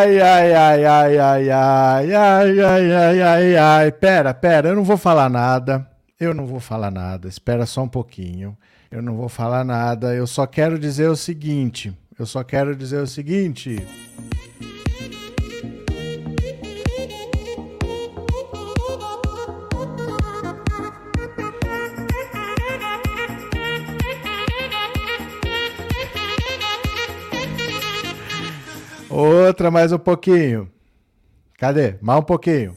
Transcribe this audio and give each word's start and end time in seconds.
Ai, 0.00 0.18
ai, 0.18 0.54
ai, 0.54 0.86
ai, 0.86 1.18
ai, 1.18 1.50
ai, 1.50 2.14
ai, 2.14 2.14
ai, 2.14 2.60
ai, 2.62 2.92
ai, 2.92 3.22
ai, 3.22 3.56
ai. 3.56 3.92
Pera, 3.92 4.32
pera, 4.32 4.70
eu 4.70 4.74
não 4.74 4.82
vou 4.82 4.96
falar 4.96 5.28
nada. 5.28 5.86
Eu 6.18 6.32
não 6.32 6.46
vou 6.46 6.58
falar 6.58 6.90
nada. 6.90 7.28
Espera 7.28 7.66
só 7.66 7.82
um 7.82 7.88
pouquinho. 7.88 8.56
Eu 8.90 9.02
não 9.02 9.14
vou 9.14 9.28
falar 9.28 9.62
nada. 9.62 10.14
Eu 10.14 10.26
só 10.26 10.46
quero 10.46 10.78
dizer 10.78 11.10
o 11.10 11.16
seguinte. 11.16 11.92
Eu 12.18 12.24
só 12.24 12.42
quero 12.42 12.74
dizer 12.74 13.02
o 13.02 13.06
seguinte. 13.06 13.86
Outra 29.22 29.70
mais 29.70 29.92
um 29.92 29.98
pouquinho. 29.98 30.66
Cadê? 31.58 31.96
Mais 32.00 32.18
um 32.18 32.22
pouquinho. 32.22 32.74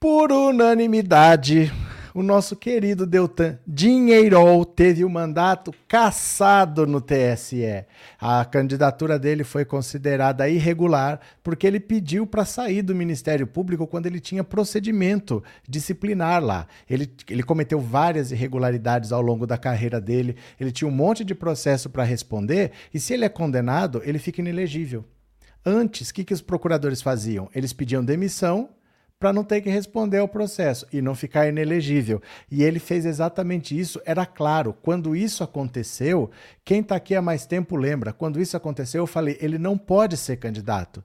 Por 0.00 0.32
unanimidade, 0.32 1.70
o 2.14 2.22
nosso 2.22 2.56
querido 2.56 3.06
Deltan 3.06 3.58
Dinheirol 3.66 4.64
teve 4.64 5.04
o 5.04 5.10
mandato 5.10 5.72
cassado 5.86 6.86
no 6.86 7.00
TSE. 7.00 7.84
A 8.20 8.44
candidatura 8.44 9.18
dele 9.18 9.44
foi 9.44 9.64
considerada 9.64 10.48
irregular 10.48 11.20
porque 11.42 11.66
ele 11.66 11.80
pediu 11.80 12.26
para 12.26 12.44
sair 12.44 12.82
do 12.82 12.94
Ministério 12.94 13.46
Público 13.46 13.86
quando 13.86 14.06
ele 14.06 14.20
tinha 14.20 14.44
procedimento 14.44 15.42
disciplinar 15.68 16.42
lá. 16.42 16.66
Ele, 16.88 17.12
ele 17.28 17.42
cometeu 17.42 17.80
várias 17.80 18.32
irregularidades 18.32 19.12
ao 19.12 19.22
longo 19.22 19.46
da 19.46 19.58
carreira 19.58 20.00
dele, 20.00 20.36
ele 20.58 20.72
tinha 20.72 20.88
um 20.88 20.92
monte 20.92 21.24
de 21.24 21.34
processo 21.34 21.88
para 21.88 22.04
responder 22.04 22.72
e 22.92 23.00
se 23.00 23.14
ele 23.14 23.24
é 23.24 23.28
condenado, 23.28 24.02
ele 24.04 24.18
fica 24.18 24.40
inelegível. 24.40 25.04
Antes, 25.64 26.08
o 26.08 26.14
que, 26.14 26.24
que 26.24 26.32
os 26.32 26.40
procuradores 26.40 27.02
faziam? 27.02 27.50
Eles 27.54 27.72
pediam 27.72 28.02
demissão 28.02 28.70
para 29.20 29.34
não 29.34 29.44
ter 29.44 29.60
que 29.60 29.68
responder 29.68 30.16
ao 30.16 30.26
processo 30.26 30.86
e 30.90 31.02
não 31.02 31.14
ficar 31.14 31.46
inelegível. 31.46 32.22
E 32.50 32.62
ele 32.62 32.78
fez 32.78 33.04
exatamente 33.04 33.78
isso, 33.78 34.00
era 34.06 34.24
claro. 34.24 34.74
Quando 34.80 35.14
isso 35.14 35.44
aconteceu, 35.44 36.30
quem 36.64 36.80
está 36.80 36.96
aqui 36.96 37.14
há 37.14 37.20
mais 37.20 37.44
tempo 37.44 37.76
lembra, 37.76 38.14
quando 38.14 38.40
isso 38.40 38.56
aconteceu, 38.56 39.02
eu 39.02 39.06
falei, 39.06 39.36
ele 39.38 39.58
não 39.58 39.76
pode 39.76 40.16
ser 40.16 40.38
candidato. 40.38 41.04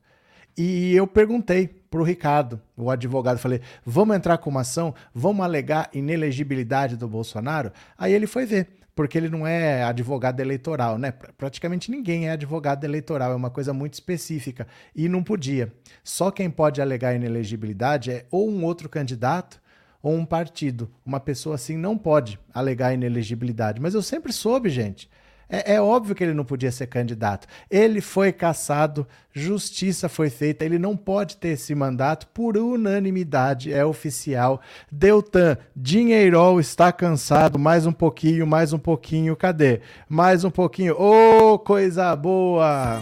E 0.57 0.95
eu 0.95 1.05
perguntei 1.05 1.67
para 1.67 1.99
o 1.99 2.03
Ricardo, 2.03 2.61
o 2.77 2.89
advogado, 2.89 3.37
falei, 3.37 3.59
vamos 3.85 4.15
entrar 4.15 4.37
com 4.37 4.49
uma 4.49 4.61
ação, 4.61 4.95
vamos 5.13 5.43
alegar 5.43 5.89
inelegibilidade 5.93 6.95
do 6.95 7.09
Bolsonaro? 7.09 7.73
Aí 7.97 8.13
ele 8.13 8.27
foi 8.27 8.45
ver 8.45 8.69
porque 8.95 9.17
ele 9.17 9.29
não 9.29 9.45
é 9.45 9.83
advogado 9.83 10.39
eleitoral, 10.39 10.97
né? 10.97 11.11
Praticamente 11.37 11.91
ninguém 11.91 12.29
é 12.29 12.31
advogado 12.31 12.85
eleitoral, 12.85 13.33
é 13.33 13.35
uma 13.35 13.49
coisa 13.49 13.73
muito 13.73 13.93
específica 13.93 14.65
e 14.95 15.09
não 15.09 15.21
podia. 15.21 15.71
Só 16.03 16.31
quem 16.31 16.49
pode 16.49 16.81
alegar 16.81 17.13
inelegibilidade 17.13 18.09
é 18.09 18.25
ou 18.31 18.49
um 18.49 18.63
outro 18.63 18.87
candidato 18.87 19.61
ou 20.01 20.15
um 20.15 20.25
partido. 20.25 20.89
Uma 21.05 21.19
pessoa 21.19 21.55
assim 21.55 21.75
não 21.75 21.97
pode 21.97 22.39
alegar 22.53 22.93
inelegibilidade. 22.93 23.81
Mas 23.81 23.93
eu 23.93 24.01
sempre 24.01 24.31
soube, 24.31 24.69
gente. 24.69 25.09
É, 25.49 25.75
é, 25.75 25.81
óbvio 25.81 26.15
que 26.15 26.23
ele 26.23 26.33
não 26.33 26.43
podia 26.43 26.71
ser 26.71 26.87
candidato. 26.87 27.47
Ele 27.69 28.01
foi 28.01 28.31
caçado, 28.31 29.07
justiça 29.33 30.09
foi 30.09 30.29
feita, 30.29 30.65
ele 30.65 30.79
não 30.79 30.97
pode 30.97 31.37
ter 31.37 31.49
esse 31.49 31.73
mandato 31.75 32.27
por 32.27 32.57
unanimidade, 32.57 33.71
é 33.71 33.85
oficial. 33.85 34.61
Deltan, 34.91 35.57
Dinheirol 35.75 36.59
está 36.59 36.91
cansado, 36.91 37.59
mais 37.59 37.85
um 37.85 37.93
pouquinho, 37.93 38.47
mais 38.47 38.73
um 38.73 38.79
pouquinho, 38.79 39.35
cadê? 39.35 39.81
Mais 40.09 40.43
um 40.43 40.51
pouquinho, 40.51 40.95
ô 40.99 41.53
oh, 41.53 41.59
coisa 41.59 42.15
boa! 42.15 43.01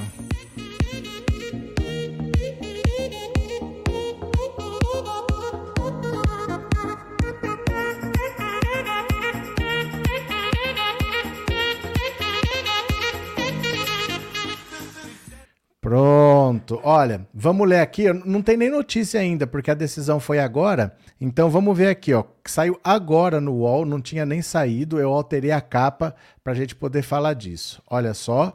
Pronto. 15.93 16.81
Olha, 16.83 17.27
vamos 17.31 17.69
ler 17.69 17.79
aqui. 17.79 18.11
Não 18.11 18.41
tem 18.41 18.57
nem 18.57 18.67
notícia 18.67 19.19
ainda, 19.19 19.45
porque 19.45 19.69
a 19.69 19.75
decisão 19.75 20.19
foi 20.19 20.39
agora. 20.39 20.97
Então 21.21 21.51
vamos 21.51 21.77
ver 21.77 21.89
aqui, 21.89 22.11
ó. 22.15 22.23
Saiu 22.45 22.79
agora 22.83 23.39
no 23.39 23.53
UOL, 23.57 23.85
não 23.85 24.01
tinha 24.01 24.25
nem 24.25 24.41
saído. 24.41 24.99
Eu 24.99 25.13
alterei 25.13 25.51
a 25.51 25.61
capa 25.61 26.15
para 26.43 26.53
a 26.53 26.55
gente 26.55 26.75
poder 26.75 27.03
falar 27.03 27.35
disso. 27.35 27.79
Olha 27.87 28.15
só. 28.15 28.53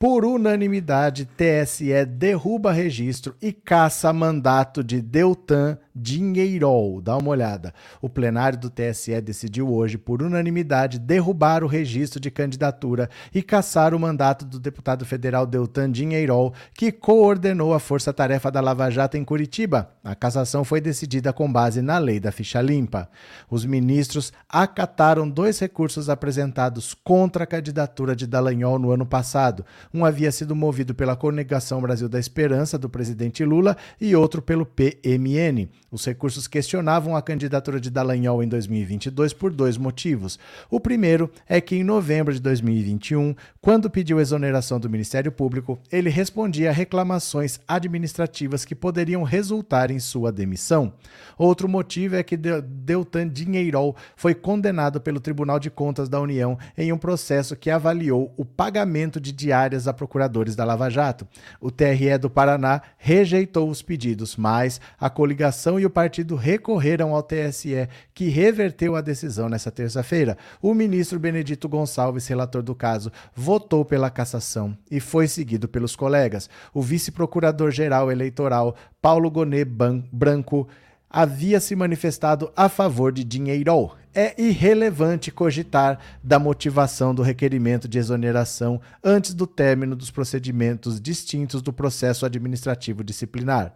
Por 0.00 0.24
unanimidade, 0.24 1.26
TSE 1.36 2.04
derruba 2.06 2.72
registro 2.72 3.36
e 3.40 3.52
caça 3.52 4.12
mandato 4.12 4.82
de 4.82 5.00
Deltan 5.00 5.78
Dinheirol. 6.00 7.00
Dá 7.00 7.16
uma 7.16 7.30
olhada. 7.30 7.74
O 8.00 8.08
plenário 8.08 8.58
do 8.58 8.70
TSE 8.70 9.20
decidiu 9.20 9.72
hoje, 9.72 9.98
por 9.98 10.22
unanimidade, 10.22 10.98
derrubar 10.98 11.62
o 11.62 11.66
registro 11.66 12.18
de 12.18 12.30
candidatura 12.30 13.10
e 13.34 13.42
caçar 13.42 13.94
o 13.94 14.00
mandato 14.00 14.44
do 14.44 14.58
deputado 14.58 15.04
federal 15.04 15.46
Deltan 15.46 15.90
Dinheirol, 15.90 16.54
que 16.74 16.90
coordenou 16.90 17.74
a 17.74 17.80
força-tarefa 17.80 18.50
da 18.50 18.60
Lava 18.60 18.90
Jato 18.90 19.16
em 19.16 19.24
Curitiba. 19.24 19.90
A 20.02 20.14
cassação 20.14 20.64
foi 20.64 20.80
decidida 20.80 21.32
com 21.32 21.52
base 21.52 21.82
na 21.82 21.98
lei 21.98 22.18
da 22.18 22.32
ficha 22.32 22.60
limpa. 22.62 23.08
Os 23.50 23.64
ministros 23.64 24.32
acataram 24.48 25.28
dois 25.28 25.58
recursos 25.58 26.08
apresentados 26.08 26.94
contra 26.94 27.44
a 27.44 27.46
candidatura 27.46 28.16
de 28.16 28.26
Dallagnol 28.26 28.78
no 28.78 28.90
ano 28.90 29.04
passado. 29.04 29.64
Um 29.92 30.04
havia 30.04 30.32
sido 30.32 30.56
movido 30.56 30.94
pela 30.94 31.16
Conegação 31.16 31.80
Brasil 31.80 32.08
da 32.08 32.18
Esperança 32.18 32.78
do 32.78 32.88
presidente 32.88 33.44
Lula 33.44 33.76
e 34.00 34.16
outro 34.16 34.40
pelo 34.40 34.64
PMN. 34.64 35.68
Os 35.92 36.04
recursos 36.04 36.46
questionavam 36.46 37.16
a 37.16 37.22
candidatura 37.22 37.80
de 37.80 37.90
Dallagnol 37.90 38.44
em 38.44 38.48
2022 38.48 39.32
por 39.32 39.52
dois 39.52 39.76
motivos. 39.76 40.38
O 40.70 40.78
primeiro 40.78 41.28
é 41.48 41.60
que 41.60 41.74
em 41.74 41.82
novembro 41.82 42.32
de 42.32 42.38
2021, 42.40 43.34
quando 43.60 43.90
pediu 43.90 44.20
exoneração 44.20 44.78
do 44.78 44.88
Ministério 44.88 45.32
Público, 45.32 45.80
ele 45.90 46.08
respondia 46.08 46.70
a 46.70 46.72
reclamações 46.72 47.58
administrativas 47.66 48.64
que 48.64 48.76
poderiam 48.76 49.24
resultar 49.24 49.90
em 49.90 49.98
sua 49.98 50.30
demissão. 50.30 50.92
Outro 51.36 51.68
motivo 51.68 52.14
é 52.14 52.22
que 52.22 52.36
Deltan 52.36 53.28
Dinheirol 53.28 53.96
foi 54.14 54.32
condenado 54.32 55.00
pelo 55.00 55.18
Tribunal 55.18 55.58
de 55.58 55.70
Contas 55.70 56.08
da 56.08 56.20
União 56.20 56.56
em 56.78 56.92
um 56.92 56.98
processo 56.98 57.56
que 57.56 57.68
avaliou 57.68 58.32
o 58.36 58.44
pagamento 58.44 59.20
de 59.20 59.32
diárias 59.32 59.88
a 59.88 59.92
procuradores 59.92 60.54
da 60.54 60.64
Lava 60.64 60.88
Jato. 60.88 61.26
O 61.60 61.68
TRE 61.68 62.16
do 62.16 62.30
Paraná 62.30 62.80
rejeitou 62.96 63.68
os 63.68 63.82
pedidos, 63.82 64.36
mas 64.36 64.80
a 64.96 65.10
coligação 65.10 65.79
e 65.80 65.86
o 65.86 65.90
partido 65.90 66.36
recorreram 66.36 67.14
ao 67.14 67.22
TSE, 67.22 67.88
que 68.14 68.28
reverteu 68.28 68.94
a 68.94 69.00
decisão 69.00 69.48
nesta 69.48 69.70
terça-feira. 69.70 70.36
O 70.60 70.74
ministro 70.74 71.18
Benedito 71.18 71.68
Gonçalves, 71.68 72.26
relator 72.26 72.62
do 72.62 72.74
caso, 72.74 73.10
votou 73.34 73.84
pela 73.84 74.10
cassação 74.10 74.76
e 74.90 75.00
foi 75.00 75.26
seguido 75.26 75.66
pelos 75.66 75.96
colegas. 75.96 76.48
O 76.74 76.82
vice-procurador-geral 76.82 78.12
eleitoral, 78.12 78.76
Paulo 79.00 79.30
Gonet 79.30 79.64
Branco, 79.64 80.68
havia 81.08 81.58
se 81.58 81.74
manifestado 81.74 82.52
a 82.56 82.68
favor 82.68 83.10
de 83.10 83.24
Dinheiro. 83.24 83.90
É 84.14 84.40
irrelevante 84.40 85.30
cogitar 85.30 85.98
da 86.22 86.38
motivação 86.38 87.14
do 87.14 87.22
requerimento 87.22 87.88
de 87.88 87.98
exoneração 87.98 88.80
antes 89.02 89.34
do 89.34 89.46
término 89.46 89.96
dos 89.96 90.10
procedimentos 90.10 91.00
distintos 91.00 91.62
do 91.62 91.72
processo 91.72 92.26
administrativo 92.26 93.04
disciplinar. 93.04 93.74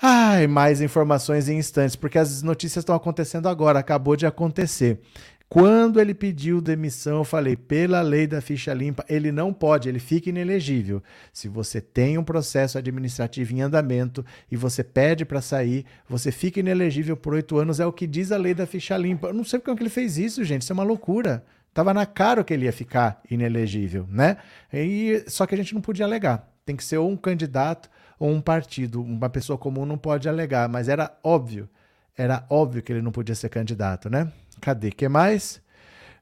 Ai, 0.00 0.46
mais 0.46 0.82
informações 0.82 1.48
em 1.48 1.56
instantes, 1.56 1.96
porque 1.96 2.18
as 2.18 2.42
notícias 2.42 2.82
estão 2.82 2.94
acontecendo 2.94 3.48
agora, 3.48 3.78
acabou 3.78 4.14
de 4.14 4.26
acontecer. 4.26 5.00
Quando 5.48 6.00
ele 6.00 6.12
pediu 6.12 6.60
demissão, 6.60 7.18
eu 7.18 7.24
falei, 7.24 7.56
pela 7.56 8.02
lei 8.02 8.26
da 8.26 8.40
ficha 8.40 8.74
limpa, 8.74 9.04
ele 9.08 9.30
não 9.30 9.52
pode, 9.52 9.88
ele 9.88 10.00
fica 10.00 10.28
inelegível. 10.28 11.00
Se 11.32 11.48
você 11.48 11.80
tem 11.80 12.18
um 12.18 12.24
processo 12.24 12.76
administrativo 12.76 13.54
em 13.54 13.62
andamento 13.62 14.26
e 14.50 14.56
você 14.56 14.82
pede 14.82 15.24
para 15.24 15.40
sair, 15.40 15.86
você 16.08 16.32
fica 16.32 16.58
inelegível 16.58 17.16
por 17.16 17.34
oito 17.34 17.56
anos, 17.58 17.78
é 17.78 17.86
o 17.86 17.92
que 17.92 18.08
diz 18.08 18.32
a 18.32 18.36
lei 18.36 18.54
da 18.54 18.66
ficha 18.66 18.96
limpa. 18.96 19.28
Eu 19.28 19.34
não 19.34 19.44
sei 19.44 19.60
porque 19.60 19.82
ele 19.82 19.88
fez 19.88 20.18
isso, 20.18 20.42
gente, 20.44 20.62
isso 20.62 20.72
é 20.72 20.74
uma 20.74 20.82
loucura. 20.82 21.44
Tava 21.72 21.94
na 21.94 22.04
cara 22.04 22.42
que 22.42 22.52
ele 22.52 22.64
ia 22.64 22.72
ficar 22.72 23.20
inelegível, 23.30 24.06
né? 24.10 24.38
E, 24.72 25.24
só 25.28 25.46
que 25.46 25.54
a 25.54 25.58
gente 25.58 25.74
não 25.74 25.80
podia 25.80 26.06
alegar. 26.06 26.50
Tem 26.64 26.74
que 26.74 26.82
ser 26.82 26.98
ou 26.98 27.08
um 27.08 27.16
candidato 27.16 27.88
ou 28.18 28.30
um 28.30 28.40
partido. 28.40 29.02
Uma 29.02 29.28
pessoa 29.28 29.58
comum 29.58 29.86
não 29.86 29.98
pode 29.98 30.28
alegar, 30.28 30.68
mas 30.68 30.88
era 30.88 31.16
óbvio, 31.22 31.68
era 32.16 32.44
óbvio 32.48 32.82
que 32.82 32.92
ele 32.92 33.02
não 33.02 33.12
podia 33.12 33.34
ser 33.34 33.48
candidato, 33.48 34.08
né? 34.08 34.32
Cadê? 34.60 34.90
que 34.90 35.08
mais? 35.08 35.60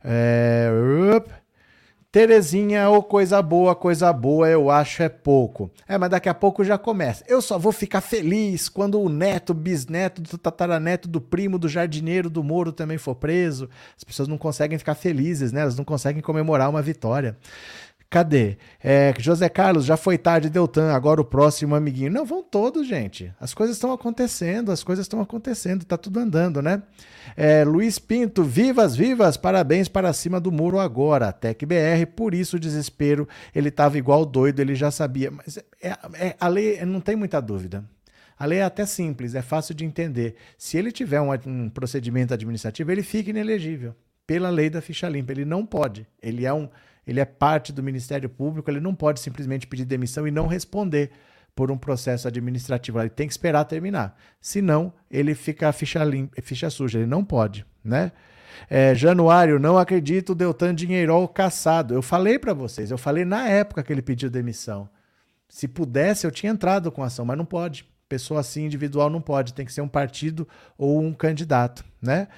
É... 0.03 0.71
Terezinha, 2.15 2.89
ou 2.91 2.99
oh, 2.99 3.03
coisa 3.03 3.43
boa, 3.43 3.75
coisa 3.75 4.13
boa, 4.13 4.49
eu 4.49 4.71
acho 4.71 5.03
é 5.03 5.09
pouco. 5.09 5.69
É, 5.89 5.99
mas 5.99 6.11
daqui 6.11 6.29
a 6.29 6.35
pouco 6.35 6.63
já 6.63 6.79
começa. 6.79 7.25
Eu 7.27 7.43
só 7.43 7.59
vou 7.59 7.73
ficar 7.73 8.01
feliz 8.01 8.69
quando 8.69 9.01
o 9.01 9.09
neto, 9.09 9.53
bisneto, 9.53 10.23
do 10.23 10.39
tataraneto, 10.39 11.09
do 11.09 11.21
primo, 11.21 11.59
do 11.59 11.69
jardineiro, 11.69 12.31
do 12.31 12.45
Moro 12.45 12.71
também 12.71 12.99
for 12.99 13.17
preso. 13.17 13.69
As 13.97 14.05
pessoas 14.05 14.29
não 14.29 14.39
conseguem 14.39 14.79
ficar 14.79 14.95
felizes, 14.95 15.51
né? 15.51 15.63
Elas 15.63 15.77
não 15.77 15.85
conseguem 15.85 16.23
comemorar 16.23 16.71
uma 16.71 16.81
vitória. 16.81 17.37
Cadê? 18.15 18.59
É, 18.81 19.13
José 19.19 19.49
Carlos, 19.49 19.85
já 19.85 19.97
foi 19.97 20.17
tarde, 20.17 20.49
Deltan, 20.49 20.93
agora 20.93 21.21
o 21.21 21.25
próximo 21.25 21.75
amiguinho. 21.75 22.13
Não, 22.13 22.25
vão 22.25 22.45
todos, 22.45 22.87
gente. 22.87 23.35
As 23.41 23.53
coisas 23.53 23.75
estão 23.75 23.93
acontecendo, 23.93 24.71
as 24.71 24.85
coisas 24.85 25.05
estão 25.05 25.21
acontecendo, 25.21 25.85
tá 25.85 25.99
tudo 25.99 26.21
andando, 26.21 26.63
né? 26.63 26.81
É, 27.37 27.65
Luiz 27.65 27.99
Pinto, 27.99 28.45
vivas, 28.45 28.95
vivas, 28.95 29.37
parabéns 29.37 29.89
para 29.89 30.13
cima 30.13 30.39
do 30.39 30.53
muro 30.53 30.79
agora. 30.79 31.33
Tec 31.33 31.67
BR, 31.67 32.07
por 32.15 32.35
isso 32.35 32.55
o 32.55 32.61
desespero, 32.61 33.29
ele 33.53 33.69
estava 33.69 33.99
igual 33.99 34.25
doido, 34.25 34.61
ele 34.61 34.77
já 34.77 34.93
sabia. 34.93 35.33
Mas 35.33 35.59
é, 35.83 35.89
é, 36.15 36.37
a 36.39 36.47
lei 36.47 36.85
não 36.85 37.01
tem 37.01 37.17
muita 37.17 37.43
dúvida. 37.43 37.85
A 38.39 38.47
lei 38.47 38.61
é 38.61 38.63
até 38.63 38.87
simples, 38.87 39.35
é 39.35 39.43
fácil 39.43 39.75
de 39.75 39.85
entender. 39.85 40.37
Se 40.57 40.77
ele 40.77 40.93
tiver 40.93 41.21
um, 41.21 41.33
um 41.47 41.69
procedimento 41.69 42.33
administrativo, 42.33 42.93
ele 42.93 43.03
fica 43.03 43.31
inelegível 43.31 43.93
pela 44.25 44.51
lei 44.51 44.71
da 44.71 44.81
ficha 44.81 45.09
limpa. 45.09 45.33
Ele 45.33 45.45
não 45.45 45.67
pode. 45.67 46.07
Ele 46.23 46.47
é 46.47 46.55
um 46.55 46.69
ele 47.07 47.21
é 47.21 47.25
parte 47.25 47.73
do 47.73 47.83
Ministério 47.83 48.29
Público, 48.29 48.71
ele 48.71 48.81
não 48.81 48.95
pode 48.95 49.21
simplesmente 49.21 49.67
pedir 49.67 49.85
demissão 49.85 50.27
e 50.27 50.31
não 50.31 50.47
responder 50.47 51.11
por 51.55 51.71
um 51.71 51.79
processo 51.79 52.27
administrativo. 52.27 53.01
Ele 53.01 53.11
tem 53.11 53.27
que 53.27 53.33
esperar 53.33 53.65
terminar. 53.65 54.17
Senão, 54.41 54.93
ele 55.11 55.35
fica 55.35 55.73
ficha, 55.73 56.03
limpa, 56.03 56.41
ficha 56.43 56.69
suja. 56.69 56.99
Ele 56.99 57.07
não 57.07 57.25
pode, 57.25 57.65
né? 57.83 58.13
É, 58.69 58.95
Januário, 58.95 59.59
não 59.59 59.77
acredito, 59.77 60.35
Deltan 60.35 60.75
Dinheirol 60.75 61.29
caçado. 61.29 61.95
Eu 61.95 62.03
falei 62.03 62.39
para 62.39 62.55
vocês, 62.55 62.91
eu 62.91 62.99
falei 62.99 63.25
na 63.25 63.49
época 63.49 63.83
que 63.83 63.93
ele 63.93 64.03
pediu 64.03 64.31
demissão. 64.31 64.89
Se 65.49 65.69
pudesse, 65.69 66.27
eu 66.27 66.31
tinha 66.31 66.53
entrado 66.53 66.91
com 66.91 67.03
ação, 67.03 67.25
mas 67.25 67.39
não 67.39 67.45
pode. 67.45 67.87
Pessoa 68.09 68.41
assim, 68.41 68.65
individual, 68.65 69.09
não 69.11 69.21
pode. 69.21 69.55
Tem 69.55 69.65
que 69.65 69.73
ser 69.73 69.81
um 69.81 69.89
partido 69.89 70.47
ou 70.77 71.01
um 71.01 71.13
candidato, 71.13 71.85
né? 72.01 72.29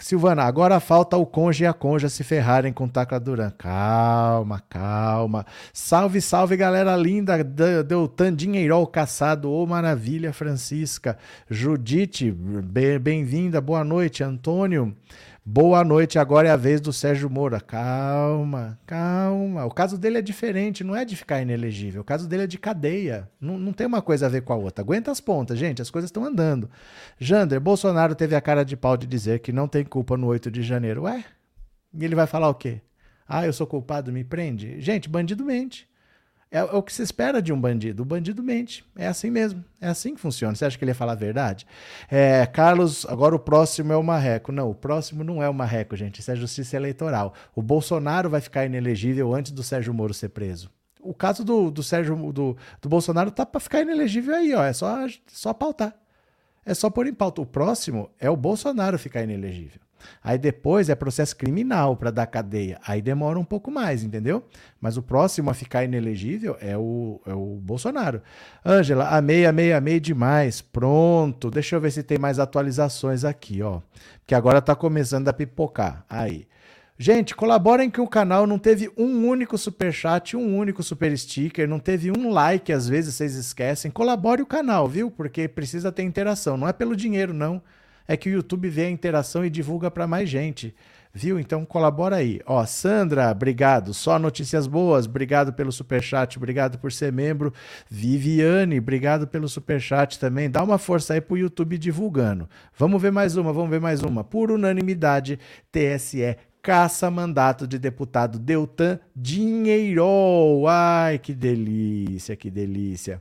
Silvana, 0.00 0.42
agora 0.42 0.80
falta 0.80 1.16
o 1.16 1.24
conge 1.24 1.62
e 1.62 1.66
a 1.66 1.72
conja 1.72 2.08
se 2.08 2.24
ferrarem 2.24 2.72
com 2.72 2.88
Tacla 2.88 3.20
Duran. 3.20 3.52
Calma, 3.56 4.60
calma. 4.68 5.46
Salve, 5.72 6.20
salve, 6.20 6.56
galera 6.56 6.96
linda. 6.96 7.42
Deltan 7.44 8.34
Dinheirol 8.34 8.88
Caçado. 8.88 9.50
Ô, 9.50 9.64
maravilha, 9.64 10.32
Francisca. 10.32 11.16
Judite, 11.48 12.32
bem-vinda. 12.32 13.60
Boa 13.60 13.84
noite, 13.84 14.24
Antônio. 14.24 14.96
Boa 15.46 15.84
noite, 15.84 16.18
agora 16.18 16.48
é 16.48 16.50
a 16.50 16.56
vez 16.56 16.80
do 16.80 16.90
Sérgio 16.90 17.28
Moura. 17.28 17.60
Calma, 17.60 18.78
calma. 18.86 19.66
O 19.66 19.70
caso 19.70 19.98
dele 19.98 20.16
é 20.16 20.22
diferente, 20.22 20.82
não 20.82 20.96
é 20.96 21.04
de 21.04 21.14
ficar 21.14 21.42
inelegível. 21.42 22.00
O 22.00 22.04
caso 22.04 22.26
dele 22.26 22.44
é 22.44 22.46
de 22.46 22.56
cadeia. 22.56 23.28
Não, 23.38 23.58
não 23.58 23.70
tem 23.70 23.86
uma 23.86 24.00
coisa 24.00 24.24
a 24.24 24.28
ver 24.30 24.40
com 24.40 24.54
a 24.54 24.56
outra. 24.56 24.82
Aguenta 24.82 25.10
as 25.10 25.20
pontas, 25.20 25.58
gente, 25.58 25.82
as 25.82 25.90
coisas 25.90 26.08
estão 26.08 26.24
andando. 26.24 26.70
Jander, 27.18 27.60
Bolsonaro 27.60 28.14
teve 28.14 28.34
a 28.34 28.40
cara 28.40 28.64
de 28.64 28.74
pau 28.74 28.96
de 28.96 29.06
dizer 29.06 29.40
que 29.40 29.52
não 29.52 29.68
tem 29.68 29.84
culpa 29.84 30.16
no 30.16 30.28
8 30.28 30.50
de 30.50 30.62
janeiro. 30.62 31.02
Ué? 31.02 31.22
E 31.92 32.02
ele 32.02 32.14
vai 32.14 32.26
falar 32.26 32.48
o 32.48 32.54
quê? 32.54 32.80
Ah, 33.28 33.44
eu 33.44 33.52
sou 33.52 33.66
culpado, 33.66 34.10
me 34.10 34.24
prende? 34.24 34.80
Gente, 34.80 35.10
bandido 35.10 35.44
mente. 35.44 35.86
É, 36.54 36.58
é, 36.58 36.62
o 36.62 36.80
que 36.80 36.92
se 36.92 37.02
espera 37.02 37.42
de 37.42 37.52
um 37.52 37.60
bandido. 37.60 38.04
O 38.04 38.06
bandido 38.06 38.40
mente. 38.40 38.84
É 38.94 39.08
assim 39.08 39.28
mesmo. 39.28 39.64
É 39.80 39.88
assim 39.88 40.14
que 40.14 40.20
funciona. 40.20 40.54
Você 40.54 40.64
acha 40.64 40.78
que 40.78 40.84
ele 40.84 40.92
ia 40.92 40.94
falar 40.94 41.12
a 41.12 41.16
verdade? 41.16 41.66
É, 42.08 42.46
Carlos, 42.46 43.04
agora 43.06 43.34
o 43.34 43.40
próximo 43.40 43.92
é 43.92 43.96
o 43.96 44.02
Marreco. 44.04 44.52
Não, 44.52 44.70
o 44.70 44.74
próximo 44.74 45.24
não 45.24 45.42
é 45.42 45.48
o 45.48 45.54
Marreco, 45.54 45.96
gente. 45.96 46.20
Isso 46.20 46.30
é 46.30 46.36
justiça 46.36 46.76
eleitoral. 46.76 47.34
O 47.56 47.60
Bolsonaro 47.60 48.30
vai 48.30 48.40
ficar 48.40 48.64
inelegível 48.64 49.34
antes 49.34 49.50
do 49.50 49.64
Sérgio 49.64 49.92
Moro 49.92 50.14
ser 50.14 50.28
preso. 50.28 50.70
O 51.00 51.12
caso 51.12 51.44
do, 51.44 51.72
do 51.72 51.82
Sérgio 51.82 52.14
do, 52.32 52.56
do 52.80 52.88
Bolsonaro 52.88 53.32
tá 53.32 53.44
para 53.44 53.60
ficar 53.60 53.82
inelegível 53.82 54.36
aí, 54.36 54.54
ó. 54.54 54.62
É 54.62 54.72
só, 54.72 54.96
só 55.26 55.52
pautar. 55.52 55.92
É 56.64 56.72
só 56.72 56.88
pôr 56.88 57.08
em 57.08 57.12
pauta. 57.12 57.42
O 57.42 57.46
próximo 57.46 58.08
é 58.18 58.30
o 58.30 58.36
Bolsonaro 58.36 58.96
ficar 58.96 59.22
inelegível. 59.22 59.80
Aí 60.22 60.38
depois 60.38 60.88
é 60.88 60.94
processo 60.94 61.36
criminal 61.36 61.96
para 61.96 62.10
dar 62.10 62.26
cadeia. 62.26 62.80
Aí 62.86 63.02
demora 63.02 63.38
um 63.38 63.44
pouco 63.44 63.70
mais, 63.70 64.02
entendeu? 64.02 64.44
Mas 64.80 64.96
o 64.96 65.02
próximo 65.02 65.50
a 65.50 65.54
ficar 65.54 65.84
inelegível 65.84 66.56
é 66.60 66.76
o, 66.76 67.20
é 67.26 67.34
o 67.34 67.58
Bolsonaro. 67.60 68.22
Ângela, 68.64 69.08
amei, 69.08 69.46
amei, 69.46 69.72
amei 69.72 70.00
demais. 70.00 70.60
Pronto. 70.60 71.50
Deixa 71.50 71.76
eu 71.76 71.80
ver 71.80 71.90
se 71.90 72.02
tem 72.02 72.18
mais 72.18 72.38
atualizações 72.38 73.24
aqui, 73.24 73.62
ó. 73.62 73.80
Que 74.26 74.34
agora 74.34 74.62
tá 74.62 74.74
começando 74.74 75.28
a 75.28 75.32
pipocar. 75.32 76.04
Aí. 76.08 76.46
Gente, 76.96 77.34
colaborem 77.34 77.90
que 77.90 78.00
o 78.00 78.06
canal 78.06 78.46
não 78.46 78.56
teve 78.56 78.88
um 78.96 79.26
único 79.26 79.58
super 79.58 79.92
chat, 79.92 80.36
um 80.36 80.56
único 80.56 80.80
super 80.80 81.16
sticker, 81.18 81.68
não 81.68 81.80
teve 81.80 82.12
um 82.12 82.30
like, 82.30 82.72
às 82.72 82.88
vezes 82.88 83.16
vocês 83.16 83.34
esquecem. 83.34 83.90
Colabore 83.90 84.42
o 84.42 84.46
canal, 84.46 84.86
viu? 84.86 85.10
Porque 85.10 85.48
precisa 85.48 85.90
ter 85.90 86.04
interação. 86.04 86.56
Não 86.56 86.68
é 86.68 86.72
pelo 86.72 86.94
dinheiro, 86.94 87.34
não 87.34 87.60
é 88.06 88.16
que 88.16 88.28
o 88.28 88.32
YouTube 88.32 88.68
vê 88.68 88.86
a 88.86 88.90
interação 88.90 89.44
e 89.44 89.50
divulga 89.50 89.90
para 89.90 90.06
mais 90.06 90.28
gente. 90.28 90.74
Viu? 91.16 91.38
Então 91.38 91.64
colabora 91.64 92.16
aí. 92.16 92.40
Ó, 92.44 92.64
Sandra, 92.66 93.30
obrigado. 93.30 93.94
Só 93.94 94.18
notícias 94.18 94.66
boas. 94.66 95.06
Obrigado 95.06 95.52
pelo 95.52 95.70
super 95.70 96.02
chat, 96.02 96.36
obrigado 96.36 96.76
por 96.78 96.90
ser 96.90 97.12
membro. 97.12 97.52
Viviane, 97.88 98.78
obrigado 98.78 99.28
pelo 99.28 99.48
super 99.48 99.80
chat 99.80 100.18
também. 100.18 100.50
Dá 100.50 100.62
uma 100.62 100.76
força 100.76 101.14
aí 101.14 101.20
pro 101.20 101.38
YouTube 101.38 101.78
divulgando. 101.78 102.48
Vamos 102.76 103.00
ver 103.00 103.12
mais 103.12 103.36
uma, 103.36 103.52
vamos 103.52 103.70
ver 103.70 103.80
mais 103.80 104.02
uma. 104.02 104.24
Por 104.24 104.50
unanimidade, 104.50 105.38
TSE 105.70 106.36
caça 106.60 107.10
mandato 107.10 107.66
de 107.66 107.78
deputado 107.78 108.38
Deltan 108.38 108.98
Dinheiro. 109.14 110.66
Ai, 110.66 111.18
que 111.18 111.34
delícia, 111.34 112.34
que 112.34 112.50
delícia. 112.50 113.20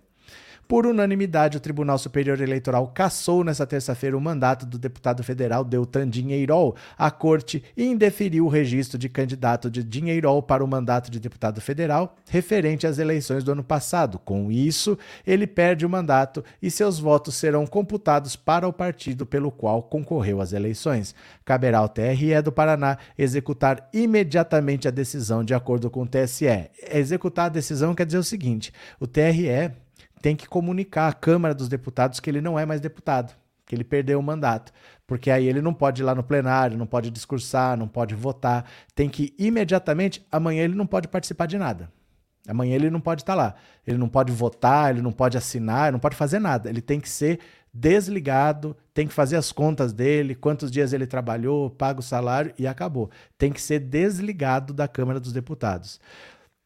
Por 0.67 0.85
unanimidade, 0.85 1.57
o 1.57 1.59
Tribunal 1.59 1.97
Superior 1.97 2.39
Eleitoral 2.39 2.87
cassou 2.87 3.43
nesta 3.43 3.67
terça-feira 3.67 4.17
o 4.17 4.21
mandato 4.21 4.65
do 4.65 4.79
deputado 4.79 5.23
federal 5.23 5.63
Deltan 5.63 6.09
Dinheirol. 6.09 6.75
A 6.97 7.11
corte 7.11 7.63
indeferiu 7.77 8.45
o 8.45 8.49
registro 8.49 8.97
de 8.97 9.09
candidato 9.09 9.69
de 9.69 9.83
Dinheirol 9.83 10.41
para 10.41 10.63
o 10.63 10.67
mandato 10.67 11.11
de 11.11 11.19
deputado 11.19 11.59
federal 11.59 12.15
referente 12.29 12.87
às 12.87 12.97
eleições 12.97 13.43
do 13.43 13.51
ano 13.51 13.63
passado. 13.63 14.17
Com 14.17 14.51
isso, 14.51 14.97
ele 15.27 15.45
perde 15.45 15.85
o 15.85 15.89
mandato 15.89 16.43
e 16.61 16.71
seus 16.71 16.97
votos 16.97 17.35
serão 17.35 17.67
computados 17.67 18.35
para 18.35 18.67
o 18.67 18.73
partido 18.73 19.25
pelo 19.25 19.51
qual 19.51 19.83
concorreu 19.83 20.41
às 20.41 20.53
eleições. 20.53 21.13
Caberá 21.43 21.79
ao 21.79 21.89
TRE 21.89 22.41
do 22.41 22.51
Paraná 22.51 22.97
executar 23.17 23.89
imediatamente 23.93 24.87
a 24.87 24.91
decisão 24.91 25.43
de 25.43 25.53
acordo 25.53 25.89
com 25.89 26.03
o 26.03 26.07
TSE. 26.07 26.69
Executar 26.91 27.47
a 27.47 27.49
decisão 27.49 27.93
quer 27.93 28.05
dizer 28.05 28.17
o 28.17 28.23
seguinte: 28.23 28.71
o 28.99 29.05
TRE 29.05 29.82
tem 30.23 30.37
que 30.37 30.47
comunicar 30.47 31.09
à 31.09 31.13
Câmara 31.13 31.53
dos 31.53 31.67
Deputados 31.67 32.21
que 32.21 32.29
ele 32.29 32.39
não 32.39 32.57
é 32.57 32.65
mais 32.65 32.79
deputado, 32.79 33.35
que 33.65 33.75
ele 33.75 33.83
perdeu 33.83 34.17
o 34.17 34.23
mandato. 34.23 34.71
Porque 35.05 35.29
aí 35.29 35.45
ele 35.49 35.61
não 35.61 35.73
pode 35.73 36.01
ir 36.01 36.05
lá 36.05 36.15
no 36.15 36.23
plenário, 36.23 36.77
não 36.77 36.85
pode 36.85 37.11
discursar, 37.11 37.75
não 37.75 37.89
pode 37.89 38.15
votar. 38.15 38.63
Tem 38.95 39.09
que 39.09 39.35
imediatamente, 39.37 40.25
amanhã 40.31 40.63
ele 40.63 40.75
não 40.75 40.87
pode 40.87 41.09
participar 41.09 41.45
de 41.45 41.57
nada. 41.57 41.91
Amanhã 42.47 42.73
ele 42.73 42.89
não 42.89 43.01
pode 43.01 43.21
estar 43.21 43.35
lá. 43.35 43.53
Ele 43.85 43.97
não 43.97 44.07
pode 44.07 44.31
votar, 44.31 44.91
ele 44.91 45.01
não 45.01 45.11
pode 45.11 45.37
assinar, 45.37 45.91
não 45.91 45.99
pode 45.99 46.15
fazer 46.15 46.39
nada. 46.39 46.69
Ele 46.69 46.81
tem 46.81 47.01
que 47.01 47.09
ser 47.09 47.41
desligado, 47.73 48.77
tem 48.93 49.05
que 49.05 49.13
fazer 49.13 49.35
as 49.35 49.51
contas 49.51 49.91
dele, 49.91 50.35
quantos 50.35 50.71
dias 50.71 50.93
ele 50.93 51.05
trabalhou, 51.05 51.69
paga 51.69 51.99
o 51.99 52.03
salário 52.03 52.53
e 52.57 52.65
acabou. 52.65 53.11
Tem 53.37 53.51
que 53.51 53.61
ser 53.61 53.79
desligado 53.79 54.73
da 54.73 54.87
Câmara 54.87 55.19
dos 55.19 55.33
Deputados. 55.33 55.99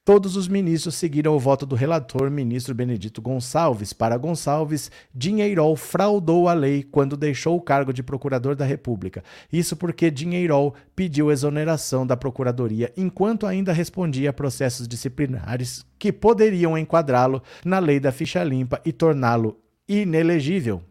Todos 0.08 0.38
os 0.38 0.48
ministros 0.48 0.96
seguiram 0.96 1.36
o 1.36 1.40
voto 1.40 1.66
do 1.66 1.76
relator, 1.76 2.32
ministro 2.32 2.74
Benedito 2.74 3.22
Gonçalves. 3.22 3.92
Para 3.92 4.16
Gonçalves, 4.16 4.90
Dinheirol 5.14 5.76
fraudou 5.76 6.48
a 6.48 6.54
lei 6.54 6.82
quando 6.82 7.18
deixou 7.18 7.58
o 7.58 7.62
cargo 7.62 7.92
de 7.92 8.02
procurador 8.02 8.56
da 8.56 8.64
República. 8.64 9.22
Isso 9.52 9.76
porque 9.76 10.10
Dinheirol 10.10 10.74
pediu 10.96 11.30
exoneração 11.30 12.08
da 12.08 12.16
procuradoria 12.16 12.90
enquanto 12.96 13.46
ainda 13.46 13.74
respondia 13.74 14.30
a 14.30 14.34
processos 14.34 14.88
disciplinares 14.88 15.86
que 16.00 16.14
poderiam 16.14 16.78
enquadrá-lo 16.78 17.44
na 17.66 17.78
lei 17.78 18.00
da 18.00 18.14
ficha 18.14 18.42
limpa 18.46 18.80
e 18.86 18.94
torná-lo 18.94 19.60
inelegível. 19.90 20.82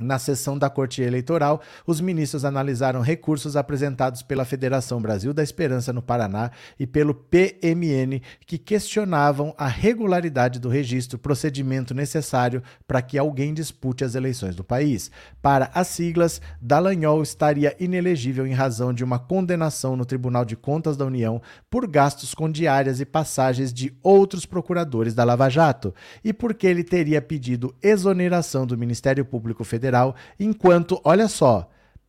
Na 0.00 0.18
sessão 0.18 0.58
da 0.58 0.68
Corte 0.68 1.02
Eleitoral, 1.02 1.62
os 1.86 2.00
ministros 2.00 2.44
analisaram 2.44 3.00
recursos 3.00 3.54
apresentados 3.54 4.22
pela 4.22 4.44
Federação 4.44 5.00
Brasil 5.00 5.32
da 5.32 5.40
Esperança 5.40 5.92
no 5.92 6.02
Paraná 6.02 6.50
e 6.76 6.84
pelo 6.84 7.14
PMN 7.14 8.20
que 8.44 8.58
questionavam 8.58 9.54
a 9.56 9.68
regularidade 9.68 10.58
do 10.58 10.68
registro, 10.68 11.16
procedimento 11.16 11.94
necessário 11.94 12.60
para 12.88 13.00
que 13.00 13.16
alguém 13.16 13.54
dispute 13.54 14.02
as 14.02 14.16
eleições 14.16 14.56
do 14.56 14.64
país. 14.64 15.12
Para 15.40 15.70
as 15.72 15.86
siglas, 15.86 16.40
Dallagnol 16.60 17.22
estaria 17.22 17.76
inelegível 17.78 18.48
em 18.48 18.52
razão 18.52 18.92
de 18.92 19.04
uma 19.04 19.20
condenação 19.20 19.94
no 19.94 20.04
Tribunal 20.04 20.44
de 20.44 20.56
Contas 20.56 20.96
da 20.96 21.06
União 21.06 21.40
por 21.70 21.86
gastos 21.86 22.34
com 22.34 22.50
diárias 22.50 22.98
e 22.98 23.04
passagens 23.04 23.72
de 23.72 23.96
outros 24.02 24.44
procuradores 24.44 25.14
da 25.14 25.22
Lava 25.22 25.48
Jato 25.48 25.94
e 26.24 26.32
porque 26.32 26.66
ele 26.66 26.82
teria 26.82 27.22
pedido 27.22 27.72
exoneração 27.80 28.66
do 28.66 28.76
Ministério 28.76 29.24
Público 29.24 29.62
Federal 29.62 29.83
Federal, 29.84 30.16
enquanto, 30.40 30.98
olha 31.04 31.28
só, 31.28 31.68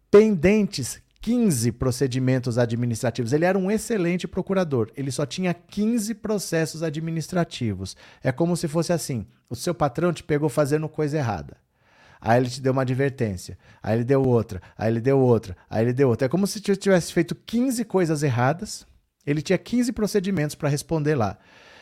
pendentes 0.10 1.01
15 1.20 1.74
procedimentos 1.74 2.58
administrativos. 2.58 3.34
Ele 3.34 3.44
era 3.44 3.58
um 3.58 3.70
excelente 3.70 4.27
procurador. 4.27 4.89
Ele 4.96 5.12
só 5.12 5.25
tinha 5.25 5.53
15 5.53 6.13
processos 6.15 6.82
administrativos. 6.82 7.98
É 8.24 8.32
como 8.32 8.55
se 8.55 8.70
fosse 8.70 8.94
assim: 8.94 9.25
o 9.50 9.55
seu 9.55 9.75
patrão 9.75 10.13
te 10.13 10.24
pegou 10.24 10.48
fazendo 10.48 10.88
coisa 10.88 11.17
errada. 11.17 11.58
Aí 12.22 12.39
ele 12.39 12.50
te 12.50 12.62
deu 12.62 12.72
uma 12.72 12.84
advertência. 12.84 13.58
Aí 13.84 13.98
ele 13.98 14.05
deu 14.05 14.24
outra. 14.24 14.62
Aí 14.77 14.89
ele 14.89 15.01
deu 15.01 15.20
outra. 15.20 15.58
Aí 15.70 15.84
ele 15.84 15.94
deu 15.94 16.08
outra. 16.08 16.27
É 16.27 16.29
como 16.29 16.48
se 16.48 16.62
tivesse 16.62 17.12
feito 17.12 17.36
15 17.36 17.84
coisas 17.84 18.24
erradas. 18.24 18.88
Ele 19.25 19.41
tinha 19.41 19.58
15 19.58 19.91
procedimentos 19.91 20.55
para 20.55 20.70
responder 20.70 21.15
lá 21.15 21.38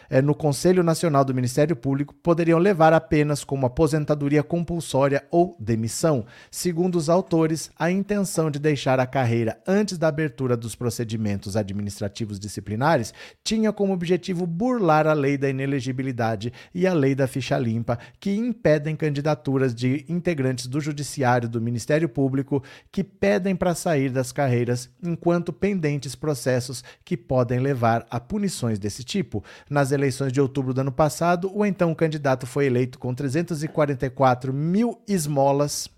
é, 0.10 0.22
no 0.22 0.36
Conselho 0.36 0.83
Nacional 0.83 1.25
do 1.25 1.33
Ministério 1.33 1.75
Público 1.75 2.13
poderiam 2.13 2.60
levar 2.60 2.93
apenas 2.93 3.43
como 3.43 3.65
aposentadoria 3.65 4.43
compulsória 4.43 5.24
ou 5.31 5.55
demissão. 5.60 6.25
Segundo 6.51 6.95
os 6.95 7.10
autores, 7.10 7.72
a 7.77 7.89
intenção 7.91 8.50
de 8.50 8.60
deixar 8.60 9.00
a 9.00 9.05
carreira 9.05 9.60
antes 9.67 9.98
da 9.98 10.07
abertura 10.07 10.55
dos 10.55 10.75
procedimentos 10.75 11.55
administrativos 11.55 12.39
disciplinares 12.39 13.13
tinha 13.43 13.72
como 13.72 13.93
objetivo 13.93 14.45
burlar 14.45 15.07
a 15.07 15.13
lei 15.13 15.38
da 15.38 15.50
inelegibilidade 15.50 16.53
e 16.74 16.86
a 16.86 16.93
lei 16.93 17.15
da 17.15 17.27
ficha 17.27 17.57
limpa, 17.57 17.98
que 18.19 18.31
impedem 18.31 18.95
candidaturas 18.95 19.74
de 19.74 20.05
integrantes 20.07 20.67
do 20.67 20.79
Judiciário 20.79 21.50
do 21.50 21.62
Ministério 21.62 22.10
Público 22.10 22.63
que 22.91 23.03
pedem 23.03 23.55
para 23.55 23.75
sair 23.75 24.10
das 24.10 24.31
carreiras 24.31 24.89
enquanto 25.01 25.53
pendentes 25.53 26.15
processos 26.15 26.83
que 27.03 27.15
podem 27.15 27.60
levar 27.60 28.05
a 28.10 28.19
punições 28.19 28.79
desse 28.79 29.03
tipo. 29.03 29.43
Nas 29.69 29.91
de 30.31 30.41
outubro 30.41 30.74
do 30.74 30.81
ano 30.81 30.91
passado, 30.91 31.51
o 31.53 31.65
então 31.65 31.93
candidato 31.93 32.45
foi 32.45 32.65
eleito 32.65 33.00
com 33.00 33.13
344 33.13 34.53
mil 34.53 35.01
esmolas. 35.07 35.89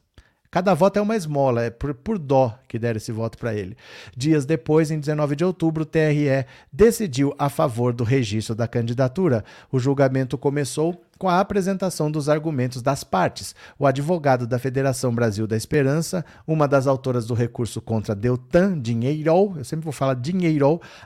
Cada 0.56 0.74
voto 0.74 0.98
é 0.98 1.02
uma 1.02 1.18
esmola, 1.18 1.64
é 1.64 1.70
por, 1.70 1.94
por 1.94 2.18
dó 2.18 2.58
que 2.68 2.80
deram 2.80 2.96
esse 2.96 3.12
voto 3.12 3.38
para 3.38 3.54
ele. 3.54 3.76
Dias 4.16 4.46
depois, 4.46 4.90
em 4.90 4.98
19 4.98 5.36
de 5.36 5.44
outubro, 5.44 5.84
o 5.84 5.86
TRE 5.86 6.46
decidiu 6.72 7.36
a 7.38 7.50
favor 7.50 7.92
do 7.92 8.06
registro 8.06 8.56
da 8.56 8.66
candidatura. 8.66 9.44
O 9.70 9.80
julgamento 9.80 10.38
começou 10.38 10.98
com 11.18 11.30
a 11.30 11.40
apresentação 11.40 12.12
dos 12.12 12.28
argumentos 12.28 12.82
das 12.82 13.04
partes. 13.04 13.56
O 13.80 13.88
advogado 13.88 14.46
da 14.46 14.60
Federação 14.60 15.14
Brasil 15.14 15.48
da 15.48 15.56
Esperança, 15.56 16.26
uma 16.46 16.68
das 16.68 16.88
autoras 16.88 17.26
do 17.26 17.34
recurso 17.34 17.82
contra 17.82 18.14
Deltan 18.14 18.80
Dinheiro, 18.80 19.54
eu 19.58 19.64
sempre 19.64 19.86
vou 19.86 19.94
falar 19.94 20.16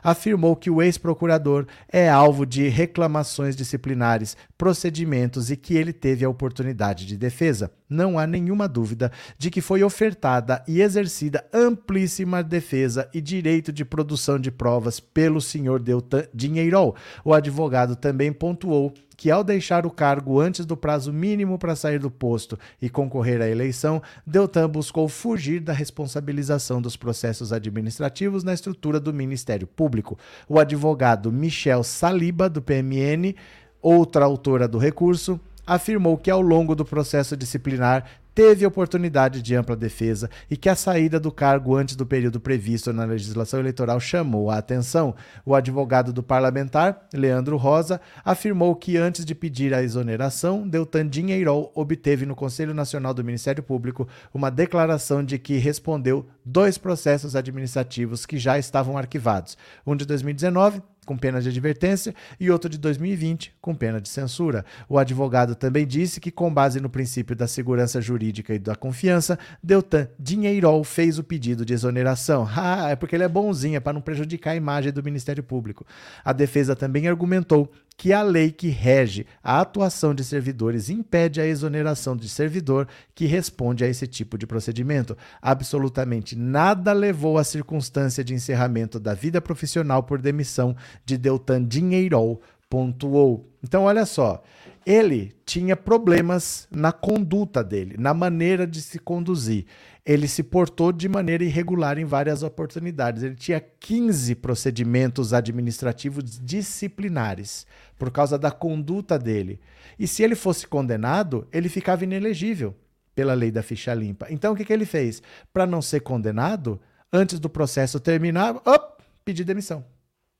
afirmou 0.02 0.56
que 0.56 0.70
o 0.70 0.82
ex-procurador 0.82 1.66
é 1.88 2.08
alvo 2.08 2.44
de 2.44 2.68
reclamações 2.68 3.54
disciplinares, 3.54 4.36
procedimentos 4.58 5.50
e 5.50 5.56
que 5.56 5.74
ele 5.74 5.92
teve 5.92 6.24
a 6.24 6.28
oportunidade 6.28 7.06
de 7.06 7.16
defesa. 7.16 7.70
Não 7.88 8.18
há 8.18 8.26
nenhuma 8.26 8.68
dúvida 8.68 9.10
de 9.36 9.50
que 9.50 9.60
foi 9.60 9.82
ofertada 9.82 10.62
e 10.66 10.80
exercida 10.80 11.44
amplíssima 11.52 12.42
defesa 12.42 13.08
e 13.12 13.20
direito 13.20 13.72
de 13.72 13.84
produção 13.84 14.38
de 14.38 14.50
provas 14.50 15.00
pelo 15.00 15.40
senhor 15.40 15.80
Deltan 15.80 16.24
Dinheiro. 16.32 16.94
O 17.24 17.34
advogado 17.34 17.96
também 17.96 18.32
pontuou 18.32 18.94
que, 19.20 19.30
ao 19.30 19.44
deixar 19.44 19.84
o 19.84 19.90
cargo 19.90 20.40
antes 20.40 20.64
do 20.64 20.74
prazo 20.74 21.12
mínimo 21.12 21.58
para 21.58 21.76
sair 21.76 21.98
do 21.98 22.10
posto 22.10 22.58
e 22.80 22.88
concorrer 22.88 23.42
à 23.42 23.46
eleição, 23.46 24.00
Deltan 24.26 24.66
buscou 24.66 25.10
fugir 25.10 25.60
da 25.60 25.74
responsabilização 25.74 26.80
dos 26.80 26.96
processos 26.96 27.52
administrativos 27.52 28.42
na 28.42 28.54
estrutura 28.54 28.98
do 28.98 29.12
Ministério 29.12 29.66
Público. 29.66 30.18
O 30.48 30.58
advogado 30.58 31.30
Michel 31.30 31.82
Saliba, 31.82 32.48
do 32.48 32.62
PMN, 32.62 33.34
outra 33.82 34.24
autora 34.24 34.66
do 34.66 34.78
recurso, 34.78 35.38
afirmou 35.66 36.16
que 36.16 36.30
ao 36.30 36.40
longo 36.40 36.74
do 36.74 36.86
processo 36.86 37.36
disciplinar 37.36 38.06
teve 38.34 38.66
oportunidade 38.66 39.42
de 39.42 39.54
ampla 39.54 39.76
defesa 39.76 40.30
e 40.50 40.56
que 40.56 40.68
a 40.68 40.74
saída 40.74 41.18
do 41.18 41.30
cargo 41.32 41.76
antes 41.76 41.96
do 41.96 42.06
período 42.06 42.40
previsto 42.40 42.92
na 42.92 43.04
legislação 43.04 43.60
eleitoral 43.60 44.00
chamou 44.00 44.50
a 44.50 44.58
atenção. 44.58 45.14
O 45.44 45.54
advogado 45.54 46.12
do 46.12 46.22
parlamentar, 46.22 47.06
Leandro 47.12 47.56
Rosa, 47.56 48.00
afirmou 48.24 48.74
que 48.76 48.96
antes 48.96 49.24
de 49.24 49.34
pedir 49.34 49.74
a 49.74 49.82
exoneração, 49.82 50.66
Deltan 50.68 51.08
Dinheiro 51.08 51.70
obteve 51.74 52.26
no 52.26 52.36
Conselho 52.36 52.74
Nacional 52.74 53.14
do 53.14 53.24
Ministério 53.24 53.62
Público 53.62 54.08
uma 54.32 54.50
declaração 54.50 55.24
de 55.24 55.38
que 55.38 55.58
respondeu 55.58 56.26
dois 56.44 56.78
processos 56.78 57.36
administrativos 57.36 58.26
que 58.26 58.38
já 58.38 58.58
estavam 58.58 58.96
arquivados, 58.96 59.56
um 59.86 59.96
de 59.96 60.04
2019 60.04 60.82
com 61.06 61.16
pena 61.16 61.40
de 61.40 61.48
advertência, 61.48 62.14
e 62.38 62.50
outro 62.50 62.68
de 62.68 62.78
2020, 62.78 63.54
com 63.60 63.74
pena 63.74 64.00
de 64.00 64.08
censura. 64.08 64.64
O 64.88 64.98
advogado 64.98 65.54
também 65.54 65.86
disse 65.86 66.20
que, 66.20 66.30
com 66.30 66.52
base 66.52 66.80
no 66.80 66.88
princípio 66.88 67.34
da 67.34 67.46
segurança 67.46 68.00
jurídica 68.00 68.54
e 68.54 68.58
da 68.58 68.74
confiança, 68.74 69.38
Deltan 69.62 70.08
Dinheirol 70.18 70.84
fez 70.84 71.18
o 71.18 71.24
pedido 71.24 71.64
de 71.64 71.72
exoneração. 71.72 72.48
Ah, 72.62 72.90
é 72.90 72.96
porque 72.96 73.16
ele 73.16 73.24
é 73.24 73.28
bonzinho, 73.28 73.76
é 73.76 73.80
para 73.80 73.94
não 73.94 74.02
prejudicar 74.02 74.50
a 74.50 74.56
imagem 74.56 74.92
do 74.92 75.02
Ministério 75.02 75.42
Público. 75.42 75.86
A 76.22 76.32
defesa 76.32 76.76
também 76.76 77.08
argumentou 77.08 77.72
que 78.00 78.14
a 78.14 78.22
lei 78.22 78.50
que 78.50 78.70
rege 78.70 79.26
a 79.44 79.60
atuação 79.60 80.14
de 80.14 80.24
servidores 80.24 80.88
impede 80.88 81.38
a 81.38 81.44
exoneração 81.44 82.16
de 82.16 82.30
servidor 82.30 82.88
que 83.14 83.26
responde 83.26 83.84
a 83.84 83.88
esse 83.88 84.06
tipo 84.06 84.38
de 84.38 84.46
procedimento. 84.46 85.14
Absolutamente 85.42 86.34
nada 86.34 86.94
levou 86.94 87.36
à 87.36 87.44
circunstância 87.44 88.24
de 88.24 88.32
encerramento 88.32 88.98
da 88.98 89.12
vida 89.12 89.38
profissional 89.38 90.02
por 90.02 90.18
demissão 90.18 90.74
de 91.04 91.18
Deltan 91.18 91.62
Dinheirol, 91.62 92.40
pontuou. 92.70 93.46
Então, 93.62 93.82
olha 93.82 94.06
só, 94.06 94.42
ele 94.86 95.34
tinha 95.44 95.76
problemas 95.76 96.66
na 96.70 96.92
conduta 96.92 97.62
dele, 97.62 97.96
na 97.98 98.14
maneira 98.14 98.66
de 98.66 98.80
se 98.80 98.98
conduzir 98.98 99.66
ele 100.04 100.26
se 100.26 100.42
portou 100.42 100.92
de 100.92 101.08
maneira 101.08 101.44
irregular 101.44 101.98
em 101.98 102.04
várias 102.04 102.42
oportunidades. 102.42 103.22
Ele 103.22 103.34
tinha 103.34 103.60
15 103.60 104.34
procedimentos 104.36 105.32
administrativos 105.32 106.38
disciplinares 106.42 107.66
por 107.98 108.10
causa 108.10 108.38
da 108.38 108.50
conduta 108.50 109.18
dele. 109.18 109.60
E 109.98 110.06
se 110.06 110.22
ele 110.22 110.34
fosse 110.34 110.66
condenado, 110.66 111.46
ele 111.52 111.68
ficava 111.68 112.04
inelegível 112.04 112.74
pela 113.14 113.34
lei 113.34 113.50
da 113.50 113.62
ficha 113.62 113.92
limpa. 113.92 114.26
Então 114.30 114.52
o 114.52 114.56
que, 114.56 114.64
que 114.64 114.72
ele 114.72 114.86
fez? 114.86 115.22
Para 115.52 115.66
não 115.66 115.82
ser 115.82 116.00
condenado, 116.00 116.80
antes 117.12 117.38
do 117.38 117.50
processo 117.50 118.00
terminar, 118.00 118.56
op, 118.64 119.02
pedir 119.24 119.44
demissão, 119.44 119.84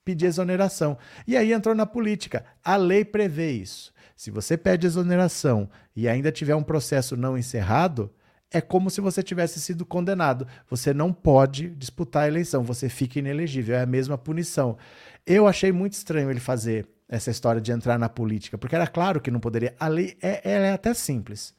pedir 0.04 0.26
exoneração. 0.26 0.96
E 1.26 1.36
aí 1.36 1.52
entrou 1.52 1.74
na 1.74 1.84
política. 1.84 2.44
A 2.64 2.76
lei 2.76 3.04
prevê 3.04 3.52
isso. 3.52 3.92
Se 4.16 4.30
você 4.30 4.56
pede 4.56 4.86
exoneração 4.86 5.68
e 5.94 6.08
ainda 6.08 6.32
tiver 6.32 6.54
um 6.54 6.62
processo 6.62 7.16
não 7.16 7.36
encerrado, 7.36 8.10
é 8.50 8.60
como 8.60 8.90
se 8.90 9.00
você 9.00 9.22
tivesse 9.22 9.60
sido 9.60 9.86
condenado. 9.86 10.46
Você 10.68 10.92
não 10.92 11.12
pode 11.12 11.68
disputar 11.70 12.24
a 12.24 12.28
eleição, 12.28 12.64
você 12.64 12.88
fica 12.88 13.18
inelegível, 13.18 13.76
é 13.76 13.82
a 13.82 13.86
mesma 13.86 14.18
punição. 14.18 14.76
Eu 15.26 15.46
achei 15.46 15.70
muito 15.70 15.92
estranho 15.92 16.30
ele 16.30 16.40
fazer 16.40 16.86
essa 17.08 17.30
história 17.30 17.60
de 17.60 17.72
entrar 17.72 17.98
na 17.98 18.08
política, 18.08 18.58
porque 18.58 18.74
era 18.74 18.86
claro 18.86 19.20
que 19.20 19.30
não 19.30 19.40
poderia. 19.40 19.74
A 19.78 19.88
lei 19.88 20.16
é, 20.20 20.40
ela 20.44 20.66
é 20.66 20.72
até 20.72 20.92
simples. 20.94 21.54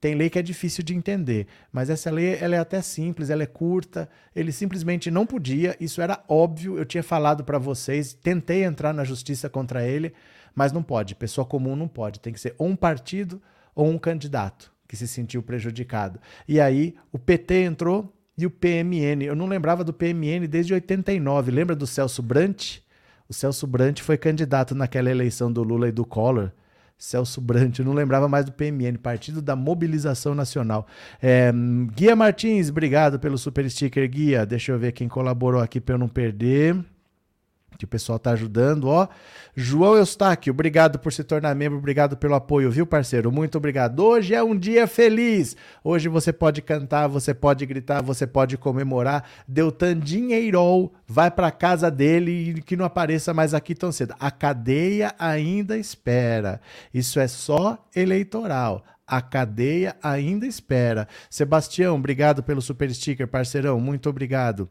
Tem 0.00 0.14
lei 0.14 0.28
que 0.28 0.38
é 0.38 0.42
difícil 0.42 0.84
de 0.84 0.94
entender, 0.94 1.46
mas 1.72 1.88
essa 1.88 2.10
lei 2.10 2.36
ela 2.38 2.54
é 2.54 2.58
até 2.58 2.82
simples, 2.82 3.30
ela 3.30 3.42
é 3.42 3.46
curta. 3.46 4.08
Ele 4.34 4.52
simplesmente 4.52 5.10
não 5.10 5.26
podia, 5.26 5.74
isso 5.80 6.02
era 6.02 6.22
óbvio. 6.28 6.76
Eu 6.78 6.84
tinha 6.84 7.02
falado 7.02 7.42
para 7.42 7.58
vocês, 7.58 8.12
tentei 8.12 8.62
entrar 8.62 8.92
na 8.92 9.04
justiça 9.04 9.48
contra 9.48 9.86
ele, 9.86 10.12
mas 10.54 10.70
não 10.70 10.82
pode. 10.82 11.14
Pessoa 11.14 11.46
comum 11.46 11.74
não 11.74 11.88
pode. 11.88 12.20
Tem 12.20 12.32
que 12.32 12.40
ser 12.40 12.54
ou 12.58 12.68
um 12.68 12.76
partido 12.76 13.40
ou 13.74 13.88
um 13.88 13.98
candidato 13.98 14.75
que 14.86 14.96
se 14.96 15.08
sentiu 15.08 15.42
prejudicado. 15.42 16.20
E 16.46 16.60
aí 16.60 16.94
o 17.12 17.18
PT 17.18 17.62
entrou 17.62 18.12
e 18.36 18.46
o 18.46 18.50
PMN. 18.50 19.24
Eu 19.24 19.34
não 19.34 19.46
lembrava 19.46 19.82
do 19.82 19.92
PMN 19.92 20.46
desde 20.46 20.74
89. 20.74 21.50
Lembra 21.50 21.74
do 21.74 21.86
Celso 21.86 22.22
Brant? 22.22 22.78
O 23.28 23.34
Celso 23.34 23.66
Brant 23.66 24.00
foi 24.00 24.16
candidato 24.16 24.74
naquela 24.74 25.10
eleição 25.10 25.52
do 25.52 25.62
Lula 25.62 25.88
e 25.88 25.92
do 25.92 26.04
Collor. 26.04 26.50
Celso 26.98 27.40
Brant, 27.40 27.78
eu 27.78 27.84
não 27.84 27.92
lembrava 27.92 28.26
mais 28.26 28.46
do 28.46 28.52
PMN, 28.52 28.96
Partido 28.96 29.42
da 29.42 29.54
Mobilização 29.54 30.34
Nacional. 30.34 30.86
É, 31.20 31.52
Guia 31.94 32.16
Martins, 32.16 32.70
obrigado 32.70 33.18
pelo 33.18 33.36
super 33.36 33.68
sticker, 33.70 34.08
Guia. 34.08 34.46
Deixa 34.46 34.72
eu 34.72 34.78
ver 34.78 34.92
quem 34.92 35.06
colaborou 35.06 35.60
aqui 35.60 35.78
para 35.78 35.94
eu 35.94 35.98
não 35.98 36.08
perder 36.08 36.82
que 37.76 37.84
o 37.84 37.88
pessoal 37.88 38.18
tá 38.18 38.30
ajudando, 38.30 38.88
ó. 38.88 39.08
João 39.54 39.96
Eustáquio, 39.96 40.52
obrigado 40.52 40.98
por 40.98 41.12
se 41.12 41.24
tornar 41.24 41.54
membro, 41.54 41.78
obrigado 41.78 42.16
pelo 42.16 42.34
apoio, 42.34 42.70
viu, 42.70 42.86
parceiro? 42.86 43.32
Muito 43.32 43.56
obrigado. 43.56 44.00
Hoje 44.00 44.34
é 44.34 44.42
um 44.42 44.56
dia 44.56 44.86
feliz. 44.86 45.56
Hoje 45.82 46.08
você 46.08 46.32
pode 46.32 46.60
cantar, 46.62 47.06
você 47.06 47.32
pode 47.32 47.64
gritar, 47.64 48.02
você 48.02 48.26
pode 48.26 48.56
comemorar. 48.56 49.24
Deltan 49.46 49.98
Dinheirol 49.98 50.92
vai 51.06 51.30
para 51.30 51.50
casa 51.50 51.90
dele 51.90 52.50
e 52.50 52.62
que 52.62 52.76
não 52.76 52.84
apareça 52.84 53.32
mais 53.32 53.54
aqui 53.54 53.74
tão 53.74 53.90
cedo. 53.92 54.14
A 54.18 54.30
cadeia 54.30 55.14
ainda 55.18 55.78
espera. 55.78 56.60
Isso 56.92 57.18
é 57.18 57.28
só 57.28 57.78
eleitoral. 57.94 58.84
A 59.06 59.22
cadeia 59.22 59.94
ainda 60.02 60.46
espera. 60.46 61.06
Sebastião, 61.30 61.94
obrigado 61.94 62.42
pelo 62.42 62.60
super 62.60 62.92
sticker, 62.92 63.28
parceirão. 63.28 63.78
Muito 63.80 64.10
obrigado. 64.10 64.68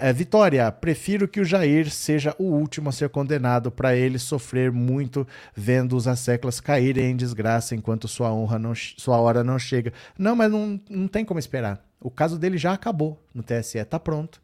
É, 0.00 0.12
Vitória, 0.14 0.72
prefiro 0.72 1.28
que 1.28 1.40
o 1.40 1.44
Jair 1.44 1.90
seja 1.90 2.34
o 2.38 2.44
último 2.44 2.88
a 2.88 2.92
ser 2.92 3.10
condenado 3.10 3.70
para 3.70 3.94
ele 3.94 4.18
sofrer 4.18 4.72
muito 4.72 5.26
vendo 5.54 5.94
os 5.94 6.08
asseclas 6.08 6.58
caírem 6.58 7.10
em 7.10 7.16
desgraça 7.16 7.74
enquanto 7.74 8.08
sua 8.08 8.32
honra 8.32 8.58
não, 8.58 8.72
sua 8.74 9.18
hora 9.18 9.44
não 9.44 9.58
chega. 9.58 9.92
Não, 10.18 10.34
mas 10.34 10.50
não, 10.50 10.80
não 10.88 11.06
tem 11.06 11.22
como 11.22 11.38
esperar. 11.38 11.84
O 12.00 12.10
caso 12.10 12.38
dele 12.38 12.56
já 12.56 12.72
acabou 12.72 13.22
no 13.34 13.42
TSE, 13.42 13.84
tá 13.84 14.00
pronto. 14.00 14.40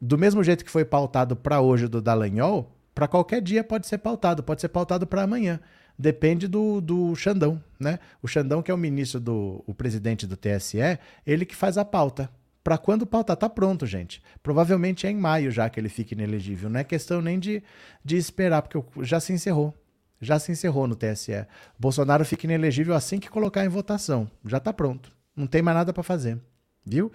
Do 0.00 0.16
mesmo 0.16 0.44
jeito 0.44 0.64
que 0.64 0.70
foi 0.70 0.84
pautado 0.84 1.34
para 1.34 1.60
hoje 1.60 1.88
do 1.88 2.00
Dallagnol, 2.00 2.70
para 2.94 3.08
qualquer 3.08 3.42
dia 3.42 3.64
pode 3.64 3.88
ser 3.88 3.98
pautado, 3.98 4.42
pode 4.42 4.60
ser 4.60 4.68
pautado 4.68 5.04
para 5.04 5.22
amanhã. 5.22 5.58
Depende 5.98 6.46
do, 6.46 6.80
do 6.80 7.14
Xandão, 7.16 7.62
né? 7.78 7.98
O 8.22 8.28
Xandão, 8.28 8.62
que 8.62 8.70
é 8.70 8.74
o 8.74 8.78
ministro 8.78 9.18
do 9.18 9.64
o 9.66 9.74
presidente 9.74 10.26
do 10.26 10.36
TSE, 10.36 10.78
ele 11.26 11.44
que 11.44 11.56
faz 11.56 11.76
a 11.76 11.84
pauta. 11.84 12.30
Para 12.64 12.78
quando 12.78 13.06
pautar, 13.06 13.36
tá 13.36 13.46
pronto, 13.46 13.84
gente. 13.84 14.22
Provavelmente 14.42 15.06
é 15.06 15.10
em 15.10 15.16
maio 15.16 15.50
já 15.50 15.68
que 15.68 15.78
ele 15.78 15.90
fique 15.90 16.14
inelegível. 16.14 16.70
Não 16.70 16.80
é 16.80 16.84
questão 16.84 17.20
nem 17.20 17.38
de, 17.38 17.62
de 18.02 18.16
esperar, 18.16 18.62
porque 18.62 18.82
já 19.04 19.20
se 19.20 19.34
encerrou. 19.34 19.74
Já 20.18 20.38
se 20.38 20.50
encerrou 20.50 20.86
no 20.86 20.96
TSE. 20.96 21.46
Bolsonaro 21.78 22.24
fica 22.24 22.46
inelegível 22.46 22.94
assim 22.94 23.20
que 23.20 23.28
colocar 23.28 23.62
em 23.66 23.68
votação. 23.68 24.30
Já 24.46 24.58
tá 24.58 24.72
pronto. 24.72 25.12
Não 25.36 25.46
tem 25.46 25.60
mais 25.60 25.76
nada 25.76 25.92
para 25.92 26.02
fazer. 26.02 26.40
Viu? 26.86 27.12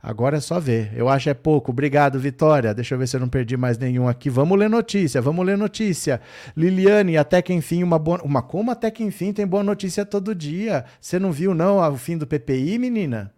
Agora 0.00 0.36
é 0.36 0.40
só 0.40 0.60
ver. 0.60 0.92
Eu 0.94 1.08
acho 1.08 1.28
é 1.28 1.34
pouco. 1.34 1.72
Obrigado, 1.72 2.20
Vitória. 2.20 2.72
Deixa 2.72 2.94
eu 2.94 2.98
ver 2.98 3.08
se 3.08 3.16
eu 3.16 3.20
não 3.20 3.28
perdi 3.28 3.56
mais 3.56 3.78
nenhum 3.78 4.06
aqui. 4.06 4.30
Vamos 4.30 4.56
ler 4.56 4.70
notícia, 4.70 5.20
vamos 5.20 5.44
ler 5.44 5.58
notícia. 5.58 6.20
Liliane, 6.56 7.16
até 7.16 7.42
que 7.42 7.52
enfim, 7.52 7.82
uma 7.82 7.98
boa. 7.98 8.22
Uma 8.22 8.40
como 8.42 8.70
até 8.70 8.88
que 8.88 9.02
enfim 9.02 9.32
tem 9.32 9.46
boa 9.46 9.64
notícia 9.64 10.06
todo 10.06 10.32
dia? 10.32 10.84
Você 11.00 11.18
não 11.18 11.32
viu, 11.32 11.54
não, 11.54 11.78
o 11.92 11.96
fim 11.96 12.16
do 12.16 12.26
PPI, 12.26 12.78
menina? 12.78 13.32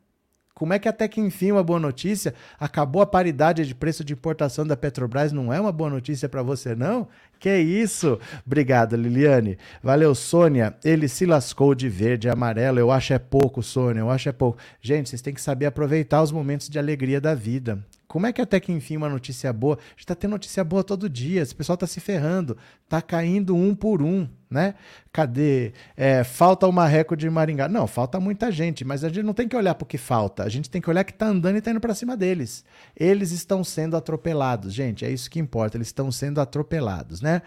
Como 0.54 0.72
é 0.72 0.78
que 0.78 0.88
até 0.88 1.08
que 1.08 1.20
enfim 1.20 1.50
uma 1.50 1.64
boa 1.64 1.80
notícia? 1.80 2.32
Acabou 2.60 3.02
a 3.02 3.06
paridade 3.06 3.66
de 3.66 3.74
preço 3.74 4.04
de 4.04 4.12
importação 4.12 4.64
da 4.64 4.76
Petrobras, 4.76 5.32
não 5.32 5.52
é 5.52 5.60
uma 5.60 5.72
boa 5.72 5.90
notícia 5.90 6.28
para 6.28 6.44
você, 6.44 6.76
não? 6.76 7.08
Que 7.40 7.58
isso? 7.58 8.20
Obrigado, 8.46 8.94
Liliane. 8.94 9.58
Valeu, 9.82 10.14
Sônia. 10.14 10.76
Ele 10.84 11.08
se 11.08 11.26
lascou 11.26 11.74
de 11.74 11.88
verde 11.88 12.28
e 12.28 12.30
amarelo. 12.30 12.78
Eu 12.78 12.92
acho 12.92 13.12
é 13.12 13.18
pouco, 13.18 13.64
Sônia. 13.64 14.00
Eu 14.00 14.10
acho 14.10 14.28
é 14.28 14.32
pouco. 14.32 14.56
Gente, 14.80 15.08
vocês 15.08 15.20
têm 15.20 15.34
que 15.34 15.42
saber 15.42 15.66
aproveitar 15.66 16.22
os 16.22 16.30
momentos 16.30 16.68
de 16.68 16.78
alegria 16.78 17.20
da 17.20 17.34
vida. 17.34 17.84
Como 18.06 18.26
é 18.26 18.32
que 18.32 18.40
até 18.40 18.60
que 18.60 18.70
enfim 18.70 18.96
uma 18.96 19.08
notícia 19.08 19.52
boa? 19.52 19.76
A 19.76 19.90
gente 19.96 20.06
tá 20.06 20.14
tendo 20.14 20.32
notícia 20.32 20.62
boa 20.62 20.84
todo 20.84 21.08
dia, 21.08 21.42
esse 21.42 21.54
pessoal 21.54 21.76
tá 21.76 21.86
se 21.86 22.00
ferrando, 22.00 22.56
tá 22.88 23.02
caindo 23.02 23.56
um 23.56 23.74
por 23.74 24.02
um, 24.02 24.28
né? 24.50 24.74
Cadê? 25.12 25.72
É, 25.96 26.22
falta 26.22 26.66
o 26.66 26.72
marreco 26.72 27.16
de 27.16 27.28
Maringá. 27.28 27.68
Não, 27.68 27.86
falta 27.86 28.20
muita 28.20 28.52
gente, 28.52 28.84
mas 28.84 29.02
a 29.02 29.08
gente 29.08 29.22
não 29.22 29.34
tem 29.34 29.48
que 29.48 29.56
olhar 29.56 29.74
pro 29.74 29.86
que 29.86 29.98
falta, 29.98 30.44
a 30.44 30.48
gente 30.48 30.70
tem 30.70 30.80
que 30.80 30.88
olhar 30.88 31.04
que 31.04 31.12
tá 31.12 31.26
andando 31.26 31.56
e 31.56 31.60
tá 31.60 31.70
indo 31.70 31.80
para 31.80 31.94
cima 31.94 32.16
deles. 32.16 32.64
Eles 32.96 33.32
estão 33.32 33.64
sendo 33.64 33.96
atropelados, 33.96 34.72
gente, 34.72 35.04
é 35.04 35.10
isso 35.10 35.30
que 35.30 35.40
importa, 35.40 35.76
eles 35.76 35.88
estão 35.88 36.12
sendo 36.12 36.40
atropelados, 36.40 37.20
né? 37.20 37.42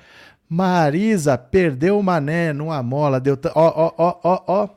Marisa 0.49 1.37
perdeu 1.37 1.99
o 1.99 2.03
mané 2.03 2.53
numa 2.53 2.81
mola, 2.81 3.19
deu. 3.19 3.37
Ó, 3.53 3.73
ó, 3.75 3.93
ó, 3.97 4.19
ó, 4.23 4.43
ó, 4.47 4.69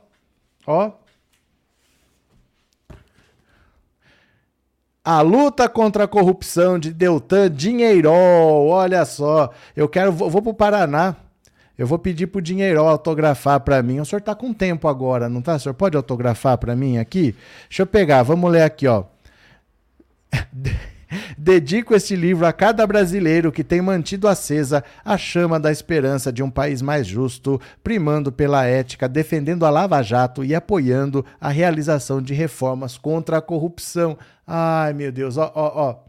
ó. 0.67 1.00
A 5.03 5.21
luta 5.21 5.67
contra 5.67 6.03
a 6.03 6.07
corrupção 6.07 6.77
de 6.77 6.93
Deltan 6.93 7.49
Dinheirol. 7.49 8.67
Olha 8.69 9.03
só, 9.03 9.51
eu 9.75 9.89
quero 9.89 10.11
vou, 10.11 10.29
vou 10.29 10.41
para 10.41 10.51
o 10.51 10.53
Paraná. 10.53 11.15
Eu 11.75 11.87
vou 11.87 11.97
pedir 11.97 12.27
para 12.27 12.37
o 12.37 12.41
Dinheirol 12.41 12.87
autografar 12.87 13.59
para 13.61 13.81
mim. 13.81 13.99
O 13.99 14.05
senhor 14.05 14.19
está 14.19 14.35
com 14.35 14.53
tempo 14.53 14.87
agora, 14.87 15.27
não 15.27 15.41
tá? 15.41 15.55
O 15.55 15.59
senhor 15.59 15.73
pode 15.73 15.97
autografar 15.97 16.57
para 16.59 16.75
mim 16.75 16.99
aqui? 16.99 17.35
Deixa 17.67 17.81
eu 17.81 17.87
pegar, 17.87 18.21
vamos 18.21 18.51
ler 18.51 18.61
aqui, 18.61 18.87
ó. 18.87 19.05
Dedico 21.37 21.93
este 21.93 22.15
livro 22.15 22.45
a 22.45 22.53
cada 22.53 22.85
brasileiro 22.87 23.51
que 23.51 23.63
tem 23.63 23.81
mantido 23.81 24.27
acesa 24.27 24.83
a 25.03 25.17
chama 25.17 25.59
da 25.59 25.71
esperança 25.71 26.31
de 26.31 26.41
um 26.41 26.49
país 26.49 26.81
mais 26.81 27.05
justo, 27.05 27.59
primando 27.83 28.31
pela 28.31 28.65
ética, 28.65 29.09
defendendo 29.09 29.65
a 29.65 29.69
Lava 29.69 30.01
Jato 30.01 30.43
e 30.43 30.55
apoiando 30.55 31.25
a 31.39 31.49
realização 31.49 32.21
de 32.21 32.33
reformas 32.33 32.97
contra 32.97 33.37
a 33.37 33.41
corrupção. 33.41 34.17
Ai, 34.45 34.93
meu 34.93 35.11
Deus, 35.11 35.37
ó, 35.37 35.51
ó, 35.53 35.71
ó. 35.75 35.99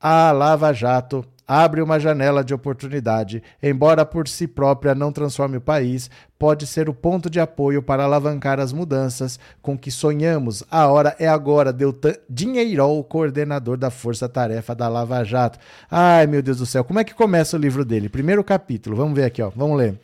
A 0.00 0.32
Lava 0.32 0.72
Jato 0.72 1.24
abre 1.54 1.82
uma 1.82 2.00
janela 2.00 2.42
de 2.42 2.54
oportunidade, 2.54 3.42
embora 3.62 4.06
por 4.06 4.26
si 4.26 4.46
própria 4.46 4.94
não 4.94 5.12
transforme 5.12 5.58
o 5.58 5.60
país, 5.60 6.08
pode 6.38 6.66
ser 6.66 6.88
o 6.88 6.94
ponto 6.94 7.28
de 7.28 7.38
apoio 7.38 7.82
para 7.82 8.04
alavancar 8.04 8.58
as 8.58 8.72
mudanças 8.72 9.38
com 9.60 9.76
que 9.76 9.90
sonhamos. 9.90 10.64
A 10.70 10.86
hora 10.86 11.14
é 11.18 11.28
agora, 11.28 11.70
Deltan 11.70 12.14
Dinheirol, 12.26 13.04
coordenador 13.04 13.76
da 13.76 13.90
Força 13.90 14.30
Tarefa 14.30 14.74
da 14.74 14.88
Lava 14.88 15.22
Jato. 15.24 15.58
Ai, 15.90 16.26
meu 16.26 16.40
Deus 16.40 16.56
do 16.56 16.64
céu, 16.64 16.84
como 16.84 17.00
é 17.00 17.04
que 17.04 17.12
começa 17.12 17.54
o 17.54 17.60
livro 17.60 17.84
dele? 17.84 18.08
Primeiro 18.08 18.42
capítulo, 18.42 18.96
vamos 18.96 19.14
ver 19.14 19.24
aqui, 19.24 19.42
ó, 19.42 19.50
vamos 19.54 19.76
ler. 19.76 20.00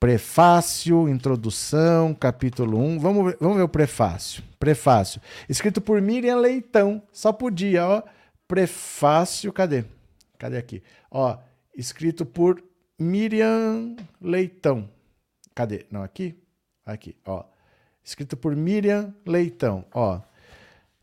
Prefácio, 0.00 1.08
introdução, 1.08 2.12
capítulo 2.12 2.76
1. 2.76 2.98
Vamos 2.98 3.24
ver, 3.26 3.36
vamos 3.40 3.56
ver 3.56 3.62
o 3.62 3.68
prefácio. 3.68 4.42
Prefácio. 4.58 5.20
Escrito 5.48 5.80
por 5.80 6.02
Miriam 6.02 6.38
Leitão. 6.38 7.00
Só 7.12 7.32
podia, 7.32 7.86
ó. 7.86 8.02
Prefácio, 8.48 9.52
cadê? 9.52 9.84
Cadê 10.42 10.56
aqui? 10.56 10.82
Ó, 11.08 11.38
escrito 11.72 12.26
por 12.26 12.60
Miriam 12.98 13.94
Leitão. 14.20 14.90
Cadê? 15.54 15.86
Não, 15.88 16.02
aqui? 16.02 16.36
Aqui, 16.84 17.14
ó. 17.24 17.44
Escrito 18.02 18.36
por 18.36 18.56
Miriam 18.56 19.14
Leitão, 19.24 19.84
ó. 19.94 20.20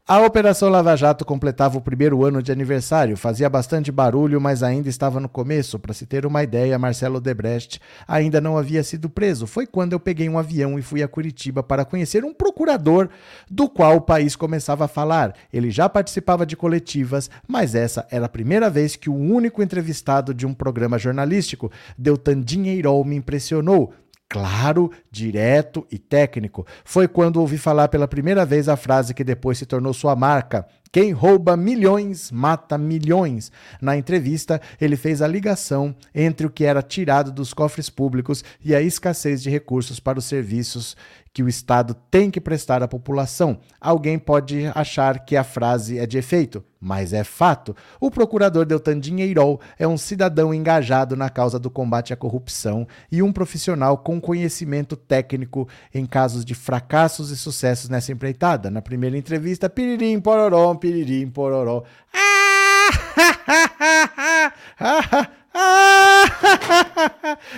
A 0.09 0.19
Operação 0.21 0.69
Lava 0.69 0.95
Jato 0.95 1.23
completava 1.23 1.77
o 1.77 1.81
primeiro 1.81 2.25
ano 2.25 2.41
de 2.41 2.51
aniversário, 2.51 3.15
fazia 3.15 3.47
bastante 3.47 3.91
barulho, 3.91 4.41
mas 4.41 4.63
ainda 4.63 4.89
estava 4.89 5.19
no 5.19 5.29
começo. 5.29 5.77
Para 5.77 5.93
se 5.93 6.03
ter 6.07 6.25
uma 6.25 6.41
ideia, 6.41 6.79
Marcelo 6.79 7.21
Debrecht 7.21 7.79
ainda 8.07 8.41
não 8.41 8.57
havia 8.57 8.81
sido 8.81 9.07
preso. 9.07 9.45
Foi 9.45 9.67
quando 9.67 9.93
eu 9.93 9.99
peguei 9.99 10.27
um 10.27 10.39
avião 10.39 10.79
e 10.79 10.81
fui 10.81 11.03
a 11.03 11.07
Curitiba 11.07 11.61
para 11.61 11.85
conhecer 11.85 12.25
um 12.25 12.33
procurador 12.33 13.07
do 13.47 13.69
qual 13.69 13.97
o 13.97 14.01
país 14.01 14.35
começava 14.35 14.85
a 14.85 14.87
falar. 14.87 15.35
Ele 15.53 15.69
já 15.69 15.87
participava 15.87 16.43
de 16.43 16.57
coletivas, 16.57 17.29
mas 17.47 17.75
essa 17.75 18.07
era 18.09 18.25
a 18.25 18.29
primeira 18.29 18.67
vez 18.67 18.95
que 18.95 19.11
o 19.11 19.15
único 19.15 19.61
entrevistado 19.61 20.33
de 20.33 20.43
um 20.43 20.55
programa 20.55 20.97
jornalístico, 20.97 21.71
Deltan 21.95 22.41
Dinheirol, 22.41 23.05
me 23.05 23.15
impressionou 23.15 23.93
claro, 24.29 24.91
direto 25.11 25.85
e 25.91 25.97
técnico. 25.97 26.65
Foi 26.85 27.07
quando 27.07 27.37
ouvi 27.37 27.57
falar 27.57 27.87
pela 27.87 28.07
primeira 28.07 28.45
vez 28.45 28.69
a 28.69 28.77
frase 28.77 29.13
que 29.13 29.23
depois 29.23 29.57
se 29.57 29.65
tornou 29.65 29.91
sua 29.91 30.15
marca: 30.15 30.67
quem 30.91 31.11
rouba 31.11 31.57
milhões 31.57 32.31
mata 32.31 32.77
milhões. 32.77 33.51
Na 33.81 33.97
entrevista, 33.97 34.61
ele 34.79 34.95
fez 34.95 35.21
a 35.21 35.27
ligação 35.27 35.95
entre 36.13 36.45
o 36.45 36.49
que 36.49 36.63
era 36.63 36.83
tirado 36.83 37.31
dos 37.31 37.53
cofres 37.53 37.89
públicos 37.89 38.43
e 38.63 38.75
a 38.75 38.81
escassez 38.81 39.41
de 39.41 39.49
recursos 39.49 39.99
para 39.99 40.19
os 40.19 40.25
serviços 40.25 40.95
que 41.33 41.43
o 41.43 41.49
Estado 41.49 41.95
tem 42.09 42.31
que 42.31 42.41
prestar 42.41 42.83
à 42.83 42.87
população. 42.87 43.59
Alguém 43.79 44.17
pode 44.17 44.65
achar 44.75 45.25
que 45.25 45.35
a 45.35 45.43
frase 45.43 45.97
é 45.97 46.05
de 46.05 46.17
efeito, 46.17 46.63
mas 46.79 47.13
é 47.13 47.23
fato. 47.23 47.75
O 47.99 48.09
procurador 48.09 48.65
Deltan 48.65 48.99
Dinheirol 48.99 49.59
é 49.77 49.87
um 49.87 49.97
cidadão 49.97 50.53
engajado 50.53 51.15
na 51.15 51.29
causa 51.29 51.59
do 51.59 51.69
combate 51.69 52.13
à 52.13 52.15
corrupção 52.15 52.87
e 53.11 53.21
um 53.21 53.31
profissional 53.31 53.97
com 53.97 54.19
conhecimento 54.19 54.95
técnico 54.95 55.67
em 55.93 56.05
casos 56.05 56.45
de 56.45 56.55
fracassos 56.55 57.31
e 57.31 57.37
sucessos 57.37 57.89
nessa 57.89 58.11
empreitada. 58.11 58.69
Na 58.69 58.81
primeira 58.81 59.17
entrevista, 59.17 59.69
piririm 59.69 60.19
pororó, 60.19 60.73
piririm 60.75 61.29
pororó. 61.29 61.83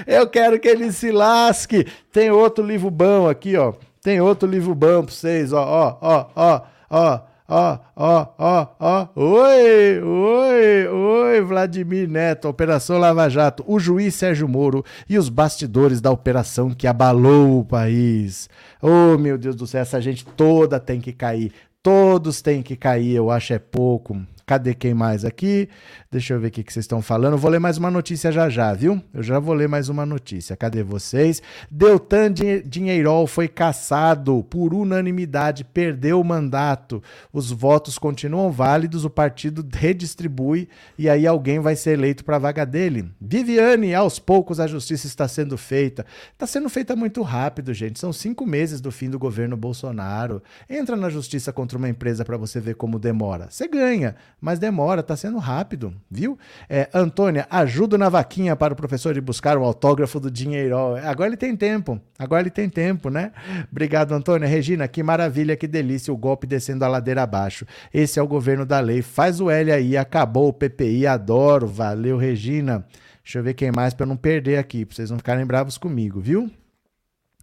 Eu 0.06 0.28
quero 0.28 0.60
que 0.60 0.68
ele 0.68 0.92
se 0.92 1.12
lasque. 1.12 1.86
Tem 2.12 2.32
outro 2.32 2.66
livro 2.66 2.90
bom 2.90 3.28
aqui, 3.30 3.56
ó. 3.56 3.74
Tem 4.02 4.20
outro 4.20 4.50
livro 4.50 4.74
bom 4.74 5.04
pra 5.04 5.14
vocês, 5.14 5.54
ó, 5.54 5.64
ó, 5.64 5.98
ó, 6.02 6.32
ó, 6.36 6.62
ó. 6.90 7.32
Ó, 7.54 7.78
ó, 7.98 8.28
ó, 8.40 8.68
ó. 8.80 9.08
Oi, 9.14 10.02
oi, 10.02 10.88
oi, 10.88 11.42
Vladimir 11.42 12.08
Neto, 12.10 12.48
Operação 12.48 12.98
Lava 12.98 13.28
Jato, 13.28 13.62
o 13.68 13.78
juiz 13.78 14.16
Sérgio 14.16 14.48
Moro 14.48 14.86
e 15.10 15.18
os 15.18 15.28
bastidores 15.28 16.00
da 16.00 16.10
operação 16.10 16.70
que 16.70 16.88
abalou 16.88 17.60
o 17.60 17.66
país. 17.66 18.50
Oh, 18.82 19.18
meu 19.18 19.38
Deus 19.38 19.54
do 19.58 19.68
céu, 19.68 19.82
essa 19.82 20.00
gente 20.00 20.26
toda 20.26 20.80
tem 20.80 21.02
que 21.02 21.12
cair. 21.12 21.52
Todos 21.84 22.42
têm 22.42 22.64
que 22.64 22.78
cair, 22.78 23.16
eu 23.16 23.30
acho 23.30 23.52
é 23.52 23.60
pouco. 23.60 24.22
Cadê 24.52 24.74
quem 24.74 24.94
mais 24.94 25.24
aqui? 25.24 25.70
Deixa 26.12 26.34
eu 26.34 26.40
ver 26.42 26.50
o 26.50 26.52
que, 26.52 26.62
vocês 26.64 26.84
estão 26.84 27.02
falando. 27.02 27.38
Vou 27.38 27.50
ler 27.50 27.60
mais 27.60 27.78
uma 27.78 27.90
notícia 27.90 28.34
já 28.34 28.50
já, 28.50 28.74
viu? 28.74 29.02
Eu 29.14 29.24
já 29.24 29.40
vou 29.40 29.54
ler 29.54 29.70
mais 29.70 29.88
uma 29.88 30.06
notícia. 30.06 30.58
Cadê 30.58 30.84
vocês? 30.84 31.42
Deltan 31.72 32.34
Dinheirol 32.66 33.28
foi 33.28 33.48
caçado 33.48 34.46
por 34.50 34.74
unanimidade, 34.74 35.64
perdeu 35.64 36.20
o 36.20 36.24
mandato. 36.26 37.02
Os 37.32 37.50
votos 37.50 37.98
continuam 37.98 38.52
válidos, 38.52 39.06
o 39.06 39.10
partido 39.10 39.66
redistribui 39.72 40.68
e 40.98 41.08
aí 41.08 41.26
alguém 41.26 41.62
vai 41.62 41.78
ser 41.78 41.92
eleito 41.92 42.26
para 42.26 42.36
a 42.36 42.40
vaga 42.40 42.66
dele. 42.66 43.10
Viviane, 43.22 43.96
aos 43.96 44.20
poucos 44.20 44.60
a 44.60 44.68
justiça 44.68 45.08
está 45.08 45.30
sendo 45.30 45.58
feita. 45.58 46.06
Está 46.34 46.46
sendo 46.46 46.68
feita 46.68 46.94
muito 46.94 47.22
rápido, 47.22 47.74
gente. 47.74 48.02
São 48.02 48.12
cinco 48.12 48.46
meses 48.46 48.82
do 48.82 48.92
fim 48.92 49.10
do 49.10 49.18
governo 49.18 49.56
Bolsonaro. 49.56 50.44
Entra 50.70 50.98
na 50.98 51.10
justiça 51.10 51.54
contra 51.54 51.78
uma 51.78 51.88
empresa 51.88 52.26
para 52.26 52.36
você 52.36 52.60
ver 52.60 52.76
como 52.76 53.00
demora. 53.00 53.48
Você 53.50 53.66
ganha, 53.66 54.18
mas 54.42 54.58
demora, 54.58 55.04
tá 55.04 55.16
sendo 55.16 55.38
rápido, 55.38 55.94
viu? 56.10 56.38
É, 56.68 56.90
Antônia, 56.92 57.46
ajuda 57.48 57.96
na 57.96 58.10
vaquinha 58.10 58.56
para 58.56 58.74
o 58.74 58.76
professor 58.76 59.16
ir 59.16 59.22
buscar 59.22 59.56
o 59.56 59.64
autógrafo 59.64 60.20
do 60.20 60.32
dinheiro. 60.32 60.76
Agora 61.06 61.30
ele 61.30 61.38
tem 61.38 61.56
tempo, 61.56 62.02
agora 62.18 62.42
ele 62.42 62.50
tem 62.50 62.68
tempo, 62.68 63.12
né? 63.12 63.32
Obrigado, 63.72 64.14
Antônia. 64.14 64.48
Regina, 64.48 64.88
que 64.88 65.04
maravilha, 65.04 65.56
que 65.56 65.68
delícia 65.68 66.12
o 66.12 66.18
golpe 66.18 66.48
descendo 66.48 66.84
a 66.84 66.88
ladeira 66.88 67.22
abaixo. 67.22 67.68
Esse 67.94 68.20
é 68.20 68.24
o 68.24 68.28
governo 68.28 68.66
da 68.66 68.80
lei. 68.80 69.04
Faz 69.04 69.40
o 69.40 69.50
L 69.50 69.72
aí, 69.72 69.96
acabou 69.96 70.48
o 70.48 70.54
PPI, 70.54 71.06
adoro. 71.06 71.68
Valeu, 71.68 72.18
Regina. 72.18 72.84
Deixa 73.24 73.38
eu 73.38 73.44
ver 73.44 73.54
quem 73.54 73.72
mais 73.72 73.94
para 73.94 74.08
não 74.08 74.18
perder 74.18 74.58
aqui, 74.58 74.84
para 74.84 74.96
vocês 74.96 75.12
não 75.12 75.18
ficarem 75.18 75.46
bravos 75.46 75.78
comigo, 75.78 76.20
viu? 76.20 76.52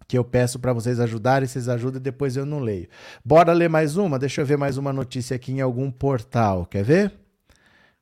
Que 0.09 0.17
eu 0.17 0.23
peço 0.23 0.57
para 0.57 0.73
vocês 0.73 0.99
ajudarem, 0.99 1.47
vocês 1.47 1.69
ajudam 1.69 1.99
e 1.99 2.03
depois 2.03 2.35
eu 2.35 2.43
não 2.43 2.59
leio. 2.59 2.89
Bora 3.23 3.53
ler 3.53 3.69
mais 3.69 3.95
uma? 3.95 4.17
Deixa 4.17 4.41
eu 4.41 4.45
ver 4.45 4.57
mais 4.57 4.75
uma 4.75 4.91
notícia 4.91 5.35
aqui 5.35 5.51
em 5.51 5.61
algum 5.61 5.91
portal. 5.91 6.65
Quer 6.65 6.83
ver? 6.83 7.13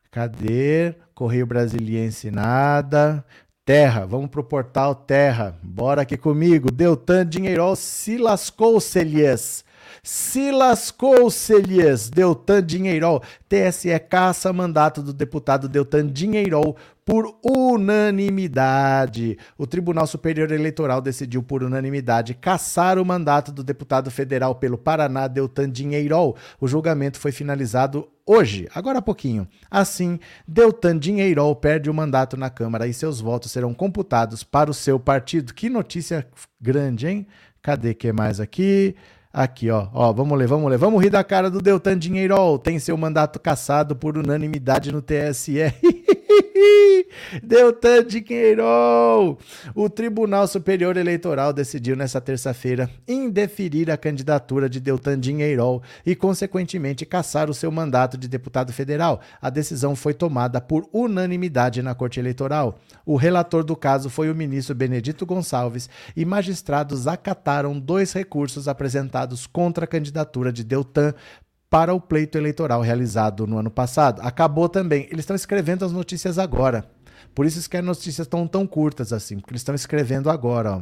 Cadê? 0.10 0.96
Correio 1.14 1.46
Brasiliense 1.46 2.32
nada. 2.32 3.26
Terra, 3.66 4.06
vamos 4.06 4.30
pro 4.30 4.42
portal 4.42 4.96
Terra. 4.96 5.60
Bora 5.62 6.04
aqui 6.04 6.16
comigo. 6.16 6.72
Deltan 6.72 7.28
Dinheirol 7.28 7.76
se 7.76 8.18
lascou, 8.18 8.80
Celias. 8.80 9.66
Se 10.02 10.50
lascou, 10.50 11.30
Celias. 11.30 12.10
Deltan 12.10 12.64
Dinheirol. 12.66 13.22
TSE 13.50 14.00
caça 14.00 14.54
mandato 14.54 15.04
do 15.04 15.12
deputado 15.12 15.68
Deltan 15.68 16.08
Dinheirol 16.08 16.78
por 17.08 17.40
unanimidade. 17.42 19.40
O 19.58 19.66
Tribunal 19.66 20.06
Superior 20.06 20.52
Eleitoral 20.52 21.00
decidiu 21.00 21.42
por 21.42 21.64
unanimidade 21.64 22.34
cassar 22.34 23.00
o 23.00 23.06
mandato 23.06 23.50
do 23.50 23.64
deputado 23.64 24.12
federal 24.12 24.56
pelo 24.56 24.78
Paraná, 24.78 25.26
Deltan 25.30 25.70
Dinheirol. 25.72 26.36
O 26.60 26.68
julgamento 26.68 27.18
foi 27.18 27.32
finalizado 27.32 28.10
hoje, 28.26 28.68
agora 28.76 29.00
há 29.00 29.02
pouquinho. 29.02 29.48
Assim, 29.72 30.20
Deltan 30.46 31.00
Dinheirol 31.00 31.56
perde 31.56 31.90
o 31.90 31.94
mandato 31.94 32.36
na 32.36 32.50
Câmara 32.50 32.86
e 32.86 32.94
seus 32.94 33.22
votos 33.22 33.54
serão 33.54 33.74
computados 33.74 34.44
para 34.44 34.70
o 34.70 34.74
seu 34.74 35.00
partido. 35.00 35.54
Que 35.54 35.70
notícia 35.70 36.28
grande, 36.60 37.08
hein? 37.08 37.26
Cadê 37.62 37.94
que 37.94 38.12
mais 38.12 38.42
aqui? 38.42 38.98
Aqui, 39.32 39.70
ó, 39.70 39.88
ó, 39.94 40.12
vamos 40.12 40.38
ler, 40.38 40.48
vamos 40.48 40.70
ler. 40.70 40.78
Vamos 40.78 41.02
rir 41.02 41.10
da 41.10 41.24
cara 41.24 41.50
do 41.50 41.62
Deltan 41.62 41.98
Dinheirol. 41.98 42.60
Tem 42.60 42.78
seu 42.80 42.98
mandato 42.98 43.40
cassado 43.40 43.96
por 43.96 44.18
unanimidade 44.18 44.92
no 44.92 45.02
TSE. 45.02 45.74
Deltan 47.44 48.06
dinheiro! 48.06 49.38
O 49.76 49.90
Tribunal 49.90 50.48
Superior 50.48 50.96
Eleitoral 50.98 51.52
decidiu 51.52 51.96
nesta 51.96 52.22
terça-feira 52.22 52.90
indeferir 53.08 53.92
a 53.92 53.98
candidatura 53.98 54.70
de 54.70 54.80
Deltan 54.80 55.20
Dinheirol 55.20 55.82
e, 56.06 56.16
consequentemente, 56.16 57.06
cassar 57.06 57.50
o 57.50 57.54
seu 57.54 57.72
mandato 57.72 58.18
de 58.18 58.28
deputado 58.28 58.72
federal. 58.72 59.22
A 59.42 59.50
decisão 59.50 59.96
foi 59.96 60.14
tomada 60.14 60.62
por 60.62 60.88
unanimidade 60.94 61.82
na 61.82 61.94
Corte 61.94 62.20
Eleitoral. 62.20 62.80
O 63.06 63.16
relator 63.16 63.64
do 63.64 63.76
caso 63.76 64.10
foi 64.10 64.30
o 64.30 64.36
ministro 64.36 64.76
Benedito 64.76 65.26
Gonçalves 65.26 65.90
e 66.16 66.26
magistrados 66.26 67.08
acataram 67.08 67.80
dois 67.80 68.14
recursos 68.14 68.68
apresentados 68.68 69.46
contra 69.46 69.86
a 69.86 69.88
candidatura 69.88 70.52
de 70.52 70.64
Deltan 70.64 71.14
para 71.70 71.94
o 71.94 72.00
pleito 72.00 72.38
eleitoral 72.38 72.82
realizado 72.82 73.46
no 73.46 73.58
ano 73.58 73.72
passado. 73.72 74.22
Acabou 74.22 74.70
também. 74.70 75.04
Eles 75.06 75.20
estão 75.20 75.36
escrevendo 75.36 75.86
as 75.86 75.92
notícias 75.92 76.40
agora. 76.40 76.86
Por 77.36 77.46
isso 77.46 77.70
que 77.70 77.78
as 77.78 77.86
notícias 77.86 78.26
estão 78.26 78.48
tão 78.48 78.66
curtas 78.66 79.14
assim, 79.14 79.38
porque 79.38 79.52
eles 79.52 79.62
estão 79.62 79.76
escrevendo 79.76 80.30
agora. 80.30 80.78
Ó. 80.78 80.82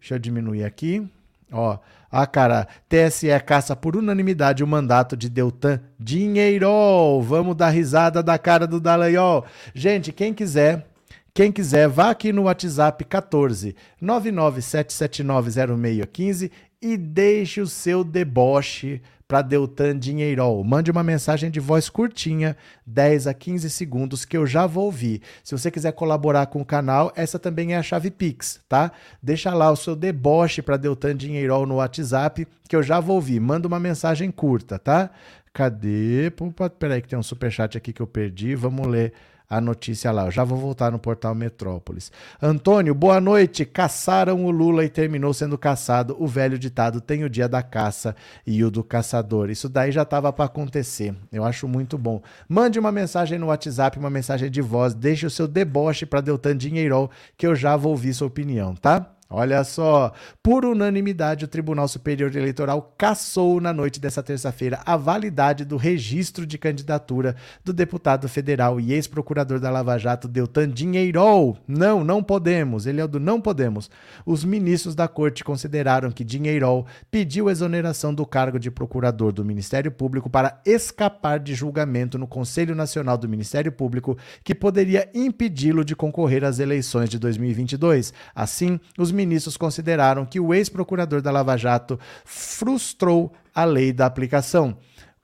Deixa 0.00 0.14
eu 0.14 0.18
diminuir 0.18 0.64
aqui. 0.64 1.08
Ó, 1.52 1.78
ah, 2.10 2.26
cara, 2.26 2.66
TSE 2.88 3.28
caça 3.44 3.76
por 3.76 3.94
unanimidade 3.94 4.64
o 4.64 4.66
mandato 4.66 5.14
de 5.16 5.28
Deltan 5.28 5.78
Dinheiro. 5.98 7.20
Vamos 7.20 7.54
dar 7.54 7.68
risada 7.68 8.22
da 8.22 8.38
cara 8.38 8.66
do 8.66 8.80
Dallagnol. 8.80 9.44
Gente, 9.74 10.12
quem 10.12 10.32
quiser, 10.32 10.86
quem 11.34 11.52
quiser, 11.52 11.88
vá 11.88 12.08
aqui 12.10 12.32
no 12.32 12.44
WhatsApp 12.44 13.04
14 13.04 13.76
997790615 14.02 16.50
e 16.80 16.96
deixe 16.96 17.60
o 17.60 17.66
seu 17.66 18.02
deboche 18.02 19.02
para 19.32 19.40
Deltan 19.40 19.98
Dinheirol. 19.98 20.62
Mande 20.62 20.90
uma 20.90 21.02
mensagem 21.02 21.50
de 21.50 21.58
voz 21.58 21.88
curtinha, 21.88 22.54
10 22.84 23.26
a 23.26 23.32
15 23.32 23.70
segundos, 23.70 24.26
que 24.26 24.36
eu 24.36 24.46
já 24.46 24.66
vou 24.66 24.84
ouvir. 24.84 25.22
Se 25.42 25.56
você 25.56 25.70
quiser 25.70 25.92
colaborar 25.92 26.44
com 26.48 26.60
o 26.60 26.66
canal, 26.66 27.10
essa 27.16 27.38
também 27.38 27.72
é 27.72 27.78
a 27.78 27.82
chave 27.82 28.10
Pix, 28.10 28.60
tá? 28.68 28.92
Deixa 29.22 29.54
lá 29.54 29.70
o 29.70 29.76
seu 29.76 29.96
deboche 29.96 30.60
para 30.60 30.76
Deltan 30.76 31.16
Dinheirol 31.16 31.64
no 31.64 31.76
WhatsApp, 31.76 32.46
que 32.68 32.76
eu 32.76 32.82
já 32.82 33.00
vou 33.00 33.14
ouvir. 33.16 33.40
Manda 33.40 33.66
uma 33.66 33.80
mensagem 33.80 34.30
curta, 34.30 34.78
tá? 34.78 35.08
Cadê? 35.50 36.30
Pô, 36.36 36.52
peraí 36.68 37.00
que 37.00 37.08
tem 37.08 37.18
um 37.18 37.22
superchat 37.22 37.78
aqui 37.78 37.90
que 37.90 38.02
eu 38.02 38.06
perdi. 38.06 38.54
Vamos 38.54 38.86
ler 38.86 39.14
a 39.52 39.60
notícia 39.60 40.10
lá. 40.10 40.24
Eu 40.24 40.30
já 40.30 40.44
vou 40.44 40.56
voltar 40.56 40.90
no 40.90 40.98
portal 40.98 41.34
Metrópolis. 41.34 42.10
Antônio, 42.40 42.94
boa 42.94 43.20
noite. 43.20 43.66
Caçaram 43.66 44.46
o 44.46 44.50
Lula 44.50 44.82
e 44.82 44.88
terminou 44.88 45.34
sendo 45.34 45.58
caçado. 45.58 46.16
O 46.18 46.26
velho 46.26 46.58
ditado 46.58 47.02
tem 47.02 47.22
o 47.22 47.28
dia 47.28 47.46
da 47.46 47.62
caça 47.62 48.16
e 48.46 48.64
o 48.64 48.70
do 48.70 48.82
caçador. 48.82 49.50
Isso 49.50 49.68
daí 49.68 49.92
já 49.92 50.02
estava 50.02 50.32
para 50.32 50.46
acontecer. 50.46 51.14
Eu 51.30 51.44
acho 51.44 51.68
muito 51.68 51.98
bom. 51.98 52.22
Mande 52.48 52.78
uma 52.78 52.90
mensagem 52.90 53.38
no 53.38 53.48
WhatsApp, 53.48 53.98
uma 53.98 54.08
mensagem 54.08 54.50
de 54.50 54.62
voz. 54.62 54.94
Deixe 54.94 55.26
o 55.26 55.30
seu 55.30 55.46
deboche 55.46 56.06
para 56.06 56.22
Deltan 56.22 56.56
Dinheirol, 56.56 57.10
que 57.36 57.46
eu 57.46 57.54
já 57.54 57.76
vou 57.76 57.92
ouvir 57.92 58.14
sua 58.14 58.28
opinião, 58.28 58.74
tá? 58.74 59.12
Olha 59.34 59.64
só, 59.64 60.12
por 60.42 60.66
unanimidade, 60.66 61.46
o 61.46 61.48
Tribunal 61.48 61.88
Superior 61.88 62.36
Eleitoral 62.36 62.94
cassou 62.98 63.62
na 63.62 63.72
noite 63.72 63.98
dessa 63.98 64.22
terça-feira 64.22 64.82
a 64.84 64.94
validade 64.94 65.64
do 65.64 65.78
registro 65.78 66.44
de 66.44 66.58
candidatura 66.58 67.34
do 67.64 67.72
deputado 67.72 68.28
federal 68.28 68.78
e 68.78 68.92
ex-procurador 68.92 69.58
da 69.58 69.70
Lava 69.70 69.96
Jato, 69.96 70.28
Deltan 70.28 70.68
Dinheirol. 70.68 71.56
Não, 71.66 72.04
não 72.04 72.22
podemos. 72.22 72.86
Ele 72.86 73.00
é 73.00 73.06
do 73.08 73.18
não 73.18 73.40
podemos. 73.40 73.90
Os 74.26 74.44
ministros 74.44 74.94
da 74.94 75.08
corte 75.08 75.42
consideraram 75.42 76.10
que 76.10 76.24
Dinheirol 76.24 76.86
pediu 77.10 77.48
exoneração 77.48 78.12
do 78.12 78.26
cargo 78.26 78.58
de 78.58 78.70
procurador 78.70 79.32
do 79.32 79.42
Ministério 79.42 79.90
Público 79.90 80.28
para 80.28 80.60
escapar 80.66 81.40
de 81.40 81.54
julgamento 81.54 82.18
no 82.18 82.26
Conselho 82.26 82.74
Nacional 82.74 83.16
do 83.16 83.28
Ministério 83.28 83.72
Público 83.72 84.18
que 84.44 84.54
poderia 84.54 85.08
impedi-lo 85.14 85.86
de 85.86 85.96
concorrer 85.96 86.44
às 86.44 86.58
eleições 86.58 87.08
de 87.08 87.18
2022. 87.18 88.12
Assim, 88.34 88.78
os 88.98 89.10
ministros 89.10 89.21
ministros 89.26 89.56
consideraram 89.56 90.26
que 90.26 90.40
o 90.40 90.52
ex-procurador 90.52 91.22
da 91.22 91.30
Lava 91.30 91.56
Jato 91.56 91.98
frustrou 92.24 93.32
a 93.54 93.64
lei 93.64 93.92
da 93.92 94.06
aplicação. 94.06 94.76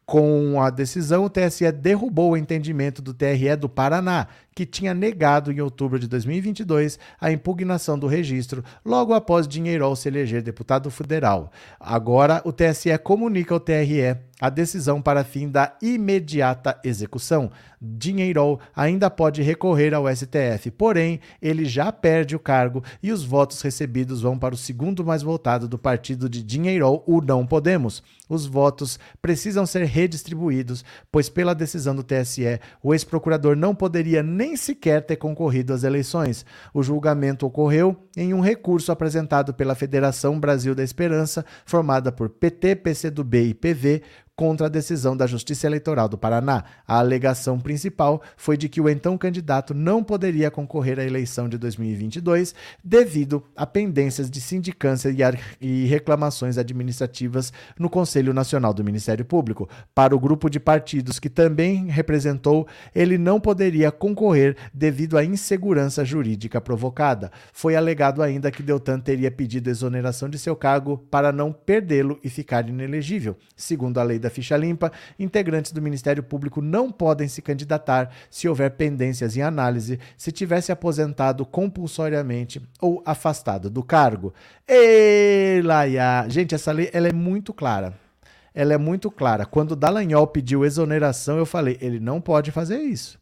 Com 0.06 0.62
a 0.62 0.70
decisão, 0.70 1.24
o 1.24 1.28
TSE 1.28 1.70
derrubou 1.70 2.30
o 2.30 2.36
entendimento 2.36 3.02
do 3.02 3.12
TRE 3.12 3.54
do 3.56 3.68
Paraná, 3.68 4.26
que 4.58 4.66
tinha 4.66 4.92
negado 4.92 5.52
em 5.52 5.60
outubro 5.60 6.00
de 6.00 6.08
2022 6.08 6.98
a 7.20 7.30
impugnação 7.30 7.96
do 7.96 8.08
registro, 8.08 8.64
logo 8.84 9.14
após 9.14 9.46
Dinheirol 9.46 9.94
se 9.94 10.08
eleger 10.08 10.42
deputado 10.42 10.90
federal. 10.90 11.52
Agora, 11.78 12.42
o 12.44 12.52
TSE 12.52 12.98
comunica 12.98 13.54
ao 13.54 13.60
TRE 13.60 14.16
a 14.40 14.50
decisão 14.50 15.02
para 15.02 15.24
fim 15.24 15.48
da 15.48 15.76
imediata 15.82 16.78
execução. 16.84 17.50
Dinheirol 17.80 18.60
ainda 18.74 19.08
pode 19.08 19.42
recorrer 19.42 19.94
ao 19.94 20.04
STF, 20.14 20.70
porém, 20.72 21.20
ele 21.40 21.64
já 21.64 21.92
perde 21.92 22.34
o 22.34 22.40
cargo 22.40 22.82
e 23.02 23.12
os 23.12 23.24
votos 23.24 23.60
recebidos 23.62 24.22
vão 24.22 24.38
para 24.38 24.54
o 24.54 24.58
segundo 24.58 25.04
mais 25.04 25.22
votado 25.22 25.68
do 25.68 25.78
partido 25.78 26.28
de 26.28 26.42
Dinheirol, 26.42 27.04
o 27.06 27.20
Não 27.20 27.46
Podemos. 27.46 28.02
Os 28.28 28.46
votos 28.46 28.98
precisam 29.22 29.64
ser 29.64 29.84
redistribuídos, 29.84 30.84
pois, 31.10 31.28
pela 31.28 31.54
decisão 31.54 31.94
do 31.94 32.02
TSE, 32.02 32.60
o 32.82 32.92
ex-procurador 32.92 33.56
não 33.56 33.74
poderia 33.74 34.22
nem 34.22 34.47
sequer 34.56 35.04
ter 35.04 35.16
concorrido 35.16 35.72
às 35.72 35.84
eleições. 35.84 36.44
O 36.72 36.82
julgamento 36.82 37.46
ocorreu 37.46 37.96
em 38.16 38.32
um 38.34 38.40
recurso 38.40 38.92
apresentado 38.92 39.52
pela 39.54 39.74
Federação 39.74 40.38
Brasil 40.38 40.74
da 40.74 40.82
Esperança, 40.82 41.44
formada 41.64 42.10
por 42.10 42.28
PT, 42.28 42.76
PCdoB 42.76 43.48
e 43.48 43.54
PV, 43.54 44.02
contra 44.38 44.66
a 44.66 44.70
decisão 44.70 45.16
da 45.16 45.26
Justiça 45.26 45.66
Eleitoral 45.66 46.08
do 46.08 46.16
Paraná. 46.16 46.62
A 46.86 47.00
alegação 47.00 47.58
principal 47.58 48.22
foi 48.36 48.56
de 48.56 48.68
que 48.68 48.80
o 48.80 48.88
então 48.88 49.18
candidato 49.18 49.74
não 49.74 50.00
poderia 50.04 50.48
concorrer 50.48 51.00
à 51.00 51.04
eleição 51.04 51.48
de 51.48 51.58
2022 51.58 52.54
devido 52.82 53.42
a 53.56 53.66
pendências 53.66 54.30
de 54.30 54.40
sindicância 54.40 55.12
e 55.60 55.86
reclamações 55.86 56.56
administrativas 56.56 57.52
no 57.76 57.90
Conselho 57.90 58.32
Nacional 58.32 58.72
do 58.72 58.84
Ministério 58.84 59.24
Público. 59.24 59.68
Para 59.92 60.14
o 60.14 60.20
grupo 60.20 60.48
de 60.48 60.60
partidos 60.60 61.18
que 61.18 61.28
também 61.28 61.88
representou, 61.88 62.64
ele 62.94 63.18
não 63.18 63.40
poderia 63.40 63.90
concorrer 63.90 64.56
devido 64.72 65.18
à 65.18 65.24
insegurança 65.24 66.04
jurídica 66.04 66.60
provocada. 66.60 67.32
Foi 67.52 67.74
alegado 67.74 68.22
ainda 68.22 68.52
que 68.52 68.62
Deltan 68.62 69.00
teria 69.00 69.32
pedido 69.32 69.68
exoneração 69.68 70.28
de 70.28 70.38
seu 70.38 70.54
cargo 70.54 70.96
para 71.10 71.32
não 71.32 71.52
perdê-lo 71.52 72.20
e 72.22 72.30
ficar 72.30 72.68
inelegível. 72.68 73.36
Segundo 73.56 73.98
a 73.98 74.04
lei 74.04 74.20
da 74.20 74.27
da 74.28 74.30
ficha 74.30 74.56
limpa, 74.56 74.92
integrantes 75.18 75.72
do 75.72 75.80
Ministério 75.82 76.22
Público 76.22 76.60
não 76.60 76.92
podem 76.92 77.26
se 77.26 77.40
candidatar 77.40 78.10
se 78.30 78.46
houver 78.46 78.72
pendências 78.72 79.36
em 79.36 79.42
análise, 79.42 79.98
se 80.16 80.30
tivesse 80.30 80.70
aposentado 80.70 81.44
compulsoriamente 81.46 82.60
ou 82.80 83.02
afastado 83.04 83.70
do 83.70 83.82
cargo. 83.82 84.34
Ei, 84.66 85.62
Laia! 85.62 86.26
Gente, 86.28 86.54
essa 86.54 86.70
lei 86.70 86.90
ela 86.92 87.08
é 87.08 87.12
muito 87.12 87.52
clara. 87.54 87.94
ela 88.54 88.74
é 88.74 88.78
muito 88.78 89.10
clara. 89.10 89.46
Quando 89.46 89.76
Dallagnol 89.76 90.26
pediu 90.26 90.64
exoneração, 90.64 91.38
eu 91.38 91.46
falei, 91.46 91.78
ele 91.80 92.00
não 92.00 92.20
pode 92.20 92.50
fazer 92.50 92.78
isso. 92.78 93.18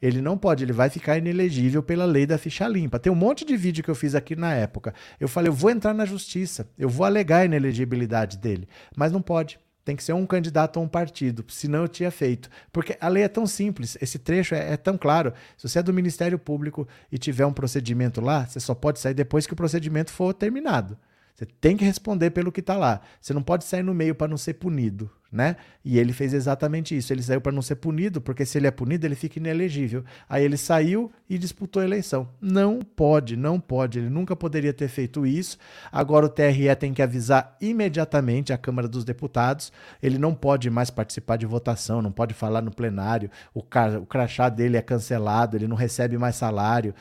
Ele 0.00 0.22
não 0.22 0.38
pode, 0.38 0.64
ele 0.64 0.72
vai 0.72 0.88
ficar 0.88 1.18
inelegível 1.18 1.82
pela 1.82 2.06
lei 2.06 2.24
da 2.24 2.38
ficha 2.38 2.66
limpa. 2.66 2.98
Tem 2.98 3.12
um 3.12 3.16
monte 3.16 3.44
de 3.44 3.54
vídeo 3.56 3.84
que 3.84 3.90
eu 3.90 3.94
fiz 3.94 4.14
aqui 4.14 4.34
na 4.34 4.54
época. 4.54 4.94
Eu 5.20 5.28
falei, 5.28 5.50
eu 5.50 5.52
vou 5.52 5.70
entrar 5.70 5.92
na 5.92 6.06
justiça, 6.06 6.66
eu 6.78 6.88
vou 6.88 7.04
alegar 7.04 7.40
a 7.40 7.44
inelegibilidade 7.44 8.38
dele, 8.38 8.66
mas 8.96 9.12
não 9.12 9.20
pode. 9.20 9.58
Tem 9.90 9.96
que 9.96 10.04
ser 10.04 10.12
um 10.12 10.24
candidato 10.24 10.78
a 10.78 10.82
um 10.84 10.86
partido, 10.86 11.44
senão 11.48 11.80
eu 11.80 11.88
tinha 11.88 12.12
feito. 12.12 12.48
Porque 12.72 12.96
a 13.00 13.08
lei 13.08 13.24
é 13.24 13.28
tão 13.28 13.44
simples, 13.44 13.98
esse 14.00 14.20
trecho 14.20 14.54
é, 14.54 14.74
é, 14.74 14.76
tão 14.76 14.96
claro. 14.96 15.32
Se 15.56 15.68
você 15.68 15.80
é 15.80 15.82
do 15.82 15.92
Ministério 15.92 16.38
Público 16.38 16.86
e 17.10 17.18
tiver 17.18 17.44
um 17.44 17.52
procedimento 17.52 18.20
lá, 18.20 18.46
você 18.46 18.60
só 18.60 18.72
pode 18.72 19.00
sair 19.00 19.14
depois 19.14 19.48
que 19.48 19.52
o 19.52 19.56
procedimento 19.56 20.12
for 20.12 20.32
terminado. 20.32 20.96
Você 21.34 21.44
tem 21.44 21.76
que 21.76 21.84
responder 21.84 22.30
pelo 22.30 22.52
que 22.52 22.60
está 22.60 22.76
lá. 22.76 23.00
Você 23.20 23.34
não 23.34 23.42
pode 23.42 23.64
sair 23.64 23.82
no 23.82 23.92
meio 23.92 24.14
para 24.14 24.28
não 24.28 24.36
ser 24.36 24.54
punido, 24.54 25.10
né? 25.30 25.56
E 25.84 25.98
ele 25.98 26.12
fez 26.12 26.34
exatamente 26.34 26.96
isso. 26.96 27.12
Ele 27.12 27.22
saiu 27.22 27.40
para 27.40 27.52
não 27.52 27.62
ser 27.62 27.76
punido, 27.76 28.20
porque 28.20 28.44
se 28.44 28.58
ele 28.58 28.66
é 28.66 28.70
punido, 28.70 29.06
ele 29.06 29.14
fica 29.14 29.38
inelegível. 29.38 30.04
Aí 30.28 30.44
ele 30.44 30.56
saiu 30.56 31.10
e 31.28 31.38
disputou 31.38 31.80
a 31.80 31.84
eleição. 31.84 32.28
Não 32.40 32.80
pode, 32.80 33.36
não 33.36 33.60
pode. 33.60 33.98
Ele 33.98 34.10
nunca 34.10 34.34
poderia 34.34 34.72
ter 34.72 34.88
feito 34.88 35.24
isso. 35.24 35.56
Agora 35.92 36.26
o 36.26 36.28
TRE 36.28 36.74
tem 36.76 36.92
que 36.92 37.02
avisar 37.02 37.56
imediatamente 37.60 38.52
a 38.52 38.58
Câmara 38.58 38.88
dos 38.88 39.04
Deputados. 39.04 39.72
Ele 40.02 40.18
não 40.18 40.34
pode 40.34 40.68
mais 40.68 40.90
participar 40.90 41.36
de 41.36 41.46
votação, 41.46 42.02
não 42.02 42.12
pode 42.12 42.34
falar 42.34 42.60
no 42.60 42.70
plenário. 42.70 43.30
O, 43.54 43.60
o 43.60 44.06
crachá 44.06 44.48
dele 44.48 44.76
é 44.76 44.82
cancelado, 44.82 45.56
ele 45.56 45.68
não 45.68 45.76
recebe 45.76 46.18
mais 46.18 46.36
salário 46.36 46.94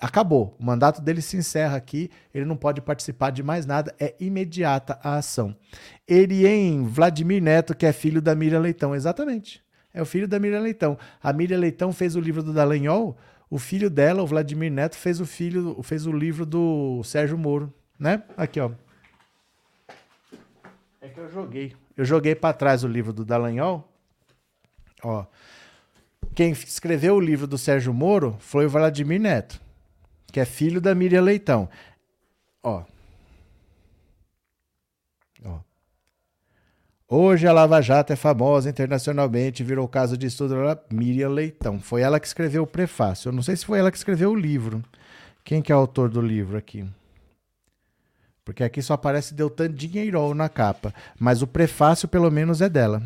acabou. 0.00 0.56
O 0.58 0.64
mandato 0.64 1.00
dele 1.00 1.20
se 1.20 1.36
encerra 1.36 1.76
aqui, 1.76 2.10
ele 2.34 2.44
não 2.44 2.56
pode 2.56 2.80
participar 2.80 3.30
de 3.30 3.42
mais 3.42 3.66
nada, 3.66 3.94
é 4.00 4.14
imediata 4.18 4.98
a 5.02 5.16
ação. 5.16 5.54
Erien 6.08 6.84
Vladimir 6.84 7.42
Neto, 7.42 7.74
que 7.74 7.86
é 7.86 7.92
filho 7.92 8.22
da 8.22 8.34
Miriam 8.34 8.60
Leitão, 8.60 8.94
exatamente. 8.94 9.62
É 9.92 10.00
o 10.00 10.06
filho 10.06 10.26
da 10.26 10.38
Miriam 10.38 10.60
Leitão. 10.60 10.98
A 11.22 11.32
Miriam 11.32 11.58
Leitão 11.58 11.92
fez 11.92 12.16
o 12.16 12.20
livro 12.20 12.42
do 12.42 12.52
Dallagnol, 12.52 13.16
o 13.48 13.58
filho 13.58 13.90
dela, 13.90 14.22
o 14.22 14.26
Vladimir 14.26 14.70
Neto, 14.70 14.96
fez 14.96 15.20
o 15.20 15.26
filho, 15.26 15.80
fez 15.82 16.06
o 16.06 16.12
livro 16.12 16.46
do 16.46 17.02
Sérgio 17.04 17.36
Moro, 17.36 17.72
né? 17.98 18.22
Aqui, 18.36 18.60
ó. 18.60 18.70
É 21.00 21.08
que 21.08 21.18
eu 21.18 21.28
joguei. 21.30 21.74
Eu 21.96 22.04
joguei 22.04 22.34
para 22.34 22.54
trás 22.54 22.84
o 22.84 22.88
livro 22.88 23.12
do 23.12 23.24
Dallagnol. 23.24 23.86
Ó. 25.02 25.24
Quem 26.34 26.52
escreveu 26.52 27.16
o 27.16 27.20
livro 27.20 27.46
do 27.46 27.58
Sérgio 27.58 27.92
Moro 27.92 28.36
foi 28.38 28.66
o 28.66 28.70
Vladimir 28.70 29.20
Neto 29.20 29.60
que 30.30 30.40
é 30.40 30.44
filho 30.44 30.80
da 30.80 30.94
Miriam 30.94 31.22
Leitão. 31.22 31.68
Ó. 32.62 32.84
Ó. 35.44 35.60
Hoje 37.08 37.46
a 37.46 37.52
Lava 37.52 37.80
Jato 37.80 38.12
é 38.12 38.16
famosa 38.16 38.70
internacionalmente, 38.70 39.64
virou 39.64 39.88
caso 39.88 40.16
de 40.16 40.26
estudo 40.26 40.54
da 40.54 40.78
Miriam 40.90 41.30
Leitão. 41.30 41.80
Foi 41.80 42.02
ela 42.02 42.20
que 42.20 42.26
escreveu 42.26 42.62
o 42.62 42.66
prefácio. 42.66 43.28
Eu 43.28 43.32
não 43.32 43.42
sei 43.42 43.56
se 43.56 43.66
foi 43.66 43.78
ela 43.78 43.90
que 43.90 43.96
escreveu 43.96 44.30
o 44.30 44.36
livro. 44.36 44.84
Quem 45.44 45.60
que 45.60 45.72
é 45.72 45.74
o 45.74 45.78
autor 45.78 46.08
do 46.08 46.20
livro 46.20 46.56
aqui? 46.56 46.88
Porque 48.44 48.64
aqui 48.64 48.82
só 48.82 48.94
aparece 48.94 49.34
Deltan 49.34 49.72
Dinheirol 49.72 50.34
na 50.34 50.48
capa. 50.48 50.94
Mas 51.18 51.42
o 51.42 51.46
prefácio, 51.46 52.08
pelo 52.08 52.30
menos, 52.30 52.60
é 52.60 52.68
dela. 52.68 53.02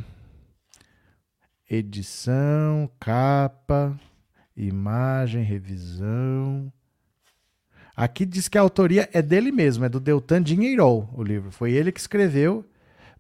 Edição, 1.69 2.91
capa, 3.01 3.99
imagem, 4.57 5.43
revisão. 5.43 6.73
Aqui 7.97 8.27
diz 8.27 8.49
que 8.49 8.59
a 8.59 8.61
autoria 8.61 9.09
é 9.13 9.23
dele 9.23 9.53
mesmo, 9.53 9.85
é 9.85 9.89
do 9.89 10.01
Deltan 10.01 10.43
Dinheirol, 10.43 11.09
o 11.15 11.23
livro. 11.23 11.51
Foi 11.51 11.73
ele 11.73 11.93
que 11.93 12.01
escreveu, 12.01 12.65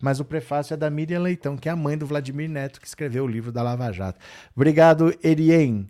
mas 0.00 0.18
o 0.18 0.24
prefácio 0.24 0.74
é 0.74 0.76
da 0.76 0.90
Miriam 0.90 1.20
Leitão, 1.20 1.56
que 1.56 1.68
é 1.68 1.72
a 1.72 1.76
mãe 1.76 1.96
do 1.96 2.06
Vladimir 2.06 2.48
Neto, 2.48 2.80
que 2.80 2.86
escreveu 2.86 3.24
o 3.24 3.28
livro 3.28 3.52
da 3.52 3.62
Lava 3.62 3.92
Jato. 3.92 4.18
Obrigado, 4.54 5.14
Erien. 5.22 5.88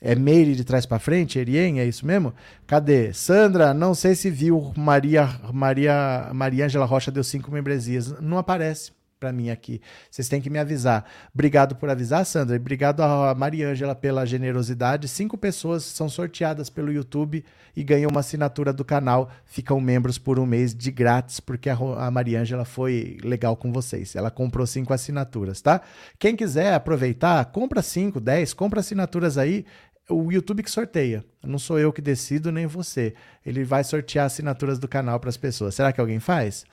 É 0.00 0.14
Meire 0.14 0.54
de 0.54 0.62
trás 0.62 0.86
para 0.86 1.00
frente, 1.00 1.40
Erien, 1.40 1.80
é 1.80 1.84
isso 1.84 2.06
mesmo? 2.06 2.32
Cadê? 2.68 3.12
Sandra, 3.12 3.74
não 3.74 3.94
sei 3.94 4.14
se 4.14 4.30
viu 4.30 4.72
Maria 4.76 5.28
Maria 5.52 6.30
Maria 6.32 6.66
Angela 6.66 6.86
Rocha 6.86 7.10
deu 7.10 7.24
cinco 7.24 7.50
membresias. 7.50 8.20
Não 8.20 8.38
aparece 8.38 8.92
para 9.18 9.32
mim 9.32 9.50
aqui. 9.50 9.80
Vocês 10.10 10.28
têm 10.28 10.40
que 10.40 10.50
me 10.50 10.58
avisar. 10.58 11.04
Obrigado 11.34 11.76
por 11.76 11.90
avisar, 11.90 12.24
Sandra. 12.24 12.56
E 12.56 12.58
obrigado 12.58 13.00
a 13.00 13.34
Mariângela 13.34 13.94
pela 13.94 14.24
generosidade. 14.24 15.08
Cinco 15.08 15.36
pessoas 15.36 15.84
são 15.84 16.08
sorteadas 16.08 16.70
pelo 16.70 16.92
YouTube 16.92 17.44
e 17.76 17.84
ganham 17.84 18.10
uma 18.10 18.20
assinatura 18.20 18.72
do 18.72 18.84
canal. 18.84 19.30
Ficam 19.44 19.80
membros 19.80 20.18
por 20.18 20.38
um 20.38 20.46
mês 20.46 20.74
de 20.74 20.90
grátis, 20.90 21.40
porque 21.40 21.70
a, 21.70 22.10
Mariângela 22.10 22.64
foi 22.64 23.18
legal 23.22 23.56
com 23.56 23.72
vocês. 23.72 24.16
Ela 24.16 24.30
comprou 24.30 24.66
cinco 24.66 24.92
assinaturas, 24.92 25.60
tá? 25.60 25.80
Quem 26.18 26.34
quiser 26.34 26.74
aproveitar, 26.74 27.44
compra 27.46 27.82
cinco, 27.82 28.20
dez, 28.20 28.52
compra 28.52 28.80
assinaturas 28.80 29.38
aí 29.38 29.64
o 30.08 30.32
YouTube 30.32 30.62
que 30.62 30.70
sorteia. 30.70 31.24
Não 31.44 31.58
sou 31.58 31.78
eu 31.78 31.92
que 31.92 32.00
decido, 32.00 32.50
nem 32.50 32.66
você. 32.66 33.14
Ele 33.44 33.62
vai 33.62 33.84
sortear 33.84 34.26
assinaturas 34.26 34.78
do 34.78 34.88
canal 34.88 35.20
para 35.20 35.30
as 35.30 35.36
pessoas. 35.36 35.74
Será 35.74 35.92
que 35.92 36.00
alguém 36.00 36.18
faz? 36.18 36.64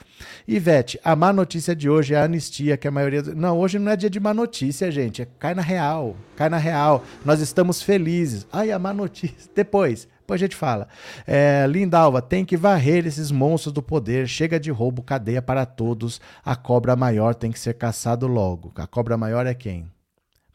Ivete, 0.47 0.99
a 1.03 1.15
má 1.15 1.31
notícia 1.31 1.75
de 1.75 1.89
hoje 1.89 2.13
é 2.13 2.17
a 2.17 2.23
anistia, 2.23 2.77
que 2.77 2.87
a 2.87 2.91
maioria. 2.91 3.21
Não, 3.21 3.59
hoje 3.59 3.77
não 3.77 3.91
é 3.91 3.95
dia 3.95 4.09
de 4.09 4.19
má 4.19 4.33
notícia, 4.33 4.91
gente. 4.91 5.21
É... 5.21 5.27
Cai 5.37 5.53
na 5.53 5.61
real. 5.61 6.15
Cai 6.35 6.49
na 6.49 6.57
real. 6.57 7.03
Nós 7.23 7.41
estamos 7.41 7.81
felizes. 7.81 8.47
Ai, 8.51 8.71
a 8.71 8.79
má 8.79 8.93
notícia. 8.93 9.49
Depois. 9.53 10.07
Depois 10.19 10.41
a 10.41 10.43
gente 10.45 10.55
fala. 10.55 10.87
É, 11.27 11.67
Lindalva, 11.67 12.19
tem 12.19 12.43
que 12.43 12.57
varrer 12.57 13.05
esses 13.05 13.29
monstros 13.29 13.71
do 13.71 13.83
poder. 13.83 14.27
Chega 14.27 14.59
de 14.59 14.71
roubo, 14.71 15.03
cadeia 15.03 15.41
para 15.41 15.67
todos. 15.67 16.19
A 16.43 16.55
cobra 16.55 16.95
maior 16.95 17.35
tem 17.35 17.51
que 17.51 17.59
ser 17.59 17.75
caçado 17.75 18.25
logo. 18.25 18.71
A 18.75 18.87
cobra 18.87 19.15
maior 19.17 19.45
é 19.45 19.53
quem? 19.53 19.87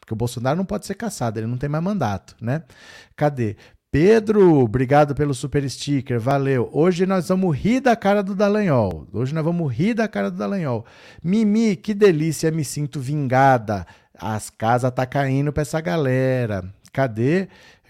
Porque 0.01 0.13
o 0.13 0.17
Bolsonaro 0.17 0.57
não 0.57 0.65
pode 0.65 0.85
ser 0.85 0.95
caçado, 0.95 1.39
ele 1.39 1.47
não 1.47 1.57
tem 1.57 1.69
mais 1.69 1.83
mandato, 1.83 2.35
né? 2.41 2.63
Cadê? 3.15 3.55
Pedro, 3.91 4.59
obrigado 4.59 5.13
pelo 5.13 5.33
super 5.33 5.69
sticker, 5.69 6.19
valeu. 6.19 6.69
Hoje 6.71 7.05
nós 7.05 7.27
vamos 7.27 7.55
rir 7.55 7.81
da 7.81 7.95
cara 7.95 8.23
do 8.23 8.33
Dallagnol. 8.33 9.05
Hoje 9.11 9.33
nós 9.33 9.43
vamos 9.43 9.71
rir 9.71 9.93
da 9.93 10.07
cara 10.07 10.31
do 10.31 10.37
Dallagnol. 10.37 10.85
Mimi, 11.21 11.75
que 11.75 11.93
delícia, 11.93 12.49
me 12.51 12.63
sinto 12.63 12.99
vingada. 12.99 13.85
As 14.17 14.49
casas 14.49 14.91
tá 14.91 15.05
caindo 15.05 15.51
pra 15.51 15.61
essa 15.61 15.81
galera. 15.81 16.63
Cadê? 16.93 17.47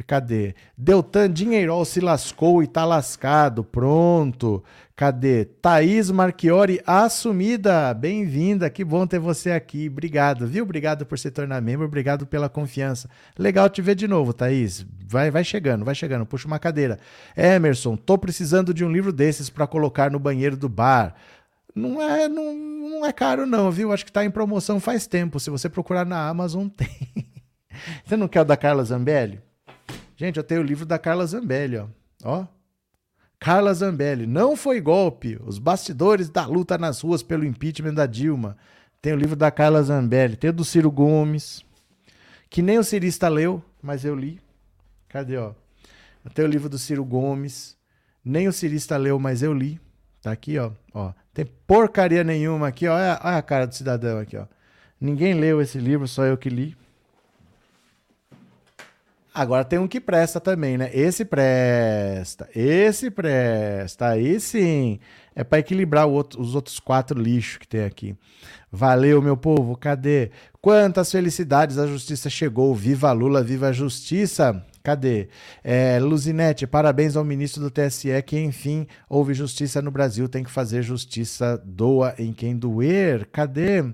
Cadê? 0.07 0.55
Deltan 0.77 1.31
Dinheirol 1.31 1.85
se 1.85 1.99
lascou 1.99 2.63
e 2.63 2.67
tá 2.67 2.83
lascado. 2.83 3.63
Pronto. 3.63 4.63
Cadê? 5.01 5.45
Thaís 5.45 6.11
Marchiori 6.11 6.79
assumida. 6.85 7.91
Bem-vinda. 7.91 8.69
Que 8.69 8.85
bom 8.85 9.07
ter 9.07 9.17
você 9.17 9.49
aqui. 9.49 9.89
Obrigado, 9.89 10.45
viu? 10.45 10.63
Obrigado 10.63 11.07
por 11.07 11.17
se 11.17 11.31
tornar 11.31 11.59
membro. 11.59 11.87
Obrigado 11.87 12.27
pela 12.27 12.47
confiança. 12.47 13.09
Legal 13.35 13.67
te 13.67 13.81
ver 13.81 13.95
de 13.95 14.07
novo, 14.07 14.31
Thaís. 14.31 14.85
Vai, 15.07 15.31
vai 15.31 15.43
chegando, 15.43 15.83
vai 15.83 15.95
chegando. 15.95 16.23
Puxa 16.23 16.45
uma 16.45 16.59
cadeira. 16.59 16.99
Emerson, 17.35 17.95
tô 17.95 18.15
precisando 18.15 18.75
de 18.75 18.85
um 18.85 18.91
livro 18.91 19.11
desses 19.11 19.49
para 19.49 19.65
colocar 19.65 20.11
no 20.11 20.19
banheiro 20.19 20.55
do 20.55 20.69
bar. 20.69 21.15
Não 21.73 21.99
é, 21.99 22.29
não, 22.29 22.53
não 22.53 23.03
é 23.03 23.11
caro 23.11 23.47
não, 23.47 23.71
viu? 23.71 23.91
Acho 23.91 24.05
que 24.05 24.11
tá 24.11 24.23
em 24.23 24.29
promoção 24.29 24.79
faz 24.79 25.07
tempo. 25.07 25.39
Se 25.39 25.49
você 25.49 25.67
procurar 25.67 26.05
na 26.05 26.29
Amazon, 26.29 26.67
tem. 26.77 27.27
Você 28.05 28.15
não 28.15 28.27
quer 28.27 28.41
o 28.41 28.45
da 28.45 28.55
Carla 28.55 28.83
Zambelli? 28.83 29.41
Gente, 30.15 30.37
eu 30.37 30.43
tenho 30.43 30.61
o 30.61 30.63
livro 30.63 30.85
da 30.85 30.99
Carla 30.99 31.25
Zambelli, 31.25 31.77
ó. 31.77 31.87
Ó. 32.23 32.45
Carla 33.41 33.73
Zambelli. 33.73 34.27
Não 34.27 34.55
foi 34.55 34.79
golpe. 34.79 35.39
Os 35.43 35.57
bastidores 35.57 36.29
da 36.29 36.45
luta 36.45 36.77
nas 36.77 37.01
ruas 37.01 37.23
pelo 37.23 37.43
impeachment 37.43 37.95
da 37.95 38.05
Dilma. 38.05 38.55
Tem 39.01 39.13
o 39.13 39.15
livro 39.15 39.35
da 39.35 39.49
Carla 39.49 39.81
Zambelli. 39.81 40.35
Tem 40.35 40.51
o 40.51 40.53
do 40.53 40.63
Ciro 40.63 40.91
Gomes. 40.91 41.65
Que 42.51 42.61
nem 42.61 42.77
o 42.77 42.83
cirista 42.83 43.27
leu, 43.27 43.63
mas 43.81 44.05
eu 44.05 44.13
li. 44.13 44.39
Cadê, 45.09 45.37
ó? 45.37 45.53
Tenho 46.35 46.47
o 46.47 46.51
livro 46.51 46.69
do 46.69 46.77
Ciro 46.77 47.03
Gomes. 47.03 47.75
Nem 48.23 48.47
o 48.47 48.53
cirista 48.53 48.95
leu, 48.95 49.17
mas 49.17 49.41
eu 49.41 49.53
li. 49.53 49.81
Tá 50.21 50.31
aqui, 50.31 50.59
ó. 50.59 50.71
ó. 50.93 51.11
Tem 51.33 51.43
porcaria 51.65 52.23
nenhuma 52.23 52.67
aqui, 52.67 52.87
ó. 52.87 52.93
Olha, 52.93 53.19
olha 53.23 53.37
a 53.37 53.41
cara 53.41 53.65
do 53.65 53.73
cidadão 53.73 54.19
aqui, 54.19 54.37
ó. 54.37 54.45
Ninguém 54.99 55.33
leu 55.33 55.59
esse 55.59 55.79
livro, 55.79 56.07
só 56.07 56.25
eu 56.25 56.37
que 56.37 56.47
li. 56.47 56.77
Agora 59.33 59.63
tem 59.63 59.79
um 59.79 59.87
que 59.87 60.01
presta 60.01 60.41
também, 60.41 60.77
né? 60.77 60.89
Esse 60.93 61.23
presta, 61.23 62.49
esse 62.53 63.09
presta, 63.09 64.09
aí 64.09 64.39
sim. 64.41 64.99
É 65.33 65.41
para 65.41 65.59
equilibrar 65.59 66.05
outro, 66.05 66.41
os 66.41 66.53
outros 66.53 66.79
quatro 66.79 67.17
lixos 67.17 67.57
que 67.57 67.67
tem 67.67 67.85
aqui. 67.85 68.13
Valeu, 68.69 69.21
meu 69.21 69.37
povo, 69.37 69.77
cadê? 69.77 70.31
Quantas 70.61 71.09
felicidades 71.09 71.77
a 71.77 71.87
justiça 71.87 72.29
chegou. 72.29 72.75
Viva 72.75 73.11
Lula, 73.13 73.41
viva 73.41 73.67
a 73.69 73.71
justiça. 73.71 74.65
Cadê? 74.83 75.29
É, 75.63 75.99
Luzinete, 75.99 76.67
parabéns 76.67 77.15
ao 77.15 77.23
ministro 77.23 77.61
do 77.61 77.71
TSE 77.71 78.21
que, 78.23 78.37
enfim, 78.37 78.85
houve 79.07 79.33
justiça 79.33 79.81
no 79.81 79.91
Brasil. 79.91 80.27
Tem 80.27 80.43
que 80.43 80.51
fazer 80.51 80.81
justiça, 80.81 81.61
doa 81.63 82.13
em 82.17 82.33
quem 82.33 82.57
doer. 82.57 83.27
Cadê? 83.31 83.93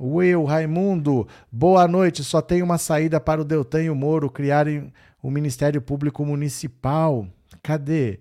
Will, 0.00 0.44
Raimundo, 0.44 1.26
boa 1.50 1.86
noite. 1.88 2.22
Só 2.22 2.40
tem 2.40 2.62
uma 2.62 2.78
saída 2.78 3.18
para 3.20 3.40
o 3.40 3.44
Deltan 3.44 3.82
e 3.82 3.90
o 3.90 3.94
Moro 3.94 4.30
criarem 4.30 4.92
o 5.22 5.30
Ministério 5.30 5.80
Público 5.80 6.24
Municipal. 6.24 7.26
Cadê? 7.62 8.20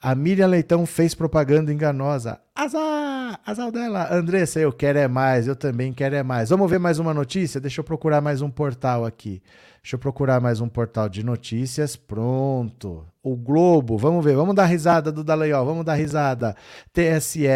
A 0.00 0.14
Miriam 0.14 0.46
Leitão 0.46 0.84
fez 0.84 1.14
propaganda 1.14 1.72
enganosa. 1.72 2.38
Azar! 2.54 3.40
Azar 3.44 3.72
dela! 3.72 4.12
Andressa, 4.12 4.60
eu 4.60 4.72
quero 4.72 4.98
é 4.98 5.08
mais, 5.08 5.48
eu 5.48 5.56
também 5.56 5.92
quero 5.92 6.14
é 6.14 6.22
mais. 6.22 6.50
Vamos 6.50 6.70
ver 6.70 6.78
mais 6.78 6.98
uma 6.98 7.14
notícia? 7.14 7.60
Deixa 7.60 7.80
eu 7.80 7.84
procurar 7.84 8.20
mais 8.20 8.42
um 8.42 8.50
portal 8.50 9.04
aqui. 9.04 9.42
Deixa 9.82 9.96
eu 9.96 9.98
procurar 9.98 10.40
mais 10.40 10.60
um 10.60 10.68
portal 10.68 11.08
de 11.08 11.24
notícias. 11.24 11.96
Pronto. 11.96 13.06
O 13.22 13.36
Globo, 13.36 13.96
vamos 13.96 14.24
ver, 14.24 14.36
vamos 14.36 14.54
dar 14.54 14.66
risada 14.66 15.10
do 15.10 15.24
Dallagnol, 15.24 15.64
vamos 15.64 15.84
dar 15.84 15.94
risada. 15.94 16.54
TSE 16.92 17.46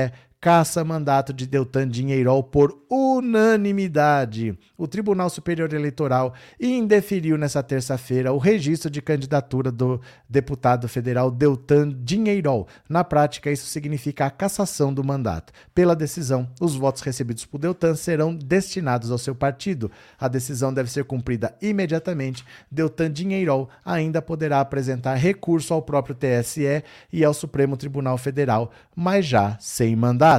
caça 0.40 0.82
mandato 0.82 1.34
de 1.34 1.46
Deltan 1.46 1.86
Dinheirol 1.86 2.42
por 2.42 2.80
unanimidade. 2.88 4.58
O 4.76 4.88
Tribunal 4.88 5.28
Superior 5.28 5.70
Eleitoral 5.74 6.32
indeferiu 6.58 7.36
nesta 7.36 7.62
terça-feira 7.62 8.32
o 8.32 8.38
registro 8.38 8.90
de 8.90 9.02
candidatura 9.02 9.70
do 9.70 10.00
deputado 10.26 10.88
federal 10.88 11.30
Deltan 11.30 11.90
Dinheirol. 11.90 12.66
Na 12.88 13.04
prática, 13.04 13.50
isso 13.50 13.66
significa 13.66 14.24
a 14.24 14.30
cassação 14.30 14.94
do 14.94 15.04
mandato. 15.04 15.52
Pela 15.74 15.94
decisão, 15.94 16.48
os 16.58 16.74
votos 16.74 17.02
recebidos 17.02 17.44
por 17.44 17.58
Deltan 17.58 17.94
serão 17.94 18.34
destinados 18.34 19.10
ao 19.10 19.18
seu 19.18 19.34
partido. 19.34 19.90
A 20.18 20.26
decisão 20.26 20.72
deve 20.72 20.90
ser 20.90 21.04
cumprida 21.04 21.54
imediatamente. 21.60 22.46
Deltan 22.70 23.12
Dinheirol 23.12 23.68
ainda 23.84 24.22
poderá 24.22 24.60
apresentar 24.60 25.16
recurso 25.16 25.74
ao 25.74 25.82
próprio 25.82 26.14
TSE 26.14 26.82
e 27.12 27.22
ao 27.22 27.34
Supremo 27.34 27.76
Tribunal 27.76 28.16
Federal, 28.16 28.70
mas 28.96 29.26
já 29.26 29.58
sem 29.60 29.94
mandato. 29.94 30.29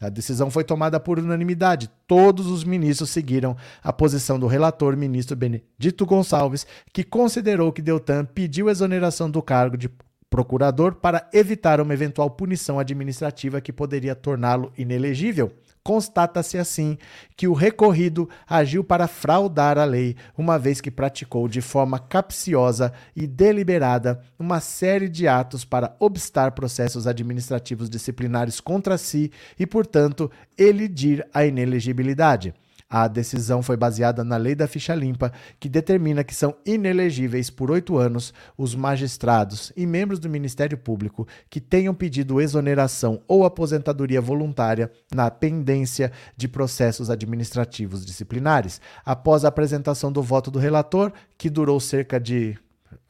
A 0.00 0.08
decisão 0.08 0.50
foi 0.50 0.62
tomada 0.62 1.00
por 1.00 1.18
unanimidade. 1.18 1.90
Todos 2.06 2.46
os 2.46 2.62
ministros 2.64 3.10
seguiram 3.10 3.56
a 3.82 3.92
posição 3.92 4.38
do 4.38 4.46
relator, 4.46 4.96
ministro 4.96 5.36
Benedito 5.36 6.06
Gonçalves, 6.06 6.66
que 6.92 7.02
considerou 7.02 7.72
que 7.72 7.82
Deltan 7.82 8.24
pediu 8.24 8.70
exoneração 8.70 9.30
do 9.30 9.42
cargo 9.42 9.76
de 9.76 9.90
procurador 10.30 10.94
para 10.94 11.28
evitar 11.32 11.80
uma 11.80 11.94
eventual 11.94 12.30
punição 12.30 12.78
administrativa 12.78 13.60
que 13.60 13.72
poderia 13.72 14.14
torná-lo 14.14 14.72
inelegível. 14.76 15.52
Constata-se 15.88 16.58
assim 16.58 16.98
que 17.34 17.48
o 17.48 17.54
recorrido 17.54 18.28
agiu 18.46 18.84
para 18.84 19.08
fraudar 19.08 19.78
a 19.78 19.86
lei, 19.86 20.16
uma 20.36 20.58
vez 20.58 20.82
que 20.82 20.90
praticou 20.90 21.48
de 21.48 21.62
forma 21.62 21.98
capciosa 21.98 22.92
e 23.16 23.26
deliberada 23.26 24.20
uma 24.38 24.60
série 24.60 25.08
de 25.08 25.26
atos 25.26 25.64
para 25.64 25.96
obstar 25.98 26.50
processos 26.50 27.06
administrativos 27.06 27.88
disciplinares 27.88 28.60
contra 28.60 28.98
si 28.98 29.32
e, 29.58 29.66
portanto, 29.66 30.30
elidir 30.58 31.26
a 31.32 31.46
inelegibilidade. 31.46 32.52
A 32.90 33.06
decisão 33.06 33.62
foi 33.62 33.76
baseada 33.76 34.24
na 34.24 34.38
lei 34.38 34.54
da 34.54 34.66
ficha 34.66 34.94
limpa, 34.94 35.30
que 35.60 35.68
determina 35.68 36.24
que 36.24 36.34
são 36.34 36.54
inelegíveis 36.64 37.50
por 37.50 37.70
oito 37.70 37.98
anos 37.98 38.32
os 38.56 38.74
magistrados 38.74 39.70
e 39.76 39.86
membros 39.86 40.18
do 40.18 40.28
Ministério 40.28 40.78
Público 40.78 41.28
que 41.50 41.60
tenham 41.60 41.94
pedido 41.94 42.40
exoneração 42.40 43.20
ou 43.28 43.44
aposentadoria 43.44 44.22
voluntária 44.22 44.90
na 45.12 45.30
pendência 45.30 46.10
de 46.34 46.48
processos 46.48 47.10
administrativos 47.10 48.06
disciplinares. 48.06 48.80
Após 49.04 49.44
a 49.44 49.48
apresentação 49.48 50.10
do 50.10 50.22
voto 50.22 50.50
do 50.50 50.58
relator, 50.58 51.12
que 51.36 51.50
durou 51.50 51.78
cerca 51.78 52.18
de 52.18 52.58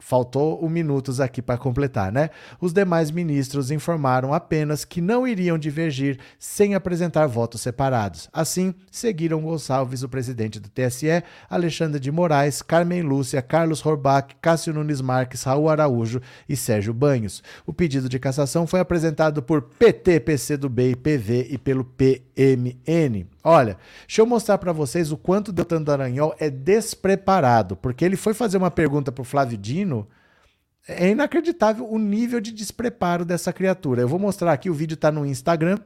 Faltou 0.00 0.64
um 0.64 0.68
minutos 0.68 1.20
aqui 1.20 1.42
para 1.42 1.58
completar, 1.58 2.12
né? 2.12 2.30
Os 2.60 2.72
demais 2.72 3.10
ministros 3.10 3.72
informaram 3.72 4.32
apenas 4.32 4.84
que 4.84 5.00
não 5.00 5.26
iriam 5.26 5.58
divergir 5.58 6.18
sem 6.38 6.74
apresentar 6.76 7.26
votos 7.26 7.60
separados. 7.60 8.28
Assim, 8.32 8.72
seguiram 8.92 9.42
Gonçalves, 9.42 10.04
o 10.04 10.08
presidente 10.08 10.60
do 10.60 10.68
TSE, 10.68 11.22
Alexandre 11.50 11.98
de 11.98 12.12
Moraes, 12.12 12.62
Carmen 12.62 13.02
Lúcia, 13.02 13.42
Carlos 13.42 13.84
Horbach, 13.84 14.36
Cássio 14.40 14.72
Nunes 14.72 15.00
Marques, 15.00 15.42
Raul 15.42 15.68
Araújo 15.68 16.22
e 16.48 16.56
Sérgio 16.56 16.94
Banhos. 16.94 17.42
O 17.66 17.72
pedido 17.72 18.08
de 18.08 18.20
cassação 18.20 18.68
foi 18.68 18.78
apresentado 18.78 19.42
por 19.42 19.62
PT, 19.62 20.20
PCdoB 20.20 20.90
e 20.92 20.96
PV 20.96 21.48
e 21.50 21.58
pelo 21.58 21.84
PMN. 21.84 23.26
Olha, 23.42 23.78
deixa 24.06 24.20
eu 24.20 24.26
mostrar 24.26 24.58
para 24.58 24.72
vocês 24.72 25.12
o 25.12 25.16
quanto 25.16 25.52
Deltan 25.52 25.82
Dallagnol 25.82 26.34
é 26.38 26.50
despreparado, 26.50 27.76
porque 27.76 28.04
ele 28.04 28.16
foi 28.16 28.34
fazer 28.34 28.56
uma 28.56 28.70
pergunta 28.70 29.12
para 29.12 29.22
o 29.22 29.24
Flávio 29.24 29.56
Dino. 29.56 30.08
É 30.86 31.10
inacreditável 31.10 31.86
o 31.88 31.98
nível 31.98 32.40
de 32.40 32.50
despreparo 32.50 33.24
dessa 33.24 33.52
criatura. 33.52 34.00
Eu 34.00 34.08
vou 34.08 34.18
mostrar 34.18 34.52
aqui, 34.52 34.68
o 34.68 34.74
vídeo 34.74 34.94
está 34.94 35.12
no 35.12 35.24
Instagram, 35.24 35.78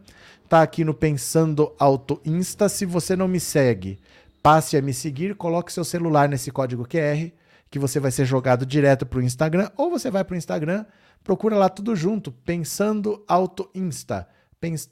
está 0.45 0.62
aqui 0.62 0.85
no 0.85 0.95
Pensando 0.95 1.75
Auto 1.79 2.21
Insta. 2.25 2.69
Se 2.69 2.87
você 2.87 3.15
não 3.15 3.29
me 3.29 3.41
segue, 3.41 3.99
passe 4.43 4.77
a 4.77 4.83
me 4.83 4.95
seguir, 4.95 5.35
coloque 5.35 5.73
seu 5.73 5.85
celular 5.85 6.29
nesse 6.29 6.51
código 6.51 6.87
QR, 6.87 7.31
que 7.69 7.79
você 7.79 8.01
vai 8.01 8.11
ser 8.11 8.25
jogado 8.25 8.65
direto 8.65 9.05
para 9.05 9.19
o 9.19 9.23
Instagram, 9.23 9.71
ou 9.77 9.91
você 9.91 10.11
vai 10.11 10.25
para 10.25 10.35
o 10.35 10.38
Instagram, 10.38 10.87
procura 11.23 11.57
lá 11.57 11.69
tudo 11.69 11.95
junto, 11.97 12.31
Pensando 12.33 13.25
Auto 13.27 13.69
Insta 13.75 14.27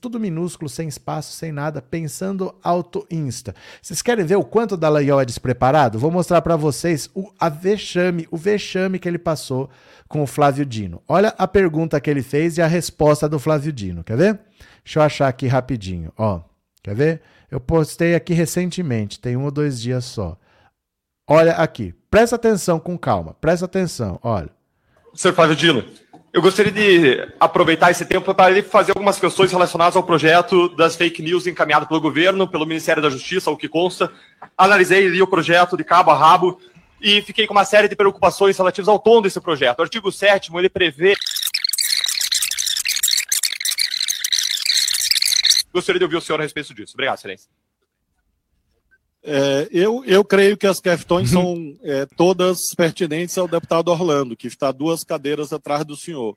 tudo 0.00 0.18
minúsculo, 0.18 0.68
sem 0.68 0.88
espaço, 0.88 1.32
sem 1.32 1.52
nada, 1.52 1.80
pensando 1.80 2.54
auto 2.62 3.06
insta. 3.10 3.54
Vocês 3.80 4.02
querem 4.02 4.24
ver 4.24 4.36
o 4.36 4.44
quanto 4.44 4.72
o 4.72 4.76
Dallagnol 4.76 5.20
é 5.20 5.24
despreparado? 5.24 5.98
Vou 5.98 6.10
mostrar 6.10 6.42
para 6.42 6.56
vocês 6.56 7.08
o 7.14 7.30
a 7.38 7.48
vexame, 7.48 8.26
o 8.30 8.36
vexame 8.36 8.98
que 8.98 9.08
ele 9.08 9.18
passou 9.18 9.70
com 10.08 10.22
o 10.22 10.26
Flávio 10.26 10.66
Dino. 10.66 11.00
Olha 11.06 11.32
a 11.38 11.46
pergunta 11.46 12.00
que 12.00 12.10
ele 12.10 12.22
fez 12.22 12.58
e 12.58 12.62
a 12.62 12.66
resposta 12.66 13.28
do 13.28 13.38
Flávio 13.38 13.72
Dino. 13.72 14.02
Quer 14.02 14.16
ver? 14.16 14.40
Deixa 14.82 14.98
eu 14.98 15.02
achar 15.04 15.28
aqui 15.28 15.46
rapidinho. 15.46 16.12
Ó, 16.18 16.40
quer 16.82 16.94
ver? 16.96 17.22
Eu 17.48 17.60
postei 17.60 18.14
aqui 18.14 18.32
recentemente, 18.32 19.20
tem 19.20 19.36
um 19.36 19.44
ou 19.44 19.50
dois 19.50 19.80
dias 19.80 20.04
só. 20.04 20.36
Olha 21.28 21.52
aqui, 21.52 21.94
presta 22.10 22.34
atenção 22.34 22.80
com 22.80 22.98
calma, 22.98 23.34
presta 23.34 23.66
atenção, 23.66 24.18
olha. 24.20 24.50
Senhor 25.14 25.34
Flávio 25.34 25.54
Dino, 25.54 25.84
eu 26.32 26.40
gostaria 26.40 26.70
de 26.70 27.28
aproveitar 27.40 27.90
esse 27.90 28.04
tempo 28.04 28.32
para 28.32 28.62
fazer 28.62 28.92
algumas 28.92 29.18
questões 29.18 29.50
relacionadas 29.50 29.96
ao 29.96 30.02
projeto 30.02 30.68
das 30.76 30.94
fake 30.94 31.22
news 31.22 31.46
encaminhado 31.46 31.88
pelo 31.88 32.00
governo, 32.00 32.46
pelo 32.46 32.64
Ministério 32.64 33.02
da 33.02 33.10
Justiça, 33.10 33.50
o 33.50 33.56
que 33.56 33.68
consta. 33.68 34.12
Analisei 34.56 35.06
ali 35.06 35.20
o 35.20 35.26
projeto 35.26 35.76
de 35.76 35.82
cabo 35.82 36.12
a 36.12 36.16
rabo 36.16 36.60
e 37.00 37.20
fiquei 37.22 37.48
com 37.48 37.54
uma 37.54 37.64
série 37.64 37.88
de 37.88 37.96
preocupações 37.96 38.56
relativas 38.56 38.88
ao 38.88 38.98
tom 38.98 39.20
desse 39.20 39.40
projeto. 39.40 39.80
O 39.80 39.82
artigo 39.82 40.12
7 40.12 40.54
ele 40.54 40.68
prevê. 40.68 41.16
Gostaria 45.72 45.98
de 45.98 46.04
ouvir 46.04 46.16
o 46.16 46.20
senhor 46.20 46.38
a 46.38 46.44
respeito 46.44 46.72
disso. 46.72 46.92
Obrigado, 46.94 47.18
excelência. 47.18 47.48
É, 49.22 49.68
eu, 49.70 50.02
eu 50.06 50.24
creio 50.24 50.56
que 50.56 50.66
as 50.66 50.80
questões 50.80 51.30
são 51.30 51.76
é, 51.82 52.06
todas 52.16 52.74
pertinentes 52.74 53.36
ao 53.36 53.46
deputado 53.46 53.88
Orlando, 53.88 54.36
que 54.36 54.46
está 54.46 54.72
duas 54.72 55.04
cadeiras 55.04 55.52
atrás 55.52 55.84
do 55.84 55.96
senhor. 55.96 56.36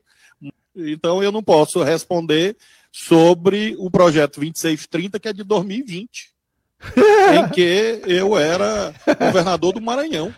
Então, 0.76 1.24
eu 1.24 1.32
não 1.32 1.44
posso 1.44 1.82
responder 1.84 2.58
sobre 2.92 3.76
o 3.80 3.90
projeto 3.90 4.40
2630, 4.40 5.20
que 5.20 5.28
é 5.28 5.34
de 5.34 5.44
2020, 5.44 6.34
em 7.38 7.50
que 7.50 8.02
eu 8.06 8.38
era 8.38 8.94
governador 9.20 9.74
do 9.74 9.82
Maranhão. 9.82 10.34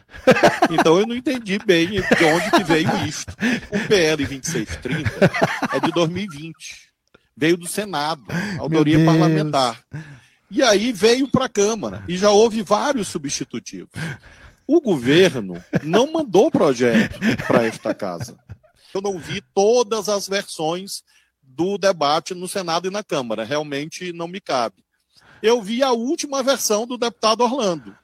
Então, 0.70 1.00
eu 1.00 1.08
não 1.08 1.16
entendi 1.16 1.58
bem 1.66 1.88
de 1.88 2.26
onde 2.26 2.52
que 2.52 2.64
veio 2.64 2.90
isto. 3.08 3.34
O 3.72 3.88
PL 3.88 4.26
2630 4.26 5.32
é 5.74 5.80
de 5.80 5.92
2020. 5.92 6.94
Veio 7.36 7.58
do 7.58 7.68
Senado, 7.68 8.24
autoria 8.60 9.04
parlamentar. 9.04 9.84
E 10.50 10.62
aí 10.62 10.92
veio 10.92 11.28
para 11.28 11.46
a 11.46 11.50
Câmara 11.50 12.04
e 12.08 12.18
já 12.18 12.30
houve 12.30 12.62
vários 12.62 13.08
substitutivos. 13.08 13.90
O 14.68 14.82
governo 14.82 15.64
não 15.84 16.12
mandou 16.12 16.50
projeto 16.50 17.20
para 17.48 17.66
esta 17.66 17.94
casa. 17.94 18.38
Eu 18.94 19.02
não 19.02 19.20
vi 19.20 19.42
todas 19.54 20.08
as 20.10 20.28
versões 20.28 21.04
do 21.42 21.78
debate 21.78 22.34
no 22.34 22.48
Senado 22.48 22.88
e 22.88 22.92
na 22.92 23.04
Câmara. 23.04 23.44
Realmente 23.44 24.12
não 24.12 24.28
me 24.28 24.40
cabe. 24.40 24.84
Eu 25.42 25.62
vi 25.62 25.84
a 25.84 25.92
última 25.92 26.42
versão 26.42 26.88
do 26.88 26.98
deputado 26.98 27.42
Orlando. 27.42 27.96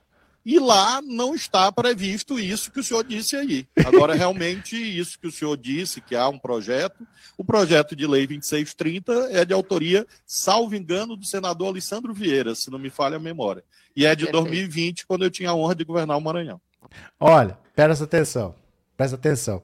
E 0.45 0.57
lá 0.57 1.01
não 1.01 1.35
está 1.35 1.71
previsto 1.71 2.39
isso 2.39 2.71
que 2.71 2.79
o 2.79 2.83
senhor 2.83 3.03
disse 3.03 3.35
aí. 3.35 3.67
Agora, 3.85 4.15
realmente, 4.15 4.75
isso 4.75 5.19
que 5.19 5.27
o 5.27 5.31
senhor 5.31 5.55
disse, 5.55 6.01
que 6.01 6.15
há 6.15 6.27
um 6.27 6.39
projeto, 6.39 7.05
o 7.37 7.43
projeto 7.43 7.95
de 7.95 8.07
lei 8.07 8.25
2630 8.25 9.29
é 9.31 9.45
de 9.45 9.53
autoria, 9.53 10.05
salvo 10.25 10.75
engano, 10.75 11.15
do 11.15 11.25
senador 11.25 11.67
Alessandro 11.67 12.13
Vieira, 12.13 12.55
se 12.55 12.71
não 12.71 12.79
me 12.79 12.89
falha 12.89 13.17
a 13.17 13.19
memória. 13.19 13.63
E 13.95 14.05
é 14.05 14.15
de 14.15 14.25
Perfeito. 14.25 14.45
2020, 14.45 15.05
quando 15.05 15.23
eu 15.23 15.29
tinha 15.29 15.51
a 15.51 15.55
honra 15.55 15.75
de 15.75 15.83
governar 15.83 16.17
o 16.17 16.21
Maranhão. 16.21 16.59
Olha, 17.19 17.57
presta 17.75 18.05
atenção, 18.05 18.55
presta 18.97 19.15
atenção. 19.15 19.61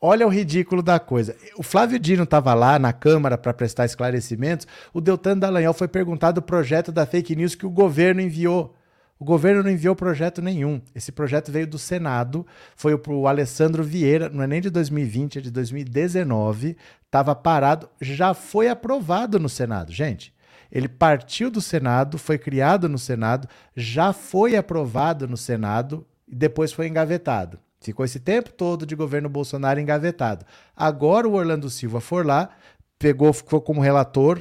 Olha 0.00 0.26
o 0.26 0.30
ridículo 0.30 0.82
da 0.82 1.00
coisa. 1.00 1.34
O 1.56 1.62
Flávio 1.62 1.98
Dino 1.98 2.24
estava 2.24 2.52
lá 2.52 2.78
na 2.78 2.92
Câmara 2.92 3.38
para 3.38 3.54
prestar 3.54 3.86
esclarecimentos. 3.86 4.66
O 4.92 5.00
Deltan 5.00 5.38
Dallagnol 5.38 5.72
foi 5.72 5.88
perguntado 5.88 6.40
o 6.40 6.42
projeto 6.42 6.92
da 6.92 7.06
fake 7.06 7.34
news 7.34 7.54
que 7.54 7.64
o 7.64 7.70
governo 7.70 8.20
enviou. 8.20 8.76
O 9.18 9.24
governo 9.24 9.62
não 9.62 9.70
enviou 9.70 9.96
projeto 9.96 10.42
nenhum. 10.42 10.80
Esse 10.94 11.10
projeto 11.10 11.50
veio 11.50 11.66
do 11.66 11.78
Senado, 11.78 12.46
foi 12.74 12.96
para 12.98 13.12
o 13.12 13.26
Alessandro 13.26 13.82
Vieira, 13.82 14.28
não 14.28 14.42
é 14.42 14.46
nem 14.46 14.60
de 14.60 14.68
2020, 14.68 15.38
é 15.38 15.40
de 15.40 15.50
2019. 15.50 16.76
Estava 17.04 17.34
parado, 17.34 17.88
já 18.00 18.34
foi 18.34 18.68
aprovado 18.68 19.38
no 19.38 19.48
Senado, 19.48 19.90
gente. 19.90 20.34
Ele 20.70 20.88
partiu 20.88 21.50
do 21.50 21.60
Senado, 21.60 22.18
foi 22.18 22.36
criado 22.36 22.88
no 22.88 22.98
Senado, 22.98 23.48
já 23.74 24.12
foi 24.12 24.56
aprovado 24.56 25.26
no 25.26 25.36
Senado 25.36 26.06
e 26.28 26.34
depois 26.34 26.72
foi 26.72 26.86
engavetado. 26.86 27.58
Ficou 27.80 28.04
esse 28.04 28.20
tempo 28.20 28.50
todo 28.52 28.84
de 28.84 28.96
governo 28.96 29.28
Bolsonaro 29.28 29.80
engavetado. 29.80 30.44
Agora 30.76 31.28
o 31.28 31.34
Orlando 31.34 31.70
Silva 31.70 32.00
for 32.00 32.26
lá, 32.26 32.50
pegou, 32.98 33.32
ficou 33.32 33.60
como 33.60 33.80
relator, 33.80 34.40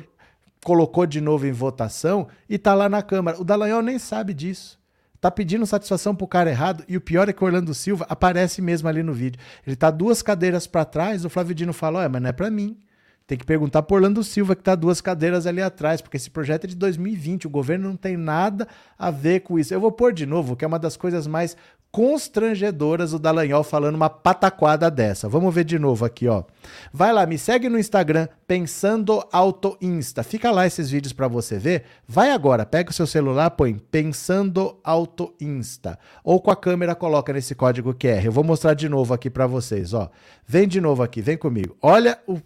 colocou 0.66 1.06
de 1.06 1.22
novo 1.22 1.46
em 1.46 1.52
votação 1.52 2.28
e 2.50 2.58
tá 2.58 2.74
lá 2.74 2.90
na 2.90 3.04
Câmara. 3.04 3.40
O 3.40 3.44
Dallagnol 3.44 3.84
nem 3.84 4.00
sabe 4.00 4.34
disso. 4.34 4.80
Tá 5.22 5.30
pedindo 5.30 5.64
satisfação 5.64 6.16
pro 6.16 6.28
cara 6.28 6.50
errado 6.50 6.84
e 6.88 6.98
o 6.98 7.02
pior 7.02 7.30
é 7.30 7.34
que 7.34 7.44
o 7.44 7.46
Orlando 7.46 7.72
Silva 7.72 8.04
aparece 8.10 8.64
mesmo 8.64 8.90
ali 8.90 9.04
no 9.04 9.14
vídeo. 9.14 9.40
Ele 9.66 9.76
tá 9.76 9.92
duas 9.92 10.24
cadeiras 10.24 10.66
para 10.66 10.84
trás, 10.84 11.24
o 11.24 11.30
Flávio 11.30 11.54
Dino 11.54 11.72
fala: 11.72 12.00
"Olha, 12.00 12.10
mas 12.10 12.20
não 12.20 12.30
é 12.30 12.34
para 12.34 12.50
mim". 12.50 12.80
Tem 13.28 13.38
que 13.38 13.46
perguntar 13.46 13.84
por 13.84 13.96
Orlando 13.96 14.24
Silva, 14.24 14.56
que 14.56 14.62
está 14.62 14.74
duas 14.74 15.02
cadeiras 15.02 15.46
ali 15.46 15.62
atrás, 15.62 16.02
porque 16.02 16.18
esse 16.18 16.32
projeto 16.32 16.66
é 16.66 16.68
de 16.68 16.76
2020, 16.76 17.46
o 17.46 17.50
governo 17.50 17.90
não 17.90 17.96
tem 17.96 18.18
nada 18.18 18.68
a 18.98 19.12
ver 19.12 19.42
com 19.42 19.60
isso. 19.60 19.74
Eu 19.74 19.80
vou 19.80 19.92
pôr 19.92 20.14
de 20.14 20.26
novo, 20.26 20.56
que 20.56 20.66
é 20.66 20.68
uma 20.68 20.80
das 20.80 20.98
coisas 20.98 21.28
mais 21.28 21.56
constrangedoras 21.96 23.14
o 23.14 23.18
Dallagnol 23.18 23.64
falando 23.64 23.96
uma 23.96 24.10
pataquada 24.10 24.92
dessa. 24.92 25.30
Vamos 25.30 25.56
ver 25.56 25.64
de 25.64 25.80
novo 25.80 26.04
aqui, 26.04 26.28
ó. 26.28 26.44
Vai 26.92 27.14
lá, 27.14 27.26
me 27.26 27.38
segue 27.38 27.70
no 27.70 27.80
Instagram, 27.80 28.28
Pensando 28.46 29.26
Auto 29.32 29.78
Insta. 29.82 30.22
Fica 30.22 30.52
lá 30.52 30.68
esses 30.68 30.90
vídeos 30.90 31.14
para 31.14 31.30
você 31.30 31.58
ver. 31.58 31.86
Vai 32.06 32.32
agora, 32.32 32.66
pega 32.66 32.92
o 32.92 32.94
seu 32.94 33.08
celular, 33.08 33.50
põe 33.52 33.76
Pensando 33.76 34.78
Auto 34.84 35.34
Insta. 35.40 35.98
Ou 36.22 36.42
com 36.42 36.52
a 36.52 36.56
câmera 36.58 36.96
coloca 36.96 37.32
nesse 37.32 37.56
código 37.56 37.94
QR. 37.94 38.26
Eu 38.26 38.32
vou 38.34 38.44
mostrar 38.44 38.74
de 38.74 38.90
novo 38.90 39.14
aqui 39.14 39.30
para 39.30 39.48
vocês, 39.48 39.94
ó. 39.94 40.12
Vem 40.46 40.68
de 40.68 40.82
novo 40.82 41.02
aqui, 41.02 41.22
vem 41.22 41.38
comigo. 41.38 41.78
Olha 41.82 42.20
o 42.28 42.38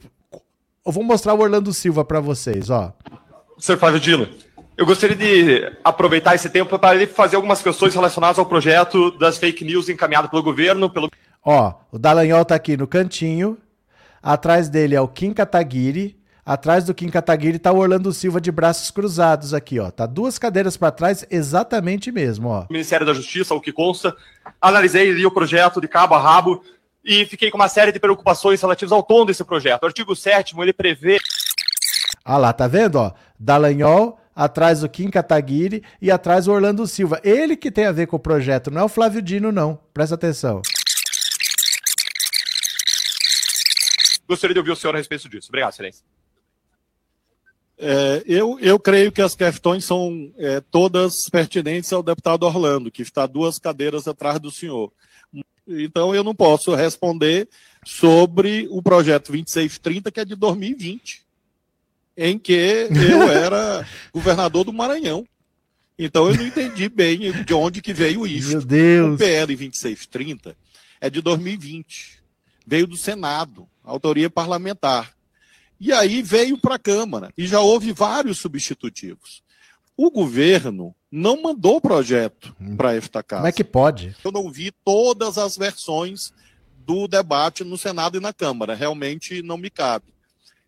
eu 0.86 0.91
vou 0.91 1.04
mostrar 1.04 1.34
o 1.34 1.39
Orlando 1.39 1.74
Silva 1.74 2.06
para 2.06 2.20
vocês, 2.20 2.70
ó. 2.70 2.93
Sr. 3.58 3.78
Flávio 3.78 4.00
Dino, 4.00 4.28
eu 4.80 4.86
gostaria 4.86 5.13
de 5.13 5.69
aproveitar 5.84 6.36
esse 6.36 6.49
tempo 6.49 6.80
para 6.80 7.05
fazer 7.07 7.36
algumas 7.36 7.61
questões 7.61 7.93
relacionadas 7.93 8.39
ao 8.39 8.45
projeto 8.45 9.11
das 9.11 9.38
fake 9.38 9.65
news 9.65 9.89
encaminhado 9.89 10.30
pelo 10.30 10.41
governo, 10.41 10.89
pelo... 10.89 11.11
Ó, 11.43 11.73
o 11.91 11.99
Dallagnol 11.99 12.45
tá 12.45 12.55
aqui 12.55 12.77
no 12.77 12.88
cantinho, 12.88 13.57
atrás 14.23 14.69
dele 14.69 14.95
é 14.95 15.01
o 15.01 15.07
Kim 15.09 15.34
Kataguiri, 15.34 16.17
atrás 16.45 16.86
do 16.86 16.93
Kim 16.93 17.09
Kataguiri 17.09 17.59
tá 17.59 17.73
o 17.73 17.77
Orlando 17.77 18.13
Silva 18.13 18.39
de 18.39 18.53
braços 18.53 18.89
cruzados 18.89 19.53
aqui, 19.53 19.82
ó. 19.82 19.91
Tá 19.91 20.05
duas 20.05 20.39
cadeiras 20.39 20.77
para 20.77 20.93
trás, 20.93 21.25
exatamente 21.30 22.09
mesmo, 22.09 22.47
ó. 22.47 22.65
Ministério 22.69 23.05
da 23.05 23.13
Justiça, 23.13 23.53
o 23.53 23.59
que 23.59 23.73
consta, 23.73 24.15
analisei 24.61 25.11
ali 25.11 25.25
o 25.25 25.32
projeto 25.32 25.82
de 25.82 25.89
cabo 25.89 26.15
a 26.15 26.19
rabo, 26.21 26.63
e 27.03 27.25
fiquei 27.25 27.51
com 27.51 27.57
uma 27.57 27.67
série 27.67 27.91
de 27.91 27.99
preocupações 27.99 28.61
relativas 28.61 28.93
ao 28.93 29.03
tom 29.03 29.25
desse 29.25 29.43
projeto. 29.43 29.84
O 29.84 29.88
artigo 29.88 30.15
7 30.15 30.57
ele 30.57 30.71
prevê. 30.71 31.17
Ah 32.23 32.38
lá, 32.38 32.53
tá 32.53 32.65
vendo? 32.65 32.95
Ó, 32.95 33.11
Dallagnol, 33.38 34.18
atrás 34.40 34.84
o 34.84 34.88
Kim 34.88 35.10
Kataguiri 35.10 35.84
e 36.02 36.10
atrás 36.10 36.48
o 36.48 36.54
Orlando 36.54 36.88
Silva. 36.88 37.20
Ele 37.26 37.58
que 37.58 37.70
tem 37.70 37.86
a 37.86 37.92
ver 37.92 38.08
com 38.08 38.16
o 38.16 38.20
projeto, 38.20 38.72
não 38.72 38.82
é 38.82 38.84
o 38.86 38.90
Flávio 38.90 39.22
Dino, 39.22 39.52
não. 39.52 39.78
Presta 39.94 40.16
atenção. 40.16 40.62
Gostaria 44.26 44.54
de 44.54 44.60
ouvir 44.60 44.72
o 44.72 44.76
senhor 44.78 44.96
a 44.96 44.98
respeito 44.98 45.28
disso. 45.28 45.50
Obrigado, 45.50 45.74
excelência. 45.74 46.06
É, 47.78 48.24
eu, 48.26 48.58
eu 48.62 48.80
creio 48.80 49.12
que 49.12 49.22
as 49.22 49.36
questões 49.36 49.84
são 49.84 50.32
é, 50.38 50.62
todas 50.62 51.30
pertinentes 51.30 51.92
ao 51.92 52.02
deputado 52.02 52.44
Orlando, 52.44 52.90
que 52.90 53.02
está 53.02 53.26
duas 53.26 53.60
cadeiras 53.60 54.08
atrás 54.08 54.40
do 54.40 54.52
senhor. 54.52 54.90
Então 55.68 56.16
eu 56.16 56.24
não 56.24 56.34
posso 56.34 56.74
responder 56.74 57.50
sobre 57.86 58.68
o 58.72 58.82
projeto 58.82 59.32
2630, 59.34 60.12
que 60.12 60.20
é 60.22 60.26
de 60.26 60.36
2020, 60.36 61.26
em 62.20 62.38
que 62.38 62.51
eu 62.91 63.32
era 63.32 63.88
governador 64.13 64.65
do 64.65 64.74
Maranhão. 64.74 65.26
Então 65.97 66.28
eu 66.28 66.36
não 66.36 66.45
entendi 66.45 66.89
bem 66.89 67.32
de 67.43 67.53
onde 67.53 67.82
que 67.82 67.93
veio 67.93 68.28
isso. 68.28 68.49
Meu 68.49 68.61
Deus. 68.61 69.15
O 69.15 69.17
PL 69.17 69.55
2630 69.55 70.55
é 70.99 71.09
de 71.09 71.22
2020. 71.22 72.20
Veio 72.67 72.86
do 72.86 72.97
Senado, 72.97 73.67
autoria 73.84 74.30
parlamentar. 74.30 75.13
E 75.80 75.93
aí 75.93 76.22
veio 76.22 76.57
para 76.57 76.76
a 76.76 76.80
Câmara 76.80 77.32
e 77.38 77.47
já 77.47 77.61
houve 77.61 77.93
vários 77.93 78.38
substitutivos. 78.38 79.41
O 79.95 80.11
governo 80.11 80.93
não 81.09 81.41
mandou 81.41 81.78
o 81.78 81.82
projeto 81.82 82.53
para 82.76 82.95
esta 82.95 83.24
casa. 83.24 83.41
Como 83.41 83.47
é 83.47 83.51
que 83.53 83.63
pode? 83.63 84.15
Eu 84.24 84.32
não 84.32 84.51
vi 84.51 84.72
todas 84.84 85.38
as 85.38 85.57
versões 85.57 86.34
do 86.86 87.07
debate 87.07 87.63
no 87.63 87.78
Senado 87.78 88.17
e 88.17 88.22
na 88.22 88.34
Câmara. 88.34 88.76
Realmente 88.76 89.41
não 89.41 89.57
me 89.57 89.70
cabe. 89.70 90.13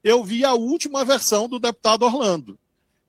Eu 0.03 0.23
vi 0.23 0.43
a 0.43 0.53
última 0.53 1.05
versão 1.05 1.47
do 1.47 1.59
deputado 1.59 2.03
Orlando. 2.03 2.57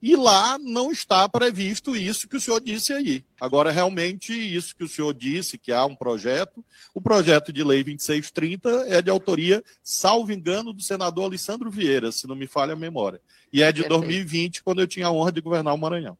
E 0.03 0.16
lá 0.16 0.59
não 0.59 0.90
está 0.90 1.28
previsto 1.28 1.95
isso 1.95 2.26
que 2.26 2.36
o 2.36 2.40
senhor 2.40 2.61
disse 2.61 2.93
aí. 2.93 3.24
Agora, 3.40 3.70
realmente, 3.70 4.32
isso 4.32 4.74
que 4.74 4.82
o 4.82 4.88
senhor 4.88 5.14
disse, 5.14 5.57
que 5.57 5.70
há 5.70 5.86
um 5.86 5.95
projeto, 5.95 6.64
o 6.93 7.01
projeto 7.01 7.53
de 7.53 7.62
lei 7.62 7.84
2630 7.84 8.68
é 8.88 9.01
de 9.01 9.09
autoria, 9.09 9.62
salvo 9.80 10.32
engano, 10.32 10.72
do 10.72 10.82
senador 10.82 11.26
Alessandro 11.26 11.70
Vieira, 11.70 12.11
se 12.11 12.26
não 12.26 12.34
me 12.34 12.49
falha 12.49 12.72
a 12.72 12.76
memória. 12.76 13.20
E 13.53 13.62
é 13.62 13.70
de 13.70 13.84
2020, 13.84 14.64
quando 14.64 14.80
eu 14.80 14.88
tinha 14.88 15.07
a 15.07 15.12
honra 15.12 15.30
de 15.30 15.40
governar 15.40 15.72
o 15.72 15.78
Maranhão. 15.78 16.18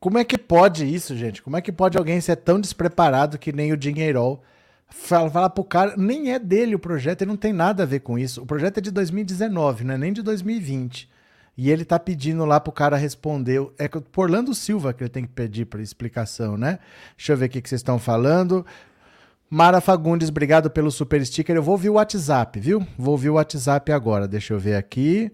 Como 0.00 0.18
é 0.18 0.24
que 0.24 0.36
pode 0.36 0.84
isso, 0.84 1.16
gente? 1.16 1.42
Como 1.42 1.56
é 1.56 1.60
que 1.60 1.70
pode 1.70 1.96
alguém 1.96 2.20
ser 2.20 2.36
tão 2.36 2.60
despreparado 2.60 3.38
que 3.38 3.52
nem 3.52 3.72
o 3.72 3.76
Dinheirol? 3.76 4.42
Fala, 4.90 5.30
fala 5.30 5.50
pro 5.50 5.64
cara, 5.64 5.94
nem 5.96 6.32
é 6.32 6.38
dele 6.38 6.74
o 6.74 6.78
projeto, 6.78 7.22
ele 7.22 7.30
não 7.30 7.36
tem 7.36 7.52
nada 7.52 7.84
a 7.84 7.86
ver 7.86 8.00
com 8.00 8.18
isso. 8.18 8.42
O 8.42 8.46
projeto 8.46 8.78
é 8.78 8.80
de 8.80 8.90
2019, 8.90 9.84
não 9.84 9.94
é 9.94 9.98
nem 9.98 10.12
de 10.12 10.22
2020. 10.22 11.08
E 11.56 11.70
ele 11.70 11.84
tá 11.84 11.98
pedindo 11.98 12.44
lá 12.44 12.58
pro 12.58 12.72
cara 12.72 12.96
responder. 12.96 13.60
É 13.78 13.86
por 13.86 14.22
Orlando 14.22 14.54
Silva 14.54 14.92
que 14.92 15.02
ele 15.02 15.10
tem 15.10 15.24
que 15.24 15.32
pedir 15.32 15.66
para 15.66 15.82
explicação, 15.82 16.56
né? 16.56 16.78
Deixa 17.16 17.32
eu 17.32 17.36
ver 17.36 17.46
o 17.46 17.48
que, 17.48 17.60
que 17.60 17.68
vocês 17.68 17.80
estão 17.80 17.98
falando. 17.98 18.64
Mara 19.48 19.80
Fagundes, 19.80 20.28
obrigado 20.28 20.70
pelo 20.70 20.90
super 20.90 21.24
sticker. 21.26 21.54
Eu 21.54 21.62
vou 21.62 21.72
ouvir 21.72 21.90
o 21.90 21.94
WhatsApp, 21.94 22.58
viu? 22.58 22.86
Vou 22.96 23.12
ouvir 23.12 23.30
o 23.30 23.34
WhatsApp 23.34 23.92
agora. 23.92 24.26
Deixa 24.26 24.54
eu 24.54 24.58
ver 24.58 24.76
aqui. 24.76 25.30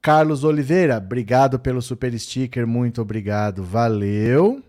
Carlos 0.00 0.44
Oliveira, 0.44 0.96
obrigado 0.96 1.58
pelo 1.58 1.82
super 1.82 2.16
sticker, 2.18 2.66
muito 2.66 3.02
obrigado, 3.02 3.64
valeu. 3.64 4.62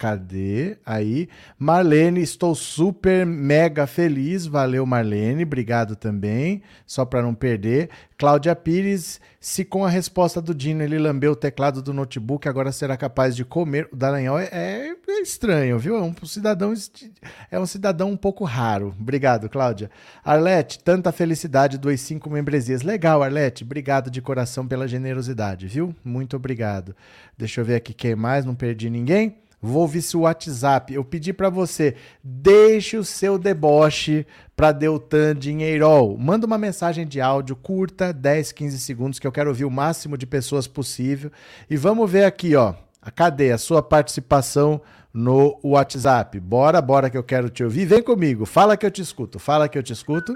Cadê? 0.00 0.78
Aí. 0.86 1.28
Marlene, 1.58 2.22
estou 2.22 2.54
super 2.54 3.26
mega 3.26 3.86
feliz. 3.86 4.46
Valeu, 4.46 4.86
Marlene. 4.86 5.42
Obrigado 5.42 5.94
também. 5.94 6.62
Só 6.86 7.04
para 7.04 7.20
não 7.20 7.34
perder. 7.34 7.90
Cláudia 8.16 8.56
Pires, 8.56 9.20
se 9.38 9.62
com 9.62 9.84
a 9.84 9.90
resposta 9.90 10.40
do 10.40 10.54
Dino 10.54 10.82
ele 10.82 10.98
lambeu 10.98 11.32
o 11.32 11.36
teclado 11.36 11.82
do 11.82 11.92
notebook, 11.92 12.48
agora 12.48 12.72
será 12.72 12.96
capaz 12.96 13.36
de 13.36 13.44
comer. 13.44 13.90
O 13.92 13.96
Dallagnol 13.96 14.38
é, 14.38 14.48
é, 14.50 14.96
é 15.06 15.20
estranho, 15.20 15.78
viu? 15.78 15.94
É 15.96 16.00
um 16.00 16.14
cidadão 16.24 16.72
é 17.50 17.60
um 17.60 17.66
cidadão 17.66 18.10
um 18.10 18.16
pouco 18.16 18.42
raro. 18.44 18.94
Obrigado, 18.98 19.50
Cláudia. 19.50 19.90
Arlete, 20.24 20.78
tanta 20.82 21.12
felicidade, 21.12 21.76
dois 21.76 22.00
cinco 22.00 22.30
membresias. 22.30 22.80
Legal, 22.80 23.22
Arlete. 23.22 23.64
Obrigado 23.64 24.10
de 24.10 24.22
coração 24.22 24.66
pela 24.66 24.88
generosidade, 24.88 25.66
viu? 25.66 25.94
Muito 26.02 26.36
obrigado. 26.36 26.96
Deixa 27.36 27.60
eu 27.60 27.66
ver 27.66 27.74
aqui 27.74 27.92
quem 27.92 28.16
mais, 28.16 28.46
não 28.46 28.54
perdi 28.54 28.88
ninguém. 28.88 29.36
Vou 29.62 29.82
ouvir 29.82 30.00
seu 30.00 30.20
WhatsApp. 30.20 30.94
Eu 30.94 31.04
pedi 31.04 31.32
para 31.32 31.50
você, 31.50 31.94
deixe 32.24 32.96
o 32.96 33.04
seu 33.04 33.38
deboche 33.38 34.26
para 34.56 34.72
Deltan 34.72 35.34
Dinheirol. 35.34 36.16
Manda 36.16 36.46
uma 36.46 36.56
mensagem 36.56 37.06
de 37.06 37.20
áudio 37.20 37.54
curta, 37.54 38.12
10, 38.12 38.52
15 38.52 38.78
segundos, 38.80 39.18
que 39.18 39.26
eu 39.26 39.32
quero 39.32 39.50
ouvir 39.50 39.64
o 39.64 39.70
máximo 39.70 40.16
de 40.16 40.26
pessoas 40.26 40.66
possível. 40.66 41.30
E 41.68 41.76
vamos 41.76 42.10
ver 42.10 42.24
aqui, 42.24 42.56
ó. 42.56 42.74
Cadê 43.14 43.52
a 43.52 43.58
sua 43.58 43.82
participação 43.82 44.80
no 45.12 45.58
WhatsApp? 45.62 46.38
Bora, 46.40 46.80
bora 46.80 47.10
que 47.10 47.16
eu 47.16 47.24
quero 47.24 47.50
te 47.50 47.64
ouvir. 47.64 47.86
Vem 47.86 48.02
comigo, 48.02 48.46
fala 48.46 48.76
que 48.76 48.86
eu 48.86 48.90
te 48.90 49.02
escuto. 49.02 49.38
Fala 49.38 49.68
que 49.68 49.78
eu 49.78 49.82
te 49.82 49.92
escuto. 49.92 50.34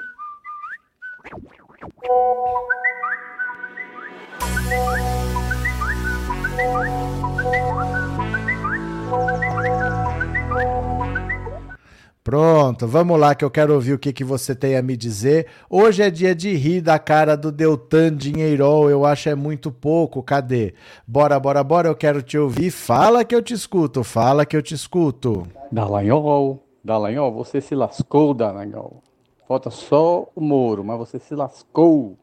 Pronto, 12.24 12.86
vamos 12.86 13.20
lá 13.20 13.34
que 13.34 13.44
eu 13.44 13.50
quero 13.50 13.74
ouvir 13.74 13.92
o 13.92 13.98
que, 13.98 14.10
que 14.10 14.24
você 14.24 14.54
tem 14.54 14.78
a 14.78 14.82
me 14.82 14.96
dizer. 14.96 15.46
Hoje 15.68 16.02
é 16.02 16.10
dia 16.10 16.34
de 16.34 16.54
rir 16.54 16.80
da 16.80 16.98
cara 16.98 17.36
do 17.36 17.52
Deltan 17.52 18.16
Dinheirol, 18.16 18.88
eu 18.88 19.04
acho 19.04 19.28
é 19.28 19.34
muito 19.34 19.70
pouco, 19.70 20.22
cadê? 20.22 20.72
Bora, 21.06 21.38
bora, 21.38 21.62
bora, 21.62 21.88
eu 21.88 21.94
quero 21.94 22.22
te 22.22 22.38
ouvir. 22.38 22.70
Fala 22.70 23.26
que 23.26 23.34
eu 23.34 23.42
te 23.42 23.52
escuto, 23.52 24.02
fala 24.02 24.46
que 24.46 24.56
eu 24.56 24.62
te 24.62 24.74
escuto. 24.74 25.46
Dallagnol, 25.70 26.64
Dallagnol, 26.82 27.30
você 27.30 27.60
se 27.60 27.74
lascou, 27.74 28.32
Dallagnol. 28.32 29.02
Falta 29.46 29.68
só 29.68 30.26
o 30.34 30.40
Moro, 30.40 30.82
mas 30.82 30.96
você 30.96 31.18
se 31.18 31.34
lascou. 31.34 32.16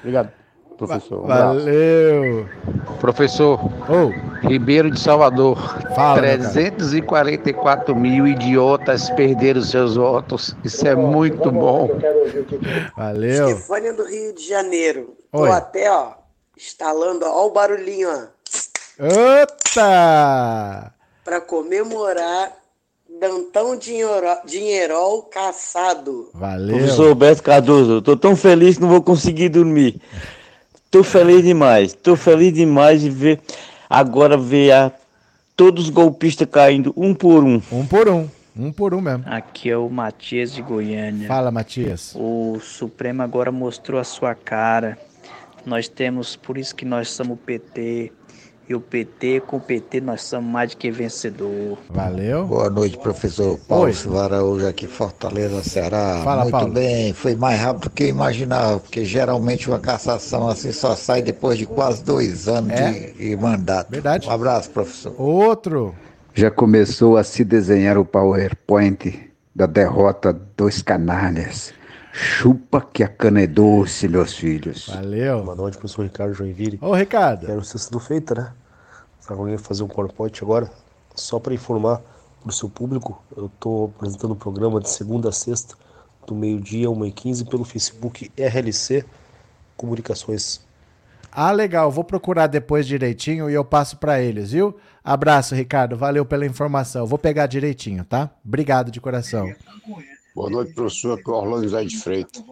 Obrigado 0.00 0.43
professor. 0.76 1.24
Um 1.24 1.26
Valeu. 1.26 2.48
Professor, 3.00 3.60
oh. 3.88 4.46
Ribeiro 4.46 4.90
de 4.90 5.00
Salvador. 5.00 5.56
Fala, 5.94 6.18
344 6.18 7.94
mil 7.94 8.26
idiotas 8.26 9.10
perderam 9.10 9.62
seus 9.62 9.96
votos. 9.96 10.56
Isso 10.64 10.86
é 10.86 10.94
muito 10.94 11.50
bom. 11.50 11.88
Valeu. 12.96 13.48
Estefânia 13.50 13.92
do 13.92 14.04
Rio 14.04 14.34
de 14.34 14.46
Janeiro. 14.46 15.16
Oi. 15.32 15.48
Tô 15.48 15.54
até, 15.54 15.90
ó, 15.90 16.12
instalando, 16.56 17.24
ó, 17.26 17.42
ó 17.42 17.46
o 17.46 17.50
barulhinho, 17.50 18.08
ó. 18.08 18.34
Opa! 19.42 20.92
Para 21.24 21.40
comemorar 21.40 22.52
Dantão 23.20 23.76
Dinheirol, 23.76 24.38
Dinheirol 24.44 25.22
caçado. 25.22 26.30
Valeu. 26.34 26.76
Professor 26.76 27.14
Beto 27.14 27.42
Cardoso, 27.42 28.02
tô 28.02 28.16
tão 28.16 28.36
feliz 28.36 28.76
que 28.76 28.82
não 28.82 28.88
vou 28.88 29.02
conseguir 29.02 29.48
dormir. 29.48 30.00
Tô 30.94 31.02
feliz 31.02 31.42
demais, 31.42 31.92
tô 31.92 32.14
feliz 32.14 32.52
demais 32.52 33.00
de 33.00 33.10
ver 33.10 33.40
agora 33.90 34.36
ver 34.36 34.70
a, 34.70 34.92
todos 35.56 35.86
os 35.86 35.90
golpistas 35.90 36.46
caindo 36.48 36.94
um 36.96 37.12
por 37.12 37.42
um. 37.42 37.60
Um 37.72 37.84
por 37.84 38.08
um. 38.08 38.28
Um 38.56 38.70
por 38.70 38.94
um 38.94 39.00
mesmo. 39.00 39.24
Aqui 39.26 39.68
é 39.68 39.76
o 39.76 39.90
Matias 39.90 40.52
de 40.52 40.62
Goiânia. 40.62 41.26
Fala, 41.26 41.50
Matias. 41.50 42.14
O 42.14 42.60
Supremo 42.60 43.22
agora 43.22 43.50
mostrou 43.50 44.00
a 44.00 44.04
sua 44.04 44.36
cara. 44.36 44.96
Nós 45.66 45.88
temos, 45.88 46.36
por 46.36 46.56
isso 46.56 46.72
que 46.72 46.84
nós 46.84 47.10
somos 47.10 47.40
PT. 47.44 48.12
E 48.66 48.74
o 48.74 48.80
PT, 48.80 49.42
com 49.46 49.58
o 49.58 49.60
PT, 49.60 50.00
nós 50.00 50.22
somos 50.22 50.50
mais 50.50 50.70
do 50.70 50.78
que 50.78 50.90
vencedor. 50.90 51.76
Valeu. 51.90 52.46
Boa 52.46 52.70
noite, 52.70 52.96
professor 52.96 53.58
Paulo 53.68 53.92
Silva 53.92 54.24
Araújo 54.24 54.66
aqui, 54.66 54.86
Fortaleza, 54.86 55.62
Ceará. 55.62 56.22
Fala, 56.24 56.42
Muito 56.44 56.52
Paulo. 56.52 56.72
bem, 56.72 57.12
foi 57.12 57.34
mais 57.36 57.60
rápido 57.60 57.82
do 57.84 57.90
que 57.90 58.04
eu 58.04 58.08
imaginava, 58.08 58.80
porque 58.80 59.04
geralmente 59.04 59.68
uma 59.68 59.78
cassação 59.78 60.48
assim 60.48 60.72
só 60.72 60.96
sai 60.96 61.20
depois 61.20 61.58
de 61.58 61.66
quase 61.66 62.02
dois 62.02 62.48
anos 62.48 62.70
É? 62.72 62.90
de, 62.90 63.12
de 63.30 63.36
mandato. 63.36 63.90
Verdade. 63.90 64.26
Um 64.26 64.30
abraço, 64.32 64.70
professor. 64.70 65.14
Outro. 65.20 65.94
Já 66.32 66.50
começou 66.50 67.18
a 67.18 67.22
se 67.22 67.44
desenhar 67.44 67.98
o 67.98 68.04
PowerPoint 68.04 69.30
da 69.54 69.66
derrota 69.66 70.32
dos 70.56 70.80
canalhas. 70.80 71.72
Chupa 72.16 72.80
que 72.80 73.02
a 73.02 73.08
cana 73.08 73.40
é 73.40 73.46
doce, 73.46 74.06
meus 74.06 74.34
filhos. 74.34 74.86
Valeu. 74.86 75.42
Boa 75.42 75.56
noite, 75.56 75.76
professor 75.76 76.04
Ricardo 76.04 76.32
Joinville. 76.32 76.78
Ô, 76.80 76.94
Ricardo. 76.94 77.44
Quero 77.44 77.64
ser 77.64 77.80
tudo 77.80 77.98
feita, 77.98 78.34
né? 78.36 78.52
Será 79.18 79.34
que 79.34 79.40
alguém 79.40 79.56
vai 79.56 79.64
fazer 79.64 79.82
um 79.82 79.88
PowerPoint 79.88 80.40
agora? 80.40 80.70
Só 81.16 81.40
para 81.40 81.52
informar 81.52 82.00
para 82.40 82.50
o 82.50 82.52
seu 82.52 82.68
público, 82.68 83.20
eu 83.36 83.46
estou 83.46 83.92
apresentando 83.96 84.30
o 84.30 84.36
programa 84.36 84.80
de 84.80 84.90
segunda 84.90 85.30
a 85.30 85.32
sexta, 85.32 85.74
do 86.24 86.36
meio-dia, 86.36 86.86
1h15, 86.86 87.48
pelo 87.48 87.64
Facebook 87.64 88.30
RLC 88.38 89.04
Comunicações. 89.76 90.60
Ah, 91.32 91.50
legal. 91.50 91.90
Vou 91.90 92.04
procurar 92.04 92.46
depois 92.46 92.86
direitinho 92.86 93.50
e 93.50 93.54
eu 93.54 93.64
passo 93.64 93.96
para 93.96 94.20
eles, 94.22 94.52
viu? 94.52 94.76
Abraço, 95.02 95.56
Ricardo. 95.56 95.96
Valeu 95.96 96.24
pela 96.24 96.46
informação. 96.46 97.06
Vou 97.06 97.18
pegar 97.18 97.46
direitinho, 97.46 98.04
tá? 98.04 98.30
Obrigado 98.44 98.92
de 98.92 99.00
coração. 99.00 99.52
Boa 100.34 100.50
noite, 100.50 100.74
professor. 100.74 101.16
Aqui 101.16 101.30
é 101.30 101.32
o 101.32 101.36
Orlando 101.36 101.68
Zé 101.68 101.84
de 101.84 101.96
Freitas. 101.96 102.42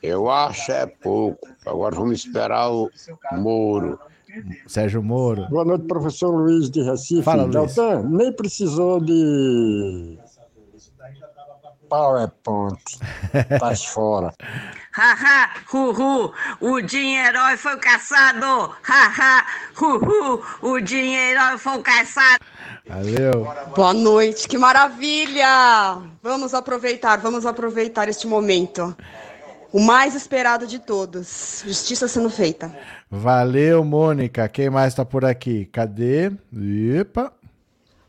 Eu 0.00 0.30
acho 0.30 0.70
é 0.70 0.86
pouco. 0.86 1.48
Agora 1.66 1.96
vamos 1.96 2.24
esperar 2.24 2.70
o 2.70 2.88
Moro. 3.32 3.98
Sérgio 4.66 5.02
Moro. 5.02 5.48
Boa 5.48 5.64
noite, 5.64 5.86
professor 5.86 6.30
Luiz 6.30 6.70
de 6.70 6.82
Recife. 6.82 7.22
Fala, 7.22 7.42
Luiz. 7.42 7.74
Deltan, 7.74 8.02
nem 8.08 8.32
precisou 8.32 9.00
de 9.00 10.16
PowerPoint. 11.88 12.82
Tá 13.58 13.74
fora. 13.76 14.32
Haha, 14.96 15.50
huhu, 15.72 16.32
o 16.60 16.80
dinheiro 16.80 17.38
foi 17.58 17.76
caçado. 17.76 18.74
Haha, 18.82 19.44
huhu, 19.78 20.42
o 20.62 20.80
dinheiro 20.80 21.58
foi 21.58 21.82
caçado. 21.82 22.42
Valeu. 22.88 23.46
Boa 23.74 23.92
noite, 23.92 24.48
que 24.48 24.56
maravilha! 24.56 25.98
Vamos 26.22 26.54
aproveitar, 26.54 27.18
vamos 27.18 27.44
aproveitar 27.44 28.08
este 28.08 28.26
momento. 28.26 28.96
O 29.72 29.80
mais 29.80 30.14
esperado 30.14 30.66
de 30.66 30.78
todos. 30.78 31.62
Justiça 31.66 32.08
sendo 32.08 32.30
feita. 32.30 32.74
Valeu, 33.10 33.84
Mônica. 33.84 34.48
Quem 34.48 34.70
mais 34.70 34.94
tá 34.94 35.04
por 35.04 35.24
aqui? 35.24 35.66
Cadê? 35.66 36.32
Epa. 36.98 37.32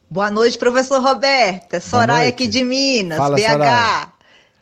Boa 0.10 0.32
noite, 0.32 0.58
professor 0.58 1.02
Roberta. 1.02 1.82
Soraya 1.82 2.20
noite. 2.20 2.34
aqui 2.34 2.48
de 2.48 2.64
Minas, 2.64 3.18
Fala, 3.18 3.36
BH. 3.36 3.42
Soraya. 3.42 4.08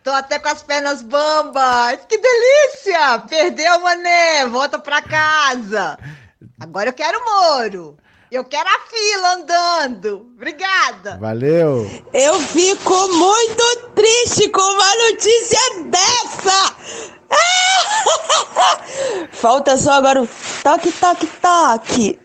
Tô 0.04 0.12
até 0.12 0.40
com 0.40 0.50
as 0.50 0.64
pernas 0.64 1.04
bambas. 1.04 2.00
Que 2.10 2.18
delícia! 2.18 3.20
Perdeu, 3.28 3.80
mané. 3.80 4.46
Volta 4.48 4.80
pra 4.80 5.02
casa. 5.02 5.98
Agora 6.60 6.90
eu 6.90 6.94
quero 6.94 7.24
Moro. 7.24 7.98
Eu 8.36 8.44
quero 8.44 8.68
a 8.68 8.80
fila 8.90 9.36
andando. 9.36 10.28
Obrigada. 10.36 11.18
Valeu. 11.18 11.90
Eu 12.12 12.38
fico 12.42 13.08
muito 13.08 13.92
triste 13.96 14.50
com 14.50 14.60
uma 14.60 15.10
notícia 15.10 15.58
dessa! 15.86 16.76
Falta 19.32 19.78
só 19.78 19.94
agora 19.94 20.22
o 20.22 20.28
toque, 20.62 20.92
toque, 20.92 21.28
toque. 21.42 22.20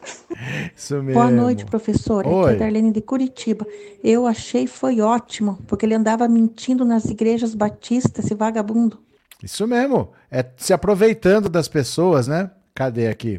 Isso 0.77 0.95
mesmo. 0.97 1.13
Boa 1.13 1.31
noite, 1.31 1.65
professor. 1.65 2.27
Aqui 2.27 2.35
Oi. 2.35 2.55
é 2.55 2.57
Darlene 2.57 2.91
de 2.91 3.03
Curitiba. 3.03 3.65
Eu 4.03 4.27
achei 4.27 4.67
foi 4.67 5.01
ótimo, 5.01 5.61
porque 5.69 5.87
ele 5.87 5.95
andava 5.95 6.27
mentindo 6.27 6.85
nas 6.85 7.05
igrejas 7.05 7.55
batistas, 7.55 8.25
esse 8.25 8.35
vagabundo. 8.35 8.99
Isso 9.41 9.65
mesmo. 9.65 10.11
É 10.29 10.45
se 10.57 10.73
aproveitando 10.73 11.49
das 11.49 11.69
pessoas, 11.69 12.27
né? 12.27 12.51
Cadê 12.81 13.09
aqui? 13.09 13.39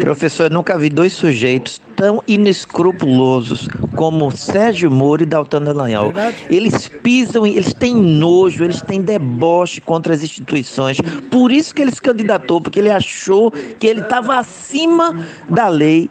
Professor, 0.00 0.44
eu 0.44 0.50
nunca 0.50 0.78
vi 0.78 0.88
dois 0.88 1.12
sujeitos 1.12 1.78
tão 1.94 2.24
inescrupulosos 2.26 3.68
como 3.94 4.30
Sérgio 4.30 4.90
Moro 4.90 5.22
e 5.22 5.26
Dalton 5.26 5.60
Dallagnol. 5.60 6.14
Eles 6.48 6.88
pisam, 6.88 7.46
eles 7.46 7.74
têm 7.74 7.94
nojo, 7.94 8.64
eles 8.64 8.80
têm 8.80 9.02
deboche 9.02 9.82
contra 9.82 10.14
as 10.14 10.22
instituições. 10.22 10.96
Por 11.30 11.52
isso 11.52 11.74
que 11.74 11.82
ele 11.82 11.90
se 11.90 12.00
candidatou, 12.00 12.58
porque 12.58 12.78
ele 12.78 12.90
achou 12.90 13.50
que 13.50 13.86
ele 13.86 14.00
estava 14.00 14.38
acima 14.38 15.26
da 15.46 15.68
lei. 15.68 16.08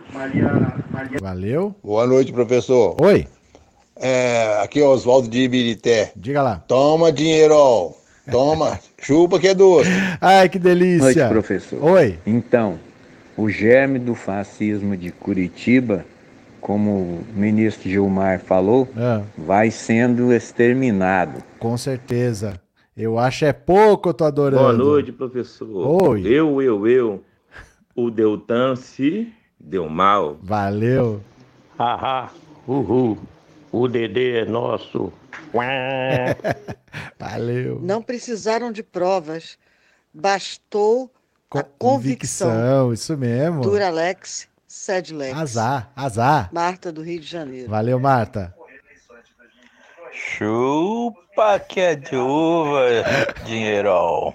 Valeu. 1.19 1.73
Boa 1.83 2.05
noite, 2.05 2.31
professor. 2.31 2.95
Oi. 3.01 3.25
É, 3.95 4.59
aqui 4.61 4.79
é 4.79 4.83
o 4.83 4.91
Oswaldo 4.91 5.27
de 5.27 5.39
Ibirité. 5.39 6.11
Diga 6.15 6.43
lá. 6.43 6.63
Toma 6.67 7.11
dinheiro. 7.11 7.95
Toma. 8.31 8.79
Chupa 9.01 9.39
que 9.39 9.47
é 9.49 9.53
doce. 9.53 9.89
Ai, 10.21 10.49
que 10.49 10.59
delícia. 10.59 11.03
Noite, 11.03 11.29
professor. 11.29 11.83
Oi. 11.83 12.17
Então, 12.25 12.79
o 13.37 13.49
germe 13.49 13.99
do 13.99 14.15
fascismo 14.15 14.95
de 14.97 15.11
Curitiba, 15.11 16.05
como 16.61 16.91
o 16.91 17.23
ministro 17.33 17.89
Gilmar 17.89 18.39
falou, 18.39 18.87
Ah. 18.97 19.21
vai 19.37 19.71
sendo 19.71 20.33
exterminado. 20.33 21.43
Com 21.59 21.77
certeza. 21.77 22.59
Eu 22.97 23.17
acho 23.17 23.45
é 23.45 23.53
pouco, 23.53 24.09
eu 24.09 24.13
tô 24.13 24.25
adorando. 24.25 24.61
Boa 24.63 24.73
noite, 24.73 25.11
professor. 25.11 26.03
Oi. 26.03 26.21
Eu, 26.25 26.61
eu, 26.61 26.85
eu. 26.87 27.23
O 27.95 28.11
Deltan 28.11 28.75
se 28.75 29.29
deu 29.59 29.87
mal. 29.89 30.37
Valeu. 30.43 31.21
Haha, 31.77 32.29
uhul. 32.67 33.17
O 33.71 33.87
Dedê 33.87 34.39
é 34.39 34.45
nosso. 34.45 35.13
Valeu. 37.19 37.79
Não 37.81 38.01
precisaram 38.01 38.71
de 38.71 38.83
provas, 38.83 39.57
bastou 40.13 41.11
a 41.51 41.63
convicção. 41.63 42.49
Convicção, 42.49 42.93
isso 42.93 43.17
mesmo. 43.17 43.61
Duralex, 43.61 44.47
Sedlex. 44.67 45.37
Azar, 45.37 45.91
azar. 45.95 46.49
Marta 46.53 46.91
do 46.91 47.01
Rio 47.01 47.19
de 47.19 47.27
Janeiro. 47.27 47.69
Valeu, 47.69 47.99
Marta. 47.99 48.55
Chupa 50.11 51.59
que 51.59 51.79
é 51.79 51.95
de 51.95 52.15
uva, 52.15 52.85
dinheirão. 53.45 54.33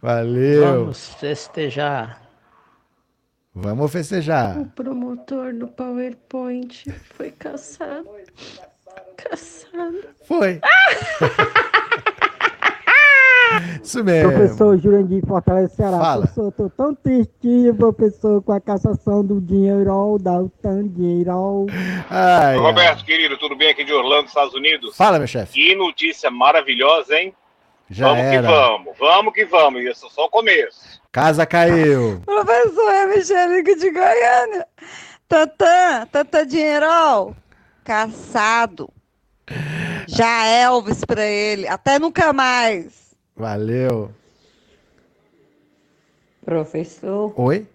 Valeu. 0.00 0.62
Vamos 0.62 1.14
festejar. 1.14 2.22
Vamos 3.54 3.90
festejar. 3.90 4.56
O 4.56 4.66
promotor 4.66 5.52
do 5.52 5.66
PowerPoint 5.66 6.84
foi 7.16 7.32
caçado. 7.32 8.08
Caçado. 9.16 10.00
Foi. 10.24 10.60
Isso 13.82 14.04
mesmo. 14.04 14.32
Professor 14.32 14.78
Jurandir 14.78 15.26
Fortaleza 15.26 15.74
Ceará. 15.74 15.98
Fala. 15.98 16.22
Professor, 16.22 16.52
tô 16.52 16.70
tão 16.70 16.94
tristinho, 16.94 17.74
professor, 17.74 18.42
com 18.42 18.52
a 18.52 18.60
cassação 18.60 19.24
do 19.24 19.40
dinheiro, 19.40 20.18
da 20.20 20.38
OTAN, 20.40 20.86
dinheiro. 20.88 21.66
Ai, 22.10 22.54
ai. 22.54 22.56
Roberto, 22.56 23.04
querido, 23.04 23.38
tudo 23.38 23.56
bem 23.56 23.70
aqui 23.70 23.84
de 23.84 23.92
Orlando, 23.92 24.28
Estados 24.28 24.54
Unidos? 24.54 24.96
Fala, 24.96 25.18
meu 25.18 25.26
chefe. 25.26 25.52
Que 25.54 25.74
notícia 25.74 26.30
maravilhosa, 26.30 27.16
hein? 27.16 27.34
Já 27.90 28.08
vamos 28.08 28.24
era. 28.24 28.42
que 28.42 28.46
vamos, 28.46 28.98
vamos 28.98 29.32
que 29.32 29.44
vamos, 29.46 29.82
isso 29.82 30.06
é 30.06 30.10
só 30.10 30.26
o 30.26 30.30
começo. 30.30 31.00
Casa 31.10 31.46
caiu. 31.46 32.20
Professor, 32.26 32.90
é 32.90 33.06
Michelique 33.06 33.74
de 33.76 33.90
Goiânia. 33.90 34.66
Tantã, 35.26 36.06
Tantã 36.12 36.46
Dinheirão, 36.46 37.34
caçado. 37.88 38.90
Já 40.06 40.44
Elvis 40.46 41.06
pra 41.06 41.24
ele, 41.24 41.66
até 41.66 41.98
nunca 41.98 42.34
mais. 42.34 43.16
Valeu. 43.34 44.10
Professor, 46.44 47.32
Oi? 47.40 47.66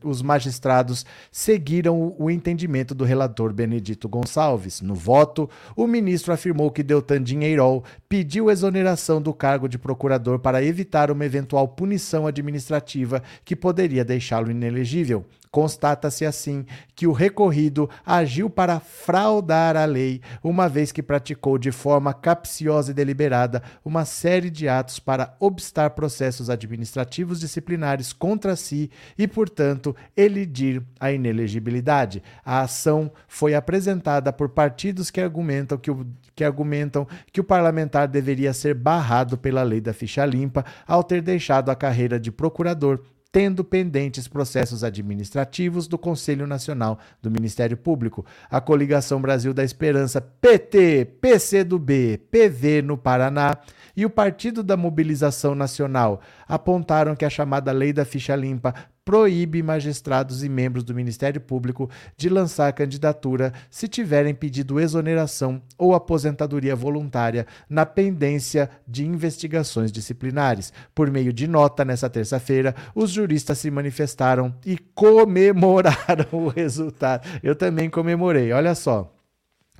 os, 0.04 0.20
magistrados 0.20 1.06
seguiram 1.30 2.14
o 2.18 2.30
entendimento 2.30 2.94
do 2.94 3.04
relator 3.04 3.52
Benedito 3.52 4.08
Gonçalves. 4.08 4.80
No 4.80 4.94
voto, 4.94 5.48
o 5.74 5.86
ministro 5.86 6.32
afirmou 6.32 6.70
que 6.70 6.82
Deltan 6.82 7.22
Dinheirol 7.22 7.82
pediu 8.08 8.50
exoneração 8.50 9.22
do 9.22 9.32
cargo 9.32 9.68
de 9.68 9.78
procurador 9.78 10.38
para 10.38 10.62
evitar 10.62 11.10
uma 11.10 11.24
eventual 11.24 11.66
punição 11.68 12.26
administrativa 12.26 13.22
que 13.44 13.56
poderia 13.56 14.04
deixá-lo 14.04 14.50
inelegível. 14.50 15.24
Constata-se 15.52 16.24
assim 16.24 16.64
que 16.96 17.06
o 17.06 17.12
recorrido 17.12 17.88
agiu 18.06 18.48
para 18.48 18.80
fraudar 18.80 19.76
a 19.76 19.84
lei, 19.84 20.22
uma 20.42 20.66
vez 20.66 20.90
que 20.90 21.02
praticou 21.02 21.58
de 21.58 21.70
forma 21.70 22.14
capciosa 22.14 22.90
e 22.90 22.94
deliberada 22.94 23.62
uma 23.84 24.06
série 24.06 24.48
de 24.48 24.66
atos 24.66 24.98
para 24.98 25.36
obstar 25.38 25.90
processos 25.90 26.48
administrativos 26.48 27.38
disciplinares 27.38 28.14
contra 28.14 28.56
si 28.56 28.90
e, 29.18 29.28
portanto, 29.28 29.94
elidir 30.16 30.82
a 30.98 31.12
inelegibilidade. 31.12 32.22
A 32.42 32.62
ação 32.62 33.12
foi 33.28 33.54
apresentada 33.54 34.32
por 34.32 34.48
partidos 34.48 35.10
que 35.10 35.20
argumentam 35.20 35.76
que 35.76 35.90
o 35.90 36.06
que 36.34 36.44
argumentam 36.44 37.06
que 37.30 37.42
o 37.42 37.44
parlamentar 37.44 38.08
deveria 38.08 38.54
ser 38.54 38.74
barrado 38.74 39.36
pela 39.36 39.62
lei 39.62 39.82
da 39.82 39.92
ficha 39.92 40.24
limpa 40.24 40.64
ao 40.86 41.04
ter 41.04 41.20
deixado 41.20 41.68
a 41.68 41.76
carreira 41.76 42.18
de 42.18 42.32
procurador 42.32 43.02
tendo 43.32 43.64
pendentes 43.64 44.28
processos 44.28 44.84
administrativos 44.84 45.88
do 45.88 45.96
Conselho 45.96 46.46
Nacional 46.46 46.98
do 47.22 47.30
Ministério 47.30 47.78
Público. 47.78 48.24
A 48.50 48.60
Coligação 48.60 49.22
Brasil 49.22 49.54
da 49.54 49.64
Esperança, 49.64 50.20
PT, 50.20 51.16
PCdoB, 51.18 52.18
PV 52.30 52.82
no 52.82 52.98
Paraná 52.98 53.56
e 53.96 54.04
o 54.04 54.10
Partido 54.10 54.62
da 54.62 54.76
Mobilização 54.76 55.54
Nacional 55.54 56.20
apontaram 56.46 57.16
que 57.16 57.24
a 57.24 57.30
chamada 57.30 57.72
Lei 57.72 57.92
da 57.92 58.04
Ficha 58.04 58.36
Limpa 58.36 58.74
proíbe 59.04 59.62
magistrados 59.62 60.44
e 60.44 60.48
membros 60.48 60.84
do 60.84 60.94
Ministério 60.94 61.40
Público 61.40 61.90
de 62.16 62.28
lançar 62.28 62.72
candidatura 62.72 63.52
se 63.70 63.88
tiverem 63.88 64.34
pedido 64.34 64.78
exoneração 64.78 65.60
ou 65.76 65.94
aposentadoria 65.94 66.76
voluntária 66.76 67.46
na 67.68 67.84
pendência 67.84 68.70
de 68.86 69.06
investigações 69.06 69.90
disciplinares. 69.90 70.72
Por 70.94 71.10
meio 71.10 71.32
de 71.32 71.46
nota, 71.46 71.84
nessa 71.84 72.08
terça-feira, 72.08 72.74
os 72.94 73.10
juristas 73.10 73.58
se 73.58 73.70
manifestaram 73.70 74.54
e 74.64 74.78
comemoraram 74.94 76.26
o 76.32 76.48
resultado. 76.48 77.28
Eu 77.42 77.56
também 77.56 77.90
comemorei, 77.90 78.52
olha 78.52 78.74
só. 78.74 79.21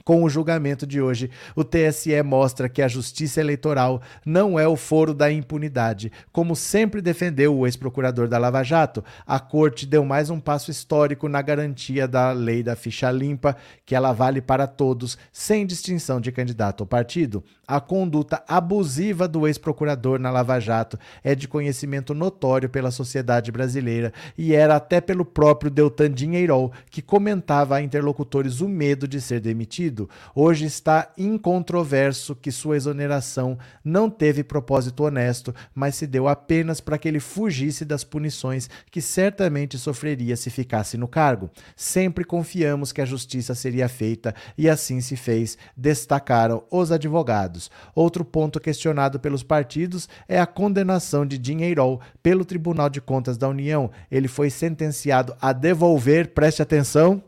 Com 0.05 0.25
o 0.25 0.29
julgamento 0.29 0.85
de 0.85 1.01
hoje, 1.01 1.31
o 1.55 1.63
TSE 1.63 2.21
mostra 2.25 2.69
que 2.69 2.83
a 2.83 2.89
justiça 2.89 3.41
eleitoral 3.41 4.03
não 4.27 4.59
é 4.59 4.67
o 4.67 4.77
foro 4.77 5.15
da 5.15 5.31
impunidade, 5.31 6.11
como 6.33 6.57
sempre 6.57 7.01
defendeu 7.01 7.57
o 7.57 7.67
ex-procurador 7.67 8.27
da 8.27 8.37
Lava 8.37 8.65
Jato. 8.65 9.05
A 9.25 9.39
corte 9.39 9.87
deu 9.87 10.05
mais 10.05 10.29
um 10.29 10.41
passo 10.41 10.71
histórico 10.73 11.29
na 11.29 11.41
garantia 11.41 12.09
da 12.09 12.33
lei 12.33 12.63
da 12.65 12.75
ficha 12.75 13.11
limpa, 13.13 13.57
que 13.87 13.95
ela 13.95 14.13
vale 14.13 14.41
para 14.41 14.67
todos, 14.67 15.17
sem 15.33 15.65
distinção 15.65 16.21
de 16.21 16.33
candidato 16.33 16.81
ou 16.81 16.87
partido. 16.87 17.45
A 17.67 17.81
conduta 17.81 18.43
abusiva 18.49 19.29
do 19.29 19.47
ex-procurador 19.47 20.19
na 20.19 20.31
Lava 20.31 20.59
Jato 20.59 20.99
é 21.23 21.35
de 21.35 21.47
conhecimento 21.47 22.13
notório 22.13 22.69
pela 22.69 22.91
sociedade 22.91 23.53
brasileira 23.53 24.13
e 24.37 24.53
era 24.53 24.77
até 24.77 25.01
pelo 25.01 25.25
próprio 25.25 25.71
Deltan 25.71 26.11
Dinheirol, 26.11 26.73
que 26.91 27.01
comentava 27.01 27.77
a 27.77 27.83
interlocutores 27.83 28.61
o 28.61 28.69
medo 28.69 29.07
de 29.07 29.21
ser 29.21 29.41
demitido 29.41 29.92
hoje 30.35 30.65
está 30.65 31.13
incontroverso 31.17 32.35
que 32.35 32.51
sua 32.51 32.77
exoneração 32.77 33.59
não 33.85 34.09
teve 34.09 34.43
propósito 34.43 35.05
honesto, 35.05 35.55
mas 35.75 35.95
se 35.95 36.07
deu 36.07 36.29
apenas 36.29 36.81
para 36.81 36.99
que 36.99 37.09
ele 37.09 37.21
fugisse 37.21 37.85
das 37.85 38.05
punições 38.05 38.69
que 38.91 39.01
certamente 39.01 39.79
sofreria 39.79 40.37
se 40.37 40.51
ficasse 40.51 40.97
no 40.97 41.09
cargo. 41.09 41.51
Sempre 41.77 42.25
confiamos 42.25 42.93
que 42.93 43.01
a 43.01 43.07
justiça 43.07 43.55
seria 43.55 43.89
feita 43.89 44.35
e 44.57 44.69
assim 44.69 45.01
se 45.01 45.17
fez, 45.17 45.59
destacaram 45.77 46.63
os 46.71 46.93
advogados. 46.93 47.71
Outro 47.95 48.25
ponto 48.25 48.61
questionado 48.61 49.19
pelos 49.21 49.43
partidos 49.43 50.09
é 50.29 50.41
a 50.41 50.47
condenação 50.47 51.27
de 51.27 51.39
Dinheirol 51.39 52.01
pelo 52.23 52.45
Tribunal 52.45 52.89
de 52.89 53.01
Contas 53.01 53.37
da 53.37 53.49
União. 53.49 53.91
Ele 54.11 54.29
foi 54.29 54.51
sentenciado 54.51 55.37
a 55.41 55.53
devolver, 55.53 56.29
preste 56.29 56.63
atenção, 56.63 57.23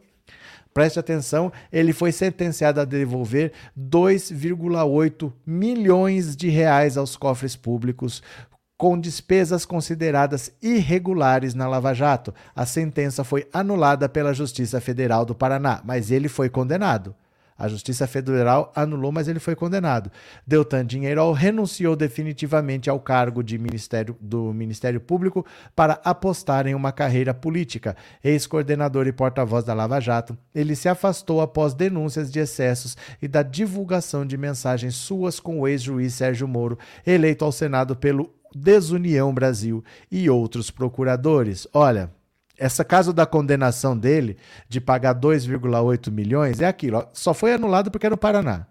Preste 0.74 0.98
atenção, 0.98 1.52
ele 1.72 1.92
foi 1.92 2.10
sentenciado 2.10 2.80
a 2.80 2.84
devolver 2.84 3.52
2,8 3.78 5.32
milhões 5.46 6.34
de 6.34 6.48
reais 6.48 6.96
aos 6.96 7.16
cofres 7.16 7.54
públicos 7.54 8.20
com 8.76 8.98
despesas 8.98 9.64
consideradas 9.64 10.50
irregulares 10.60 11.54
na 11.54 11.68
Lava 11.68 11.94
Jato. 11.94 12.34
A 12.56 12.66
sentença 12.66 13.22
foi 13.22 13.46
anulada 13.52 14.08
pela 14.08 14.34
Justiça 14.34 14.80
Federal 14.80 15.24
do 15.24 15.32
Paraná, 15.32 15.80
mas 15.84 16.10
ele 16.10 16.28
foi 16.28 16.50
condenado. 16.50 17.14
A 17.64 17.68
Justiça 17.68 18.06
Federal 18.06 18.70
anulou, 18.76 19.10
mas 19.10 19.26
ele 19.26 19.38
foi 19.40 19.56
condenado. 19.56 20.12
Deltan 20.46 20.84
Dinheirol 20.84 21.32
renunciou 21.32 21.96
definitivamente 21.96 22.90
ao 22.90 23.00
cargo 23.00 23.42
de 23.42 23.56
ministério, 23.56 24.14
do 24.20 24.52
Ministério 24.52 25.00
Público 25.00 25.46
para 25.74 25.98
apostar 26.04 26.66
em 26.66 26.74
uma 26.74 26.92
carreira 26.92 27.32
política. 27.32 27.96
Ex-coordenador 28.22 29.06
e 29.06 29.12
porta-voz 29.12 29.64
da 29.64 29.72
Lava 29.72 29.98
Jato, 29.98 30.36
ele 30.54 30.76
se 30.76 30.90
afastou 30.90 31.40
após 31.40 31.72
denúncias 31.72 32.30
de 32.30 32.38
excessos 32.38 32.98
e 33.22 33.26
da 33.26 33.42
divulgação 33.42 34.26
de 34.26 34.36
mensagens 34.36 34.94
suas 34.94 35.40
com 35.40 35.60
o 35.60 35.66
ex-juiz 35.66 36.12
Sérgio 36.12 36.46
Moro, 36.46 36.78
eleito 37.06 37.46
ao 37.46 37.52
Senado 37.52 37.96
pelo 37.96 38.30
Desunião 38.54 39.32
Brasil 39.32 39.82
e 40.12 40.28
outros 40.28 40.70
procuradores. 40.70 41.66
Olha, 41.72 42.10
essa 42.58 42.84
caso 42.84 43.12
da 43.12 43.26
condenação 43.26 43.96
dele 43.96 44.36
de 44.68 44.80
pagar 44.80 45.14
2,8 45.14 46.10
milhões 46.10 46.60
é 46.60 46.66
aquilo. 46.66 47.06
Só 47.12 47.34
foi 47.34 47.52
anulado 47.52 47.90
porque 47.90 48.06
é 48.06 48.10
no 48.10 48.16
Paraná. 48.16 48.66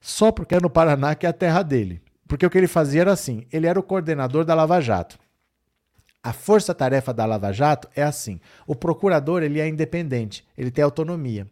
Só 0.00 0.32
porque 0.32 0.54
é 0.54 0.60
no 0.60 0.70
Paraná 0.70 1.14
que 1.14 1.26
é 1.26 1.28
a 1.28 1.32
terra 1.32 1.62
dele. 1.62 2.02
Porque 2.26 2.46
o 2.46 2.50
que 2.50 2.56
ele 2.56 2.66
fazia 2.66 3.02
era 3.02 3.12
assim: 3.12 3.46
ele 3.52 3.66
era 3.66 3.78
o 3.78 3.82
coordenador 3.82 4.44
da 4.44 4.54
Lava 4.54 4.80
Jato. 4.80 5.18
A 6.22 6.32
força-tarefa 6.32 7.12
da 7.12 7.26
Lava 7.26 7.52
Jato 7.52 7.88
é 7.94 8.02
assim: 8.02 8.40
o 8.66 8.74
procurador 8.74 9.42
ele 9.42 9.60
é 9.60 9.68
independente, 9.68 10.46
ele 10.56 10.70
tem 10.70 10.84
autonomia. 10.84 11.46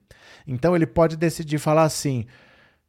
Então 0.47 0.75
ele 0.75 0.87
pode 0.87 1.17
decidir 1.17 1.59
falar 1.59 1.83
assim: 1.83 2.27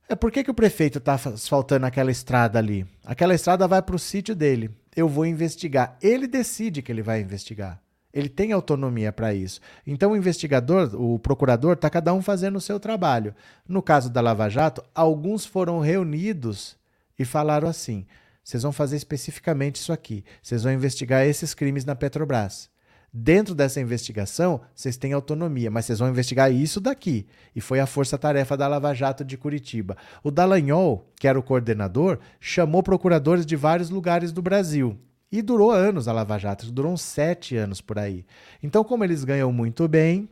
é 0.08 0.16
por 0.16 0.32
que, 0.32 0.44
que 0.44 0.52
o 0.52 0.56
prefeito 0.56 0.98
está 1.00 1.14
asfaltando 1.14 1.86
aquela 1.86 2.12
estrada 2.12 2.58
ali? 2.58 2.86
Aquela 3.06 3.36
estrada 3.36 3.68
vai 3.68 3.82
para 3.82 3.96
o 3.96 4.00
sítio 4.00 4.36
dele. 4.36 4.72
Eu 4.96 5.08
vou 5.08 5.26
investigar. 5.26 5.98
Ele 6.02 6.28
decide 6.28 6.82
que 6.82 6.92
ele 6.92 7.02
vai 7.02 7.22
investigar. 7.22 7.82
Ele 8.14 8.30
tem 8.30 8.52
autonomia 8.52 9.12
para 9.12 9.34
isso. 9.34 9.62
Então, 9.86 10.12
o 10.12 10.18
investigador, 10.18 10.96
o 11.00 11.20
procurador, 11.20 11.74
está 11.74 11.90
cada 11.90 12.14
um 12.14 12.22
fazendo 12.22 12.56
o 12.56 12.62
seu 12.62 12.80
trabalho. 12.80 13.36
No 13.68 13.82
caso 13.82 14.10
da 14.10 14.20
Lava 14.20 14.50
Jato, 14.50 14.84
alguns 14.96 15.46
foram 15.46 15.80
reunidos 15.80 16.76
e 17.18 17.24
falaram 17.24 17.68
assim: 17.68 18.06
vocês 18.44 18.64
vão 18.64 18.72
fazer 18.72 18.96
especificamente 18.96 19.76
isso 19.76 19.94
aqui. 19.94 20.24
Vocês 20.42 20.64
vão 20.64 20.74
investigar 20.74 21.24
esses 21.24 21.54
crimes 21.54 21.86
na 21.86 21.96
Petrobras. 21.96 22.70
Dentro 23.12 23.56
dessa 23.56 23.82
investigação, 23.82 24.62
vocês 24.74 24.96
têm 24.96 25.14
autonomia, 25.14 25.72
mas 25.72 25.86
vocês 25.86 26.00
vão 26.00 26.10
investigar 26.10 26.52
isso 26.52 26.80
daqui. 26.80 27.28
E 27.56 27.62
foi 27.62 27.80
a 27.80 27.88
força-tarefa 27.88 28.56
da 28.56 28.68
Lava 28.68 28.94
Jato 28.94 29.24
de 29.24 29.36
Curitiba. 29.36 29.98
O 30.24 30.30
Dallagnol, 30.30 31.12
que 31.20 31.28
era 31.28 31.38
o 31.38 31.44
coordenador, 31.44 32.20
chamou 32.40 32.82
procuradores 32.84 33.46
de 33.46 33.56
vários 33.56 33.90
lugares 33.90 34.32
do 34.32 34.42
Brasil. 34.42 34.98
E 35.32 35.42
durou 35.42 35.72
anos 35.72 36.08
a 36.08 36.14
Lava 36.14 36.38
Jato, 36.40 36.72
durou 36.72 36.92
uns 36.92 37.02
sete 37.02 37.56
anos 37.56 37.82
por 37.82 38.00
aí. 38.00 38.26
Então, 38.64 38.84
como 38.84 39.04
eles 39.04 39.24
ganham 39.24 39.52
muito 39.52 39.88
bem, 39.88 40.28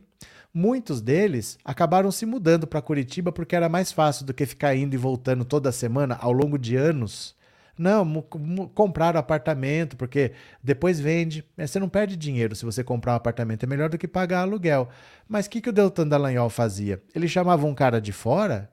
muitos 0.52 1.00
deles 1.00 1.56
acabaram 1.64 2.10
se 2.10 2.26
mudando 2.26 2.66
para 2.66 2.82
Curitiba 2.82 3.30
porque 3.30 3.54
era 3.54 3.68
mais 3.68 3.92
fácil 3.92 4.26
do 4.26 4.34
que 4.34 4.44
ficar 4.44 4.74
indo 4.74 4.94
e 4.94 4.98
voltando 4.98 5.44
toda 5.44 5.70
semana 5.70 6.16
ao 6.20 6.32
longo 6.32 6.58
de 6.58 6.74
anos. 6.74 7.36
Não, 7.78 8.22
compraram 8.74 9.20
apartamento, 9.20 9.96
porque 9.96 10.32
depois 10.60 10.98
vende. 10.98 11.44
Né, 11.56 11.64
você 11.64 11.78
não 11.78 11.88
perde 11.88 12.16
dinheiro 12.16 12.56
se 12.56 12.64
você 12.64 12.82
comprar 12.82 13.12
um 13.12 13.16
apartamento, 13.16 13.62
é 13.62 13.66
melhor 13.68 13.88
do 13.88 13.96
que 13.96 14.08
pagar 14.08 14.40
aluguel. 14.40 14.88
Mas 15.28 15.46
o 15.46 15.50
que, 15.50 15.60
que 15.60 15.70
o 15.70 15.72
Deltan 15.72 16.08
Dallagnol 16.08 16.50
fazia? 16.50 17.00
Ele 17.14 17.28
chamava 17.28 17.64
um 17.66 17.74
cara 17.74 18.00
de 18.00 18.10
fora 18.10 18.68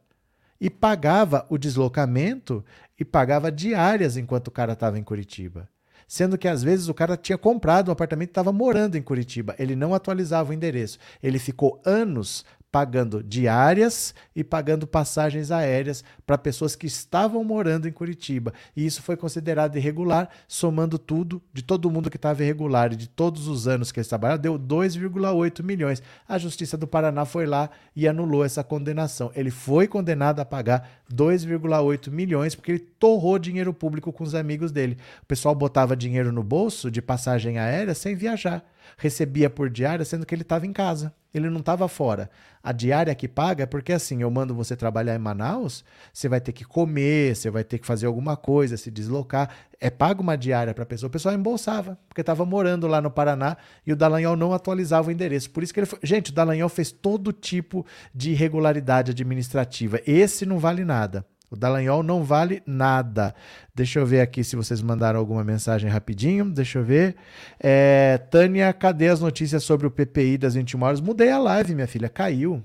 e 0.60 0.72
pagava 0.72 1.46
o 1.50 1.58
deslocamento 1.58 2.66
e 3.00 3.06
pagava 3.06 3.52
diárias 3.52 4.18
enquanto 4.18 4.48
o 4.48 4.52
cara 4.52 4.74
estava 4.74 4.98
em 4.98 5.04
Curitiba. 5.04 5.70
Sendo 6.08 6.38
que 6.38 6.48
às 6.48 6.64
vezes 6.64 6.88
o 6.88 6.94
cara 6.94 7.18
tinha 7.18 7.38
comprado 7.38 7.90
um 7.90 7.92
apartamento 7.92 8.30
e 8.30 8.32
estava 8.32 8.52
morando 8.52 8.96
em 8.96 9.02
Curitiba. 9.02 9.56
Ele 9.58 9.76
não 9.76 9.94
atualizava 9.94 10.52
o 10.52 10.54
endereço. 10.54 11.00
Ele 11.22 11.40
ficou 11.40 11.82
anos 11.86 12.46
pagando 12.76 13.24
diárias 13.24 14.14
e 14.36 14.44
pagando 14.44 14.86
passagens 14.86 15.50
aéreas 15.50 16.04
para 16.28 16.38
pessoas 16.38 16.76
que 16.76 16.86
estavam 16.86 17.42
morando 17.42 17.88
em 17.88 17.92
Curitiba. 17.94 18.54
E 18.76 18.86
isso 18.86 19.02
foi 19.02 19.16
considerado 19.16 19.78
irregular, 19.78 20.28
somando 20.46 21.00
tudo 21.00 21.42
de 21.54 21.64
todo 21.64 21.90
mundo 21.90 22.10
que 22.10 22.18
estava 22.18 22.44
irregular 22.44 22.92
e 22.92 22.98
de 22.98 23.08
todos 23.08 23.48
os 23.48 23.66
anos 23.66 23.94
que 23.94 24.00
eles 24.02 24.10
trabalharam, 24.10 24.42
deu 24.42 24.60
2,8 24.60 25.64
milhões. 25.64 26.04
A 26.28 26.38
Justiça 26.38 26.76
do 26.76 26.86
Paraná 26.86 27.24
foi 27.24 27.46
lá 27.46 27.70
e 27.96 28.10
anulou 28.10 28.44
essa 28.44 28.62
condenação. 28.62 29.32
Ele 29.34 29.52
foi 29.52 29.88
condenado 29.88 30.42
a 30.42 30.46
pagar 30.46 31.02
2,8 31.10 32.12
milhões 32.12 32.56
porque 32.56 32.74
ele 32.74 32.80
torrou 32.80 33.40
dinheiro 33.40 33.74
público 33.74 34.12
com 34.12 34.26
os 34.26 34.36
amigos 34.36 34.74
dele. 34.74 34.98
O 35.24 35.26
pessoal 35.26 35.56
botava 35.56 35.96
dinheiro 35.96 36.30
no 36.30 36.44
bolso 36.44 36.92
de 36.92 37.02
passagem 37.02 37.58
aérea 37.58 37.96
sem 37.96 38.18
viajar 38.18 38.66
recebia 38.98 39.50
por 39.50 39.70
diária, 39.70 40.06
sendo 40.06 40.26
que 40.26 40.34
ele 40.34 40.42
estava 40.42 40.66
em 40.66 40.74
casa. 40.74 41.14
Ele 41.36 41.50
não 41.50 41.60
estava 41.60 41.88
fora. 41.88 42.30
A 42.64 42.72
diária 42.72 43.14
que 43.14 43.28
paga 43.28 43.64
é 43.64 43.66
porque 43.66 43.92
assim, 43.92 44.22
eu 44.22 44.32
mando 44.32 44.56
você 44.56 44.76
trabalhar 44.76 45.14
em 45.16 45.20
Manaus, 45.20 45.84
você 46.14 46.30
vai 46.30 46.40
ter 46.40 46.52
que 46.52 46.64
comer, 46.64 47.36
você 47.36 47.50
vai 47.50 47.64
ter 47.64 47.78
que 47.78 47.86
fazer 47.86 48.06
alguma 48.06 48.38
coisa, 48.38 48.78
se 48.78 48.90
deslocar. 48.90 49.50
É 49.80 49.90
pago 49.90 50.24
uma 50.24 50.38
diária 50.38 50.74
para 50.74 50.84
a 50.84 50.86
pessoa. 50.86 51.08
O 51.10 51.12
pessoal 51.12 51.36
embolsava, 51.36 52.00
porque 52.08 52.22
estava 52.22 52.46
morando 52.46 52.88
lá 52.88 53.02
no 53.02 53.12
Paraná 53.12 53.58
e 53.86 53.92
o 53.92 53.96
Dallagnol 53.96 54.36
não 54.36 54.54
atualizava 54.54 55.10
o 55.10 55.12
endereço. 55.12 55.52
Por 55.52 55.62
isso 55.62 55.74
que 55.74 55.80
ele 55.82 55.88
foi... 55.88 56.00
Gente, 56.02 56.32
o 56.32 56.34
Dallagnol 56.34 56.70
fez 56.70 56.92
todo 56.92 57.34
tipo 57.34 57.86
de 58.14 58.32
irregularidade 58.32 59.12
administrativa. 59.12 60.00
Esse 60.08 60.46
não 60.46 60.58
vale 60.58 60.86
nada. 60.86 61.26
O 61.50 61.56
Dallagnol 61.56 62.04
não 62.04 62.24
vale 62.24 62.62
nada. 62.66 63.34
Deixa 63.74 64.00
eu 64.00 64.06
ver 64.06 64.22
aqui 64.22 64.44
se 64.44 64.56
vocês 64.56 64.82
mandaram 64.82 65.20
alguma 65.20 65.44
mensagem 65.44 65.90
rapidinho. 65.90 66.46
Deixa 66.46 66.80
eu 66.80 66.84
ver. 66.84 67.16
É, 67.60 68.18
Tânia, 68.30 68.72
cadê 68.74 69.10
as 69.10 69.20
notícias 69.20 69.64
sobre 69.64 69.88
o 69.88 69.92
PPI 69.92 70.38
das 70.38 70.56
21 70.56 70.82
horas? 70.82 71.02
Mudei 71.02 71.30
a 71.30 71.38
live, 71.38 71.76
minha 71.76 71.88
filha. 71.88 72.10
Caiu. 72.10 72.64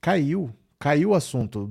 Caiu. 0.00 0.52
Caiu 0.78 1.10
o 1.10 1.14
assunto. 1.14 1.70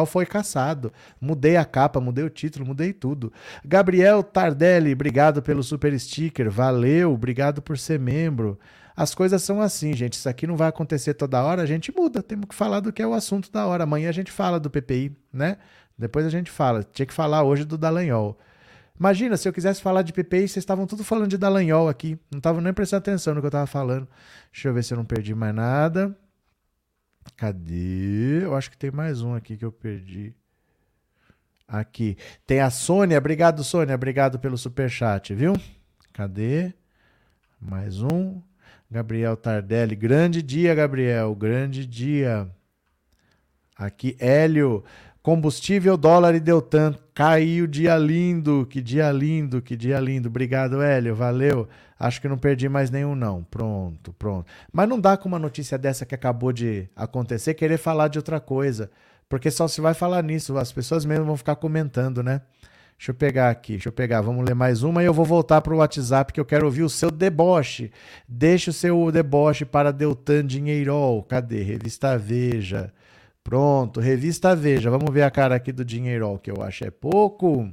O 0.00 0.06
foi 0.06 0.24
caçado. 0.24 0.92
Mudei 1.20 1.56
a 1.56 1.64
capa, 1.64 2.00
mudei 2.00 2.24
o 2.24 2.30
título, 2.30 2.64
mudei 2.64 2.92
tudo. 2.92 3.32
Gabriel 3.64 4.22
Tardelli, 4.22 4.92
obrigado 4.92 5.42
pelo 5.42 5.62
super 5.62 5.98
sticker. 5.98 6.48
Valeu, 6.50 7.12
obrigado 7.12 7.60
por 7.60 7.76
ser 7.76 7.98
membro. 7.98 8.58
As 8.96 9.12
coisas 9.12 9.42
são 9.42 9.60
assim, 9.60 9.92
gente. 9.92 10.12
Isso 10.12 10.28
aqui 10.28 10.46
não 10.46 10.56
vai 10.56 10.68
acontecer 10.68 11.14
toda 11.14 11.42
hora, 11.42 11.62
a 11.62 11.66
gente 11.66 11.92
muda. 11.92 12.22
Temos 12.22 12.46
que 12.48 12.54
falar 12.54 12.78
do 12.78 12.92
que 12.92 13.02
é 13.02 13.06
o 13.06 13.12
assunto 13.12 13.50
da 13.50 13.66
hora. 13.66 13.82
Amanhã 13.82 14.08
a 14.08 14.12
gente 14.12 14.30
fala 14.30 14.60
do 14.60 14.70
PPI, 14.70 15.16
né? 15.32 15.56
Depois 15.96 16.26
a 16.26 16.30
gente 16.30 16.50
fala. 16.50 16.82
Tinha 16.82 17.06
que 17.06 17.14
falar 17.14 17.42
hoje 17.42 17.64
do 17.64 17.78
Dallagnol. 17.78 18.38
Imagina, 18.98 19.36
se 19.36 19.48
eu 19.48 19.52
quisesse 19.52 19.82
falar 19.82 20.02
de 20.02 20.12
PPI, 20.12 20.48
vocês 20.48 20.58
estavam 20.58 20.86
tudo 20.86 21.02
falando 21.02 21.28
de 21.28 21.38
Dallagnol 21.38 21.88
aqui. 21.88 22.18
Não 22.30 22.38
estavam 22.38 22.60
nem 22.60 22.72
prestando 22.72 22.98
atenção 22.98 23.34
no 23.34 23.40
que 23.40 23.46
eu 23.46 23.48
estava 23.48 23.66
falando. 23.66 24.08
Deixa 24.52 24.68
eu 24.68 24.74
ver 24.74 24.84
se 24.84 24.94
eu 24.94 24.98
não 24.98 25.04
perdi 25.04 25.34
mais 25.34 25.54
nada. 25.54 26.16
Cadê? 27.36 28.44
Eu 28.44 28.54
acho 28.54 28.70
que 28.70 28.76
tem 28.76 28.90
mais 28.90 29.20
um 29.20 29.34
aqui 29.34 29.56
que 29.56 29.64
eu 29.64 29.72
perdi. 29.72 30.34
Aqui. 31.66 32.16
Tem 32.46 32.60
a 32.60 32.70
Sônia. 32.70 33.18
Obrigado, 33.18 33.64
Sônia. 33.64 33.94
Obrigado 33.94 34.38
pelo 34.38 34.56
superchat, 34.56 35.34
viu? 35.34 35.54
Cadê? 36.12 36.72
Mais 37.60 38.00
um. 38.00 38.40
Gabriel 38.88 39.36
Tardelli. 39.36 39.96
Grande 39.96 40.40
dia, 40.40 40.74
Gabriel. 40.74 41.34
Grande 41.34 41.84
dia. 41.84 42.48
Aqui, 43.76 44.16
Hélio. 44.20 44.84
Combustível, 45.24 45.96
dólar 45.96 46.34
e 46.34 46.38
Deltan. 46.38 46.94
Caiu, 47.14 47.66
dia 47.66 47.96
lindo. 47.96 48.66
Que 48.68 48.82
dia 48.82 49.10
lindo, 49.10 49.62
que 49.62 49.74
dia 49.74 49.98
lindo. 49.98 50.28
Obrigado, 50.28 50.82
Hélio. 50.82 51.14
Valeu. 51.14 51.66
Acho 51.98 52.20
que 52.20 52.28
não 52.28 52.36
perdi 52.36 52.68
mais 52.68 52.90
nenhum, 52.90 53.14
não. 53.14 53.42
Pronto, 53.42 54.12
pronto. 54.18 54.44
Mas 54.70 54.86
não 54.86 55.00
dá 55.00 55.16
com 55.16 55.26
uma 55.26 55.38
notícia 55.38 55.78
dessa 55.78 56.04
que 56.04 56.14
acabou 56.14 56.52
de 56.52 56.90
acontecer 56.94 57.54
querer 57.54 57.78
falar 57.78 58.08
de 58.08 58.18
outra 58.18 58.38
coisa. 58.38 58.90
Porque 59.26 59.50
só 59.50 59.66
se 59.66 59.80
vai 59.80 59.94
falar 59.94 60.22
nisso. 60.22 60.58
As 60.58 60.70
pessoas 60.70 61.06
mesmo 61.06 61.24
vão 61.24 61.38
ficar 61.38 61.56
comentando, 61.56 62.22
né? 62.22 62.42
Deixa 62.98 63.10
eu 63.10 63.14
pegar 63.14 63.48
aqui, 63.48 63.72
deixa 63.72 63.88
eu 63.88 63.94
pegar. 63.94 64.20
Vamos 64.20 64.44
ler 64.44 64.54
mais 64.54 64.82
uma 64.82 65.02
e 65.02 65.06
eu 65.06 65.14
vou 65.14 65.24
voltar 65.24 65.62
para 65.62 65.72
o 65.72 65.78
WhatsApp 65.78 66.34
que 66.34 66.40
eu 66.40 66.44
quero 66.44 66.66
ouvir 66.66 66.82
o 66.82 66.90
seu 66.90 67.10
deboche. 67.10 67.90
Deixa 68.28 68.70
o 68.70 68.74
seu 68.74 69.10
deboche 69.10 69.64
para 69.64 69.90
Deltan 69.90 70.44
Dinheirol. 70.44 71.22
Cadê? 71.22 71.62
Revista 71.62 72.18
Veja. 72.18 72.92
Pronto, 73.44 74.00
revista 74.00 74.56
Veja. 74.56 74.90
Vamos 74.90 75.12
ver 75.12 75.22
a 75.22 75.30
cara 75.30 75.54
aqui 75.54 75.70
do 75.70 75.84
Dinheirol, 75.84 76.38
que 76.38 76.50
eu 76.50 76.62
acho 76.62 76.82
é 76.84 76.90
pouco. 76.90 77.70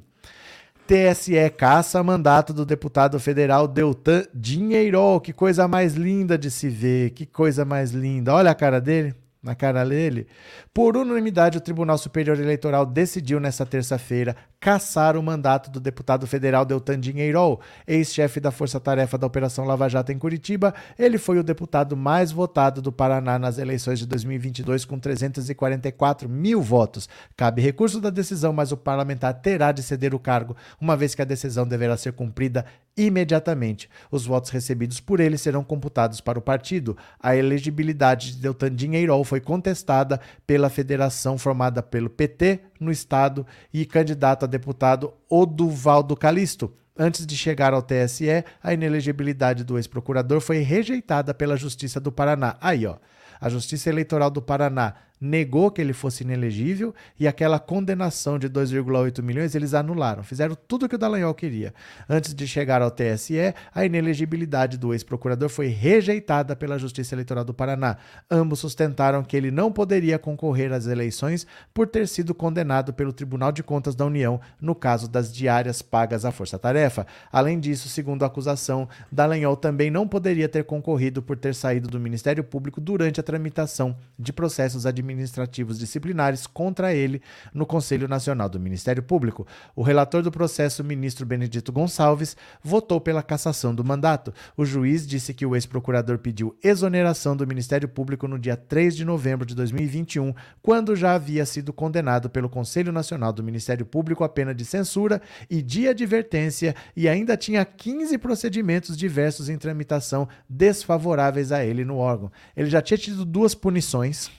TSE 0.86 1.49
caça 1.51 2.03
mandato 2.03 2.53
do 2.53 2.65
deputado 2.65 3.17
federal 3.17 3.69
Deltan 3.69 4.26
Dinheirol. 4.34 5.22
Que 5.22 5.32
coisa 5.32 5.69
mais 5.69 5.93
linda 5.93 6.38
de 6.38 6.51
se 6.51 6.67
ver, 6.67 7.11
que 7.11 7.26
coisa 7.26 7.63
mais 7.63 7.91
linda. 7.91 8.34
Olha 8.34 8.51
a 8.51 8.55
cara 8.55 8.82
dele, 8.82 9.15
na 9.42 9.56
cara 9.56 9.84
dele. 9.84 10.28
Por 10.74 10.96
unanimidade, 10.96 11.58
o 11.58 11.62
Tribunal 11.62 11.98
Superior 11.98 12.39
Eleitoral 12.39 12.86
decidiu 12.86 13.39
nesta 13.39 13.66
terça-feira 13.66 14.36
caçar 14.60 15.18
o 15.18 15.24
mandato 15.24 15.72
do 15.72 15.80
deputado 15.80 16.28
federal 16.28 16.64
Deltan 16.64 17.00
Dinheirol, 17.00 17.60
ex-chefe 17.88 18.39
da 18.39 18.52
Força 18.52 18.80
Tarefa 18.80 19.18
da 19.18 19.26
Operação 19.26 19.66
Lava 19.66 19.89
Jato 19.89 20.12
em 20.12 20.20
Curitiba. 20.20 20.76
Ele 21.00 21.18
foi 21.18 21.39
o 21.39 21.44
deputado 21.44 21.98
mais 21.98 22.32
votado 22.32 22.80
do 22.80 22.92
Paraná 22.92 23.39
nas 23.39 23.58
eleições 23.58 23.98
de 23.98 24.06
2022, 24.06 24.86
com 24.86 25.00
344 25.00 26.30
mil 26.30 26.62
votos. 26.62 27.10
Cabe 27.36 27.64
recurso 27.64 28.00
da 28.00 28.12
decisão, 28.12 28.54
mas 28.54 28.72
o 28.72 28.78
parlamentar 28.78 29.34
terá 29.34 29.72
de 29.72 29.82
ceder 29.82 30.14
o 30.14 30.20
cargo, 30.20 30.56
uma 30.80 30.96
vez 30.96 31.16
que 31.16 31.22
a 31.24 31.26
decisão 31.26 31.68
deverá 31.68 31.98
ser 31.98 32.14
cumprida 32.14 32.64
imediatamente. 32.96 33.89
Os 34.10 34.26
votos 34.26 34.50
recebidos 34.50 35.00
por 35.00 35.20
ele 35.20 35.38
serão 35.38 35.64
computados 35.64 36.22
para 36.22 36.39
o 36.39 36.42
partido. 36.42 36.98
A 37.20 37.36
elegibilidade 37.36 38.34
de 38.34 38.42
Deltan 38.42 38.74
Dinheirol 38.74 39.24
foi 39.24 39.39
contestada 39.39 40.20
pela 40.46 40.70
federação 40.70 41.38
formada 41.38 41.82
pelo 41.82 42.10
PT 42.10 42.60
no 42.80 42.92
estado 42.92 43.46
e 43.74 43.86
candidato 43.86 44.46
a 44.46 44.48
deputado 44.48 45.14
Oduvaldo 45.30 46.16
Calisto. 46.16 46.74
Antes 46.98 47.26
de 47.26 47.38
chegar 47.38 47.74
ao 47.74 47.82
TSE, 47.82 48.44
a 48.62 48.74
inelegibilidade 48.74 49.64
do 49.64 49.78
ex-procurador 49.78 50.42
foi 50.42 50.60
rejeitada 50.60 51.34
pela 51.34 51.56
Justiça 51.56 52.00
do 52.00 52.12
Paraná. 52.12 52.58
Aí, 52.60 52.86
ó. 52.86 52.98
A 53.39 53.50
Justiça 53.50 53.89
Eleitoral 53.89 54.30
do 54.30 54.42
Paraná 54.42 54.94
negou 55.22 55.69
que 55.69 55.80
ele 55.80 55.93
fosse 55.93 56.24
inelegível 56.24 56.95
e 57.19 57.28
aquela 57.28 57.59
condenação 57.59 58.39
de 58.39 58.49
2,8 58.49 59.22
milhões 59.22 59.53
eles 59.53 59.76
anularam. 59.76 60.24
Fizeram 60.24 60.57
tudo 60.67 60.88
o 60.88 60.89
que 60.89 60.95
o 60.95 60.97
Dallagnol 60.97 61.36
queria. 61.36 61.72
Antes 62.09 62.34
de 62.34 62.47
chegar 62.47 62.82
ao 62.82 62.89
TSE, 62.89 63.53
a 63.74 63.86
inelegibilidade 63.86 64.80
do 64.80 64.93
ex-procurador 64.93 65.47
foi 65.47 65.67
rejeitada 65.67 66.55
pela 66.55 66.80
Justiça 66.80 67.13
Eleitoral 67.13 67.45
do 67.45 67.53
Paraná. 67.53 67.97
Ambos 68.32 68.59
sustentaram 68.59 69.24
que 69.24 69.38
ele 69.38 69.51
não 69.51 69.72
poderia 69.72 70.17
concorrer 70.17 70.74
às 70.74 70.88
eleições 70.88 71.45
por 71.72 71.88
ter 71.88 72.07
sido 72.07 72.34
condenado 72.34 72.91
pelo 72.91 73.13
Tribunal 73.13 73.51
de 73.51 73.61
Contas 73.61 73.93
da 73.93 74.05
União 74.05 74.41
no 74.59 74.74
caso 74.74 75.07
das 75.07 75.32
diárias 75.32 75.84
pagas 75.84 76.26
à 76.26 76.32
força-tarefa. 76.32 77.05
Além 77.32 77.59
disso, 77.59 77.88
segundo 77.89 78.24
a 78.24 78.26
acusação, 78.26 78.89
Dallagnol 79.11 79.55
também 79.55 79.91
não 79.91 80.07
poderia 80.07 80.49
ter 80.49 80.63
concorrido 80.63 81.22
por 81.22 81.38
ter 81.38 81.53
saído 81.53 81.88
do 81.88 81.99
Ministério 81.99 82.43
Público 82.43 82.82
durante 82.82 83.19
a 83.19 83.24
tramitação 83.24 83.95
de 84.17 84.34
processos 84.34 84.88
administrativos 84.88 85.11
administrativos 85.12 85.78
disciplinares 85.78 86.47
contra 86.47 86.93
ele 86.93 87.22
no 87.53 87.66
Conselho 87.66 88.07
Nacional 88.07 88.49
do 88.49 88.59
Ministério 88.59 89.03
Público. 89.03 89.45
O 89.76 89.84
relator 89.84 90.24
do 90.24 90.32
processo, 90.32 90.84
ministro 90.84 91.26
Benedito 91.26 91.72
Gonçalves, 91.72 92.36
votou 92.64 92.99
pela 92.99 93.22
cassação 93.22 93.74
do 93.74 93.84
mandato. 93.84 94.34
O 94.55 94.66
juiz 94.66 95.05
disse 95.05 95.34
que 95.34 95.45
o 95.45 95.55
ex-procurador 95.55 96.18
pediu 96.18 96.57
exoneração 96.64 97.36
do 97.36 97.47
Ministério 97.47 97.88
Público 97.88 98.28
no 98.28 98.39
dia 98.39 98.55
3 98.55 98.95
de 98.95 99.05
novembro 99.05 99.45
de 99.45 99.55
2021, 99.55 100.34
quando 100.62 100.95
já 100.95 101.14
havia 101.14 101.45
sido 101.45 101.74
condenado 101.74 102.30
pelo 102.30 102.49
Conselho 102.49 102.91
Nacional 102.91 103.34
do 103.34 103.43
Ministério 103.43 103.86
Público 103.86 104.24
a 104.24 104.30
pena 104.30 104.53
de 104.53 104.66
censura 104.66 105.22
e 105.49 105.62
de 105.62 105.88
advertência 105.88 106.76
e 106.95 107.07
ainda 107.07 107.38
tinha 107.38 107.64
15 107.66 108.18
procedimentos 108.18 108.97
diversos 108.97 109.49
em 109.49 109.57
tramitação 109.57 110.28
desfavoráveis 110.49 111.51
a 111.51 111.64
ele 111.64 111.84
no 111.84 111.97
órgão. 111.97 112.32
Ele 112.55 112.70
já 112.70 112.82
tinha 112.82 112.97
tido 112.97 113.26
duas 113.26 113.53
punições 113.53 114.30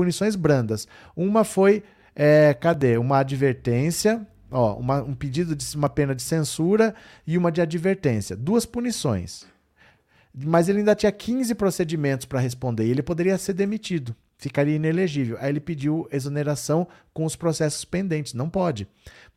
punições 0.00 0.34
brandas. 0.34 0.88
Uma 1.14 1.44
foi, 1.44 1.82
é, 2.16 2.54
cadê? 2.54 2.96
Uma 2.96 3.18
advertência, 3.18 4.26
ó, 4.50 4.74
uma, 4.76 5.02
um 5.02 5.14
pedido 5.14 5.54
de 5.54 5.76
uma 5.76 5.90
pena 5.90 6.14
de 6.14 6.22
censura 6.22 6.94
e 7.26 7.36
uma 7.36 7.52
de 7.52 7.60
advertência. 7.60 8.34
Duas 8.34 8.64
punições. 8.64 9.44
Mas 10.34 10.70
ele 10.70 10.78
ainda 10.78 10.94
tinha 10.94 11.12
15 11.12 11.54
procedimentos 11.54 12.24
para 12.24 12.40
responder 12.40 12.86
e 12.86 12.90
ele 12.90 13.02
poderia 13.02 13.36
ser 13.36 13.52
demitido. 13.52 14.16
Ficaria 14.38 14.76
inelegível. 14.76 15.36
Aí 15.38 15.50
ele 15.50 15.60
pediu 15.60 16.08
exoneração 16.10 16.88
com 17.12 17.26
os 17.26 17.36
processos 17.36 17.84
pendentes. 17.84 18.32
Não 18.32 18.48
pode. 18.48 18.88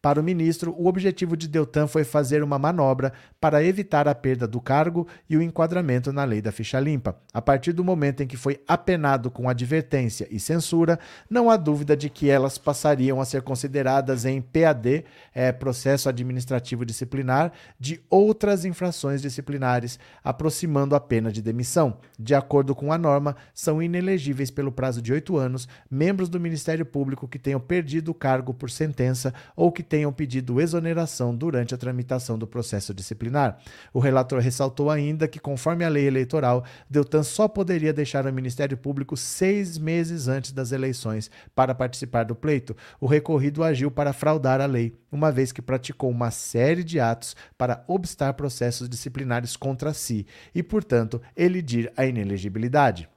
Para 0.04 0.20
o 0.20 0.24
ministro, 0.24 0.76
o 0.78 0.88
objetivo 0.88 1.38
de 1.38 1.48
Deltan 1.48 1.88
foi 1.88 2.04
fazer 2.04 2.44
uma 2.44 2.60
manobra 2.60 3.14
para 3.40 3.64
evitar 3.64 4.06
a 4.06 4.14
perda 4.14 4.46
do 4.46 4.60
cargo 4.60 5.08
e 5.30 5.38
o 5.38 5.42
enquadramento 5.42 6.12
na 6.12 6.26
lei 6.26 6.42
da 6.42 6.52
ficha 6.52 6.78
limpa. 6.78 7.18
A 7.34 7.42
partir 7.42 7.72
do 7.72 7.86
momento 7.86 8.22
em 8.22 8.28
que 8.28 8.36
foi 8.36 8.62
apenado 8.68 9.32
com 9.32 9.48
advertência 9.48 10.28
e 10.30 10.42
censura, 10.42 11.00
não 11.30 11.50
há 11.50 11.56
dúvida 11.56 11.96
de 11.96 12.10
que 12.10 12.30
elas 12.30 12.58
passariam 12.58 13.22
a 13.22 13.26
ser 13.26 13.44
consideradas 13.44 14.26
em 14.26 14.42
PAD, 14.42 15.06
é, 15.34 15.54
processo 15.54 16.10
administrativo 16.10 16.84
disciplinar, 16.84 17.54
de 17.80 18.02
outras 18.10 18.66
infrações 18.66 19.22
disciplinares, 19.22 19.98
aproximando 20.22 20.98
a 20.98 21.00
pena 21.00 21.32
de 21.32 21.42
demissão. 21.42 21.96
De 22.20 22.36
acordo 22.36 22.76
com 22.76 22.92
a 22.92 22.98
norma, 22.98 23.38
são 23.54 23.82
inelegíveis 23.82 24.52
pelo 24.52 24.70
prazo 24.70 25.02
de 25.02 25.14
oito 25.14 25.38
anos 25.38 25.66
membros 25.90 26.28
do 26.28 26.42
Ministério 26.42 26.86
Público 26.86 27.26
que 27.26 27.40
tenham 27.40 27.62
perdido 27.62 28.10
o 28.10 28.14
cargo 28.14 28.54
por 28.54 28.70
sentença 28.70 29.34
ou 29.56 29.72
que 29.72 29.93
tenham 29.94 30.12
pedido 30.12 30.60
exoneração 30.60 31.36
durante 31.36 31.76
a 31.76 31.78
tramitação 31.78 32.36
do 32.36 32.48
processo 32.48 32.96
disciplinar. 32.96 33.60
O 33.94 34.00
relator 34.00 34.40
ressaltou 34.40 34.90
ainda 34.90 35.28
que, 35.28 35.40
conforme 35.40 35.86
a 35.86 35.88
lei 35.88 36.08
eleitoral, 36.08 36.66
Deltan 36.90 37.22
só 37.22 37.48
poderia 37.48 37.94
deixar 37.94 38.26
o 38.26 38.34
Ministério 38.34 38.76
Público 38.76 39.16
seis 39.16 39.78
meses 39.78 40.28
antes 40.28 40.52
das 40.52 40.72
eleições 40.72 41.30
para 41.54 41.76
participar 41.76 42.24
do 42.24 42.34
pleito. 42.34 42.76
O 43.00 43.06
recorrido 43.06 43.64
agiu 43.64 43.92
para 43.92 44.14
fraudar 44.14 44.60
a 44.62 44.66
lei, 44.66 44.98
uma 45.12 45.32
vez 45.32 45.52
que 45.52 45.62
praticou 45.62 46.10
uma 46.10 46.32
série 46.32 46.84
de 46.84 47.00
atos 47.00 47.36
para 47.56 47.84
obstar 47.88 48.34
processos 48.34 48.90
disciplinares 48.90 49.56
contra 49.56 49.94
si 49.94 50.26
e, 50.56 50.64
portanto, 50.64 51.22
elidir 51.38 51.94
a 51.96 52.04
inelegibilidade. 52.04 53.13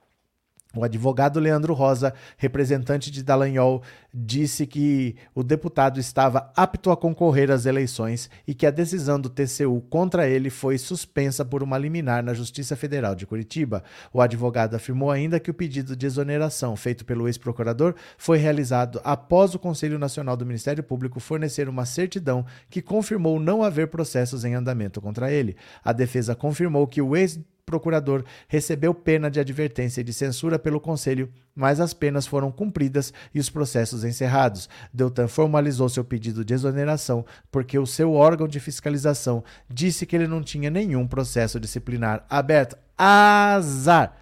O 0.77 0.85
advogado 0.85 1.41
Leandro 1.41 1.73
Rosa, 1.73 2.13
representante 2.37 3.11
de 3.11 3.23
Dallagnol, 3.23 3.83
disse 4.13 4.67
que 4.67 5.17
o 5.35 5.43
deputado 5.43 5.99
estava 5.99 6.53
apto 6.55 6.91
a 6.91 6.97
concorrer 6.97 7.51
às 7.51 7.65
eleições 7.65 8.31
e 8.47 8.55
que 8.55 8.67
a 8.67 8.71
decisão 8.71 9.19
do 9.19 9.31
TCU 9.31 9.81
contra 9.89 10.29
ele 10.29 10.51
foi 10.51 10.77
suspensa 10.77 11.45
por 11.45 11.63
uma 11.63 11.79
liminar 11.79 12.23
na 12.23 12.35
Justiça 12.35 12.77
Federal 12.77 13.15
de 13.15 13.27
Curitiba. 13.27 13.83
O 14.13 14.21
advogado 14.21 14.75
afirmou 14.75 15.11
ainda 15.11 15.41
que 15.41 15.51
o 15.51 15.55
pedido 15.55 15.97
de 15.97 16.07
exoneração 16.07 16.77
feito 16.77 17.05
pelo 17.05 17.27
ex-procurador 17.27 17.95
foi 18.19 18.39
realizado 18.39 19.01
após 19.03 19.55
o 19.55 19.59
Conselho 19.59 19.99
Nacional 19.99 20.37
do 20.37 20.47
Ministério 20.47 20.85
Público 20.85 21.21
fornecer 21.21 21.69
uma 21.69 21.87
certidão 21.87 22.45
que 22.69 22.83
confirmou 22.83 23.41
não 23.41 23.63
haver 23.63 23.89
processos 23.89 24.45
em 24.45 24.55
andamento 24.55 25.01
contra 25.01 25.33
ele. 25.33 25.57
A 25.83 25.93
defesa 25.93 26.35
confirmou 26.35 26.87
que 26.87 27.01
o 27.01 27.17
ex 27.17 27.41
procurador 27.67 28.25
recebeu 28.47 28.95
pena 28.95 29.29
de 29.29 29.41
advertência 29.41 30.01
e 30.01 30.05
de 30.05 30.13
censura 30.15 30.57
pelo 30.57 30.81
Conselho, 30.81 31.29
mas 31.55 31.81
as 31.81 31.93
penas 31.93 32.27
foram 32.27 32.53
cumpridas 32.53 33.13
e 33.35 33.41
os 33.41 33.51
processos 33.51 34.05
encerrados. 34.05 34.69
Deltan 34.95 35.27
formalizou 35.27 35.89
seu 35.89 36.05
pedido 36.05 36.45
de 36.45 36.55
exoneração 36.55 37.27
porque 37.51 37.77
o 37.77 37.85
seu 37.85 38.13
órgão 38.13 38.47
de 38.47 38.61
fiscalização 38.61 39.43
disse 39.69 40.07
que 40.07 40.15
ele 40.15 40.29
não 40.29 40.43
tinha 40.43 40.71
nenhum 40.71 41.07
processo 41.09 41.59
disciplinar 41.59 42.25
aberto. 42.31 42.79
Azar! 42.97 44.17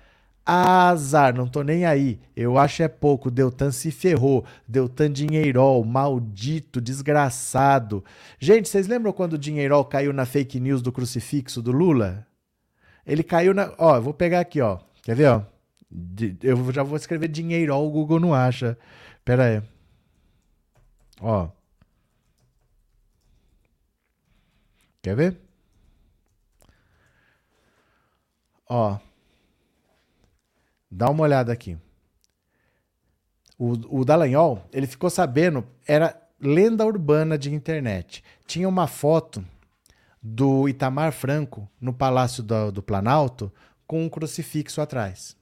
Azar, 0.47 1.34
não 1.34 1.47
tô 1.47 1.62
nem 1.62 1.86
aí. 1.86 2.20
Eu 2.36 2.59
acho 2.59 2.82
é 2.82 2.88
pouco. 2.88 3.30
Deltan 3.30 3.70
se 3.70 3.90
ferrou. 3.90 4.45
Deltan 4.68 5.11
Dinheirol, 5.11 5.82
maldito, 5.84 6.80
desgraçado. 6.82 8.05
Gente, 8.38 8.68
vocês 8.68 8.86
lembram 8.86 9.12
quando 9.12 9.34
o 9.34 9.38
Dinheirol 9.38 9.84
caiu 9.86 10.12
na 10.12 10.26
fake 10.26 10.61
news 10.61 10.82
do 10.82 10.92
crucifixo 10.92 11.62
do 11.62 11.72
Lula? 11.72 12.26
Ele 13.07 13.22
caiu 13.22 13.55
na. 13.55 13.74
Ó, 13.78 13.96
eu 13.96 14.02
vou 14.02 14.14
pegar 14.14 14.40
aqui, 14.40 14.61
ó. 14.61 14.78
Quer 15.02 15.14
ver, 15.16 15.28
ó? 15.28 15.42
Eu 16.42 16.72
já 16.72 16.82
vou 16.82 16.96
escrever 16.96 17.28
dinheiro, 17.28 17.74
ó, 17.74 17.84
o 17.84 17.90
Google 17.90 18.18
não 18.18 18.34
acha. 18.34 18.76
Pera 19.24 19.44
aí. 19.44 19.62
Ó. 21.20 21.48
Quer 25.02 25.14
ver? 25.14 25.38
Ó. 28.68 28.98
Dá 30.90 31.11
uma 31.11 31.22
olhada 31.24 31.52
aqui. 31.52 31.76
O, 33.59 34.00
o 34.00 34.05
Dallagnol, 34.05 34.66
ele 34.72 34.86
ficou 34.86 35.11
sabendo, 35.11 35.64
era 35.86 36.20
lenda 36.40 36.84
urbana 36.84 37.38
de 37.38 37.55
internet. 37.55 38.24
Tinha 38.46 38.68
uma 38.68 38.86
foto 38.86 39.44
do 40.27 40.66
Itamar 40.66 41.12
Franco 41.12 41.68
no 41.79 41.93
Palácio 41.93 42.43
do, 42.43 42.72
do 42.72 42.83
Planalto 42.83 43.53
com 43.87 44.03
um 44.03 44.09
crucifixo 44.09 44.81
atrás. 44.81 45.37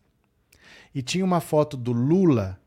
E 0.92 1.00
tinha 1.00 1.24
uma 1.24 1.40
foto 1.40 1.76
do 1.76 1.92
Lula 1.92 2.58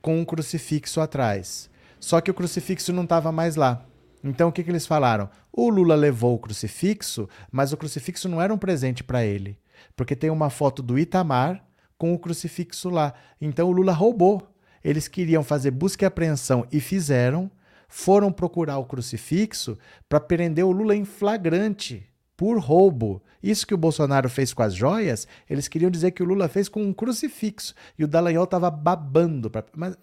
com 0.00 0.20
um 0.20 0.24
crucifixo 0.24 1.00
atrás. 1.00 1.68
Só 1.98 2.20
que 2.20 2.30
o 2.30 2.34
crucifixo 2.34 2.92
não 2.92 3.02
estava 3.02 3.32
mais 3.32 3.56
lá. 3.56 3.84
Então 4.22 4.48
o 4.48 4.52
que, 4.52 4.62
que 4.62 4.70
eles 4.70 4.86
falaram? 4.86 5.28
O 5.52 5.68
Lula 5.68 5.96
levou 5.96 6.36
o 6.36 6.38
crucifixo, 6.38 7.28
mas 7.50 7.72
o 7.72 7.76
crucifixo 7.76 8.28
não 8.28 8.40
era 8.40 8.54
um 8.54 8.58
presente 8.58 9.02
para 9.02 9.24
ele. 9.24 9.58
Porque 9.96 10.14
tem 10.14 10.30
uma 10.30 10.50
foto 10.50 10.80
do 10.80 10.96
Itamar 10.96 11.64
com 11.98 12.14
o 12.14 12.18
crucifixo 12.18 12.88
lá. 12.88 13.14
Então 13.40 13.68
o 13.68 13.72
Lula 13.72 13.92
roubou. 13.92 14.48
Eles 14.84 15.08
queriam 15.08 15.42
fazer 15.42 15.72
busca 15.72 16.04
e 16.04 16.06
apreensão 16.06 16.66
e 16.70 16.78
fizeram 16.78 17.50
foram 17.96 18.32
procurar 18.32 18.78
o 18.78 18.84
crucifixo 18.84 19.78
para 20.08 20.18
prender 20.18 20.64
o 20.64 20.72
Lula 20.72 20.96
em 20.96 21.04
flagrante 21.04 22.04
por 22.36 22.58
roubo. 22.58 23.22
Isso 23.40 23.64
que 23.64 23.72
o 23.72 23.78
Bolsonaro 23.78 24.28
fez 24.28 24.52
com 24.52 24.64
as 24.64 24.74
joias, 24.74 25.28
eles 25.48 25.68
queriam 25.68 25.92
dizer 25.92 26.10
que 26.10 26.20
o 26.20 26.26
Lula 26.26 26.48
fez 26.48 26.68
com 26.68 26.82
um 26.82 26.92
crucifixo 26.92 27.72
e 27.96 28.02
o 28.02 28.08
Dallagnol 28.08 28.44
estava 28.44 28.68
babando. 28.68 29.48
Pra... 29.48 29.64
Mas, 29.76 29.96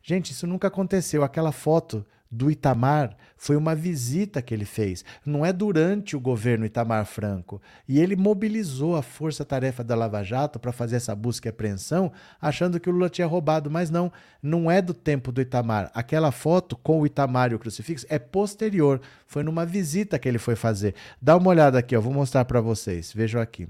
gente, 0.00 0.30
isso 0.30 0.46
nunca 0.46 0.68
aconteceu. 0.68 1.24
Aquela 1.24 1.50
foto 1.50 2.06
do 2.30 2.50
Itamar 2.50 3.16
foi 3.36 3.56
uma 3.56 3.74
visita 3.74 4.42
que 4.42 4.52
ele 4.52 4.64
fez, 4.64 5.04
não 5.24 5.44
é 5.44 5.52
durante 5.52 6.16
o 6.16 6.20
governo 6.20 6.66
Itamar 6.66 7.04
Franco. 7.06 7.60
E 7.88 8.00
ele 8.00 8.16
mobilizou 8.16 8.96
a 8.96 9.02
força-tarefa 9.02 9.82
da 9.82 9.94
Lava 9.94 10.22
Jato 10.22 10.58
para 10.58 10.72
fazer 10.72 10.96
essa 10.96 11.14
busca 11.14 11.48
e 11.48 11.50
apreensão, 11.50 12.12
achando 12.40 12.78
que 12.78 12.88
o 12.88 12.92
Lula 12.92 13.08
tinha 13.08 13.26
roubado, 13.26 13.70
mas 13.70 13.90
não, 13.90 14.12
não 14.42 14.70
é 14.70 14.82
do 14.82 14.92
tempo 14.92 15.32
do 15.32 15.40
Itamar. 15.40 15.90
Aquela 15.94 16.30
foto 16.30 16.76
com 16.76 17.00
o 17.00 17.06
Itamar 17.06 17.52
e 17.52 17.54
o 17.54 17.58
crucifixo 17.58 18.06
é 18.08 18.18
posterior, 18.18 19.00
foi 19.26 19.42
numa 19.42 19.64
visita 19.64 20.18
que 20.18 20.28
ele 20.28 20.38
foi 20.38 20.56
fazer. 20.56 20.94
Dá 21.20 21.36
uma 21.36 21.50
olhada 21.50 21.78
aqui, 21.78 21.96
ó, 21.96 22.00
vou 22.00 22.12
mostrar 22.12 22.44
para 22.44 22.60
vocês. 22.60 23.12
Vejam 23.12 23.40
aqui. 23.40 23.68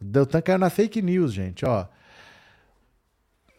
Deltan 0.00 0.40
caiu 0.40 0.58
na 0.58 0.70
fake 0.70 1.00
news, 1.00 1.32
gente, 1.32 1.64
ó 1.64 1.86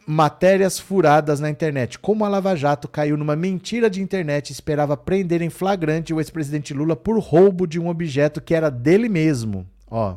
matérias 0.06 0.78
furadas 0.78 1.40
na 1.40 1.50
internet. 1.50 1.98
Como 1.98 2.24
a 2.24 2.28
Lava 2.28 2.54
Jato 2.54 2.88
caiu 2.88 3.16
numa 3.16 3.36
mentira 3.36 3.88
de 3.88 4.02
internet 4.02 4.50
e 4.50 4.52
esperava 4.52 4.96
prender 4.96 5.42
em 5.42 5.50
flagrante 5.50 6.12
o 6.12 6.20
ex-presidente 6.20 6.74
Lula 6.74 6.96
por 6.96 7.18
roubo 7.18 7.66
de 7.66 7.80
um 7.80 7.88
objeto 7.88 8.40
que 8.40 8.54
era 8.54 8.70
dele 8.70 9.08
mesmo. 9.08 9.66
Ó. 9.90 10.16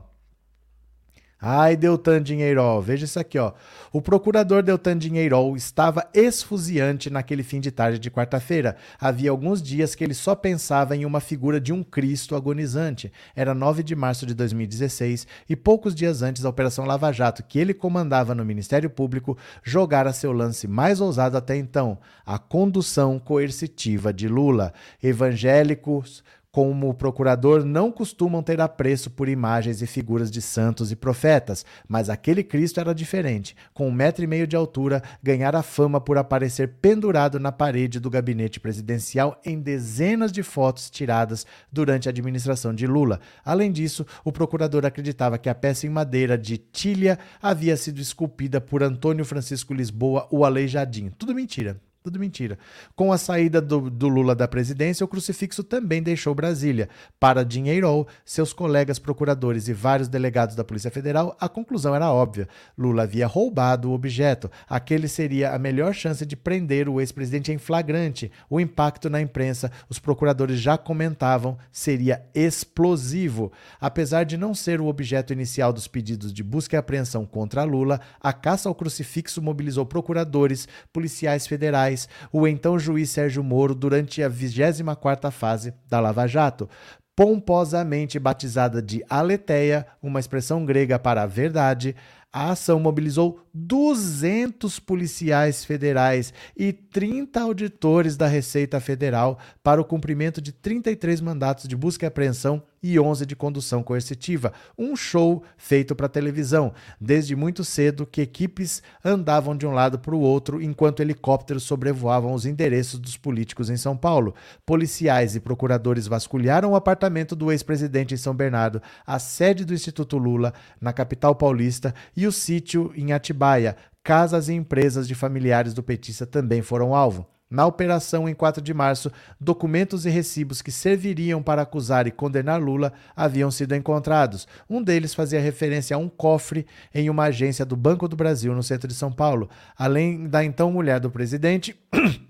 Ai, 1.40 1.76
Deltan 1.76 2.24
Dinheirol, 2.24 2.82
veja 2.82 3.06
isso 3.06 3.20
aqui, 3.20 3.38
ó. 3.38 3.54
O 3.94 4.02
procurador 4.02 4.64
Deltan 4.64 4.98
Dinheirol 4.98 5.56
estava 5.56 6.10
esfuziante 6.12 7.12
naquele 7.12 7.44
fim 7.44 7.60
de 7.60 7.70
tarde 7.70 8.00
de 8.00 8.10
quarta-feira. 8.10 8.76
Havia 9.00 9.30
alguns 9.30 9.62
dias 9.62 9.94
que 9.94 10.04
ele 10.04 10.16
só 10.16 10.34
pensava 10.34 10.96
em 10.96 11.06
uma 11.06 11.20
figura 11.20 11.62
de 11.62 11.72
um 11.72 11.84
Cristo 11.84 12.36
agonizante. 12.36 13.12
Era 13.36 13.54
9 13.54 13.84
de 13.84 13.96
março 13.96 14.26
de 14.26 14.34
2016 14.34 15.28
e 15.48 15.56
poucos 15.56 15.94
dias 15.94 16.24
antes 16.24 16.42
da 16.42 16.50
Operação 16.50 16.86
Lava 16.86 17.12
Jato, 17.12 17.44
que 17.44 17.60
ele 17.60 17.74
comandava 17.74 18.34
no 18.34 18.44
Ministério 18.44 18.90
Público, 18.90 19.38
jogara 19.62 20.14
seu 20.14 20.32
lance 20.32 20.68
mais 20.68 21.00
ousado 21.00 21.38
até 21.38 21.56
então, 21.56 22.00
a 22.26 22.40
condução 22.40 23.20
coercitiva 23.20 24.12
de 24.12 24.28
Lula. 24.28 24.74
Evangélicos 25.04 26.24
como 26.58 26.91
procurador, 26.91 27.64
não 27.64 27.91
costumam 27.91 28.41
ter 28.41 28.60
apreço 28.60 29.12
por 29.12 29.30
imagens 29.30 29.84
e 29.84 29.86
figuras 29.86 30.32
de 30.32 30.41
santos 30.41 30.91
e 30.91 30.95
profetas, 30.95 31.64
mas 31.88 32.10
aquele 32.10 32.43
Cristo 32.43 32.80
era 32.80 32.95
diferente. 32.95 33.55
Com 33.76 33.88
um 33.88 33.91
metro 33.91 34.24
e 34.24 34.28
meio 34.28 34.47
de 34.47 34.55
altura, 34.55 35.03
ganhara 35.22 35.62
fama 35.62 36.01
por 36.01 36.18
aparecer 36.18 36.78
pendurado 36.82 37.39
na 37.39 37.51
parede 37.51 37.99
do 37.99 38.10
gabinete 38.10 38.60
presidencial 38.60 39.39
em 39.45 39.60
dezenas 39.60 40.32
de 40.32 40.41
fotos 40.41 40.89
tiradas 40.89 41.45
durante 41.72 42.10
a 42.10 42.12
administração 42.12 42.74
de 42.74 42.88
Lula. 42.88 43.20
Além 43.45 43.72
disso, 43.72 44.03
o 44.26 44.32
procurador 44.32 44.84
acreditava 44.84 45.38
que 45.38 45.49
a 45.49 45.53
peça 45.53 45.86
em 45.86 45.91
madeira 45.91 46.39
de 46.39 46.58
tilha 46.58 47.20
havia 47.39 47.78
sido 47.78 48.01
esculpida 48.01 48.60
por 48.60 48.82
Antônio 48.82 49.24
Francisco 49.26 49.76
Lisboa, 49.76 50.28
o 50.32 50.43
Aleijadinho. 50.43 51.14
Tudo 51.20 51.36
mentira. 51.36 51.80
Tudo 52.04 52.20
mentira. 52.20 52.58
Com 52.95 53.12
a 53.12 53.18
saída 53.18 53.60
do, 53.60 53.89
do, 53.89 54.08
Lula 54.08 54.34
da 54.34 54.48
presidência, 54.48 55.04
o 55.04 55.08
crucifixo 55.08 55.62
também 55.62 56.02
deixou 56.02 56.34
Brasília. 56.34 56.88
Para 57.20 57.43
Dinheiro, 57.43 58.08
seus 58.24 58.54
colegas 58.54 58.98
procuradores 58.98 59.68
e 59.68 59.74
vários 59.74 60.08
delegados 60.08 60.56
da 60.56 60.64
Polícia 60.64 60.89
Federal, 60.89 61.36
a 61.38 61.50
conclusão 61.50 61.93
era 61.93 62.10
óbvia. 62.10 62.48
Lula 62.78 63.04
havia 63.04 63.28
roubado 63.28 63.89
o 63.89 63.93
objeto. 63.93 64.50
Aquele 64.70 65.08
seria 65.08 65.54
a 65.54 65.60
melhor 65.60 65.93
chance 65.93 66.26
de 66.26 66.38
prender 66.38 66.88
o 66.88 67.02
ex-presidente 67.02 67.52
em 67.52 67.58
flagrante. 67.58 68.32
O 68.50 68.60
impacto 68.60 69.10
na 69.10 69.20
imprensa, 69.20 69.70
os 69.89 70.00
procuradores 70.00 70.62
já 70.62 70.78
comentavam, 70.78 71.58
seria 71.72 72.24
explosivo. 72.34 73.52
Apesar 73.82 74.24
de 74.24 74.38
não 74.38 74.54
ser 74.54 74.80
o 74.80 74.88
objeto 74.88 75.34
inicial 75.34 75.74
dos 75.74 75.89
pedidos 75.89 76.32
de 76.32 76.43
busca 76.43 76.76
e 76.76 76.80
apreensão 76.80 77.26
contra 77.26 77.66
Lula, 77.66 78.00
a 78.22 78.32
caça 78.32 78.70
ao 78.70 78.76
crucifixo 78.76 79.41
mobilizou 79.41 79.86
procuradores, 79.86 80.70
policiais 80.93 81.45
federais 81.45 81.87
federais 81.90 82.08
o 82.32 82.48
então 82.48 82.78
juiz 82.78 83.10
Sérgio 83.10 83.44
Moro 83.44 83.74
durante 83.74 84.22
a 84.22 84.30
24ª 84.30 85.32
fase 85.32 85.74
da 85.90 86.00
Lava 86.00 86.28
Jato, 86.28 86.70
pomposamente 87.16 88.20
batizada 88.20 88.82
de 88.82 89.04
aletheia, 89.10 89.88
uma 90.02 90.20
expressão 90.20 90.64
grega 90.66 91.00
para 91.00 91.26
verdade, 91.26 91.96
a 92.32 92.52
ação 92.52 92.80
mobilizou 92.80 93.40
200 93.54 94.80
policiais 94.80 95.66
federais 95.66 96.32
e 96.56 96.72
30 96.72 97.42
auditores 97.42 98.16
da 98.16 98.28
Receita 98.28 98.80
Federal 98.80 99.40
para 99.64 99.82
o 99.82 99.86
cumprimento 99.86 100.40
de 100.40 100.52
33 100.52 101.22
mandatos 101.22 101.68
de 101.68 101.76
busca 101.76 102.06
e 102.06 102.08
apreensão 102.08 102.62
e 102.82 102.99
11 102.99 103.25
de 103.25 103.36
condução 103.36 103.84
coercitiva. 103.84 104.53
Um 104.78 104.95
show 104.95 105.43
feito 105.57 105.95
para 105.95 106.07
televisão. 106.07 106.73
Desde 106.99 107.36
muito 107.36 107.63
cedo 107.63 108.05
que 108.05 108.21
equipes 108.21 108.82
andavam 109.03 109.55
de 109.55 109.65
um 109.65 109.71
lado 109.71 109.99
para 109.99 110.15
o 110.15 110.19
outro 110.19 110.61
enquanto 110.61 111.01
helicópteros 111.01 111.63
sobrevoavam 111.63 112.34
os 112.34 112.45
endereços 112.45 112.99
dos 112.99 113.17
políticos 113.17 113.69
em 113.69 113.78
São 113.78 113.95
Paulo. 113.95 114.34
Policiais 114.65 115.36
e 115.36 115.39
procuradores 115.39 116.07
vasculharam 116.07 116.71
o 116.71 116.75
apartamento 116.75 117.36
do 117.36 117.51
ex-presidente 117.51 118.13
em 118.13 118.17
São 118.17 118.34
Bernardo, 118.34 118.82
a 119.05 119.19
sede 119.19 119.65
do 119.65 119.73
Instituto 119.73 120.17
Lula, 120.17 120.53
na 120.80 120.93
capital 120.93 121.36
paulista, 121.36 121.93
e 122.15 122.28
o 122.28 122.32
sítio 122.32 122.91
em 122.95 123.11
Atibaia. 123.11 123.75
Casas 124.03 124.47
e 124.47 124.53
empresas 124.53 125.07
de 125.07 125.15
familiares 125.15 125.73
do 125.73 125.84
petista 125.84 126.25
também 126.25 126.61
foram 126.61 126.95
alvo. 126.95 127.28
Na 127.50 127.66
operação 127.66 128.28
em 128.28 128.34
4 128.34 128.62
de 128.62 128.74
março, 128.74 129.10
documentos 129.39 130.06
e 130.06 130.10
recibos 130.10 130.62
que 130.62 130.72
serviriam 130.72 131.41
para 131.41 131.62
acusar 131.62 132.06
e 132.06 132.12
condenar 132.12 132.62
Lula 132.62 132.91
haviam 133.16 133.50
sido 133.50 133.74
encontrados. 133.74 134.45
Um 134.70 134.84
deles 134.84 135.14
fazia 135.14 135.39
referência 135.39 135.95
a 135.95 136.00
um 136.00 136.10
cofre 136.10 136.68
em 136.93 137.10
uma 137.10 137.26
agência 137.26 137.66
do 137.66 137.78
Banco 137.78 138.06
do 138.08 138.18
Brasil, 138.18 138.54
no 138.54 138.62
centro 138.62 138.88
de 138.88 138.93
São 138.93 139.12
Paulo. 139.12 139.50
Além 139.78 140.28
da 140.28 140.43
então 140.43 140.72
mulher 140.72 141.00
do 141.00 141.10
presidente. 141.10 141.74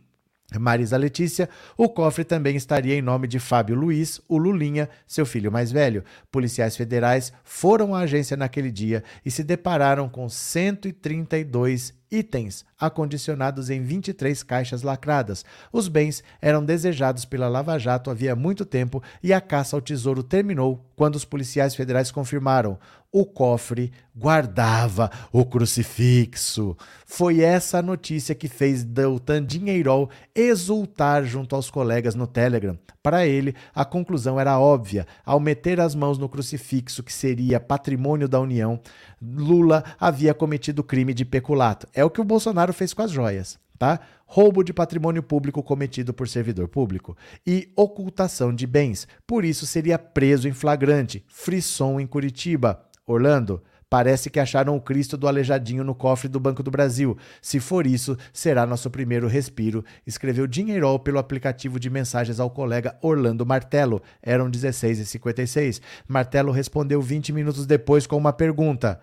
Marisa 0.57 0.95
Letícia, 0.95 1.49
o 1.76 1.89
cofre 1.89 2.24
também 2.24 2.55
estaria 2.55 2.95
em 2.95 3.01
nome 3.01 3.28
de 3.28 3.38
Fábio 3.38 3.76
Luiz, 3.76 4.22
o 4.30 4.38
Lulinha, 4.38 4.88
seu 5.05 5.26
filho 5.26 5.51
mais 5.51 5.72
velho. 5.72 6.05
Policiais 6.32 6.78
federais 6.78 7.34
foram 7.43 7.93
à 7.93 8.01
agência 8.01 8.38
naquele 8.38 8.72
dia 8.72 9.03
e 9.26 9.32
se 9.32 9.43
depararam 9.43 10.07
com 10.07 10.30
132 10.30 11.96
itens 12.12 12.66
acondicionados 12.80 13.70
em 13.70 13.82
23 13.82 14.41
caixas 14.43 14.82
lacradas. 14.82 15.43
Os 15.72 15.88
bens 15.88 16.24
eram 16.41 16.64
desejados 16.64 17.26
pela 17.26 17.47
Lava 17.47 17.78
Jato 17.78 18.10
havia 18.10 18.36
muito 18.36 18.66
tempo 18.66 19.01
e 19.22 19.34
a 19.34 19.41
caça 19.41 19.76
ao 19.76 19.82
tesouro 19.82 20.24
terminou 20.24 20.86
quando 20.95 21.16
os 21.16 21.26
policiais 21.26 21.76
federais 21.76 22.12
confirmaram: 22.12 22.78
o 23.12 23.26
cofre 23.26 23.91
guardava 24.16 25.10
o 25.32 25.45
crucifixo. 25.45 26.76
Foi 27.05 27.41
essa 27.41 27.82
notícia 27.82 28.36
que 28.36 28.47
fez 28.47 28.84
Deltan 28.84 29.45
Dinheirol 29.45 30.10
exultar 30.36 31.24
junto 31.24 31.55
aos 31.55 31.70
colegas 31.70 32.16
no 32.16 32.28
Telegram. 32.28 32.78
Para 33.08 33.26
ele, 33.26 33.55
a 33.74 33.86
conclusão 33.86 34.38
era 34.38 34.60
óbvia. 34.60 35.08
Ao 35.26 35.39
meter 35.39 35.80
as 35.80 35.95
mãos 35.95 36.18
no 36.18 36.28
crucifixo, 36.28 37.01
que 37.01 37.14
seria 37.14 37.58
patrimônio 37.58 38.28
da 38.28 38.38
União, 38.38 38.82
Lula 39.22 39.82
havia 39.97 40.34
cometido 40.34 40.84
crime 40.84 41.14
de 41.14 41.24
peculato. 41.24 41.88
É 41.93 42.03
o 42.03 42.10
que 42.10 42.20
o 42.20 42.26
Bolsonaro 42.26 42.74
fez 42.74 42.93
com 42.93 43.01
as 43.01 43.10
joias. 43.10 43.58
Tá? 43.80 44.01
Roubo 44.26 44.62
de 44.62 44.74
patrimônio 44.74 45.24
público 45.24 45.64
cometido 45.64 46.14
por 46.14 46.28
servidor 46.28 46.68
público 46.68 47.16
e 47.45 47.72
ocultação 47.78 48.53
de 48.53 48.68
bens. 48.68 49.08
Por 49.26 49.45
isso 49.45 49.66
seria 49.66 49.97
preso 49.97 50.49
em 50.49 50.51
flagrante. 50.51 51.24
Frisson 51.30 52.01
em 52.01 52.05
Curitiba. 52.05 52.84
Orlando, 53.05 53.64
Parece 53.89 54.29
que 54.29 54.39
acharam 54.39 54.75
o 54.75 54.81
Cristo 54.81 55.15
do 55.15 55.27
Aleijadinho 55.29 55.81
no 55.81 55.95
cofre 55.95 56.27
do 56.27 56.41
Banco 56.41 56.61
do 56.61 56.69
Brasil. 56.69 57.17
Se 57.41 57.57
for 57.57 57.88
isso, 57.88 58.17
será 58.33 58.65
nosso 58.65 58.89
primeiro 58.89 59.27
respiro, 59.27 59.83
escreveu 60.05 60.45
Dinheirol 60.45 60.99
pelo 60.99 61.19
aplicativo 61.19 61.79
de 61.79 61.89
mensagens 61.89 62.38
ao 62.39 62.49
colega 62.49 62.97
Orlando 63.01 63.45
Martelo. 63.45 64.01
Eram 64.21 64.51
16h56. 64.51 65.81
Martelo 66.05 66.51
respondeu 66.51 67.01
20 67.01 67.31
minutos 67.31 67.65
depois 67.65 68.05
com 68.05 68.17
uma 68.17 68.33
pergunta: 68.33 68.99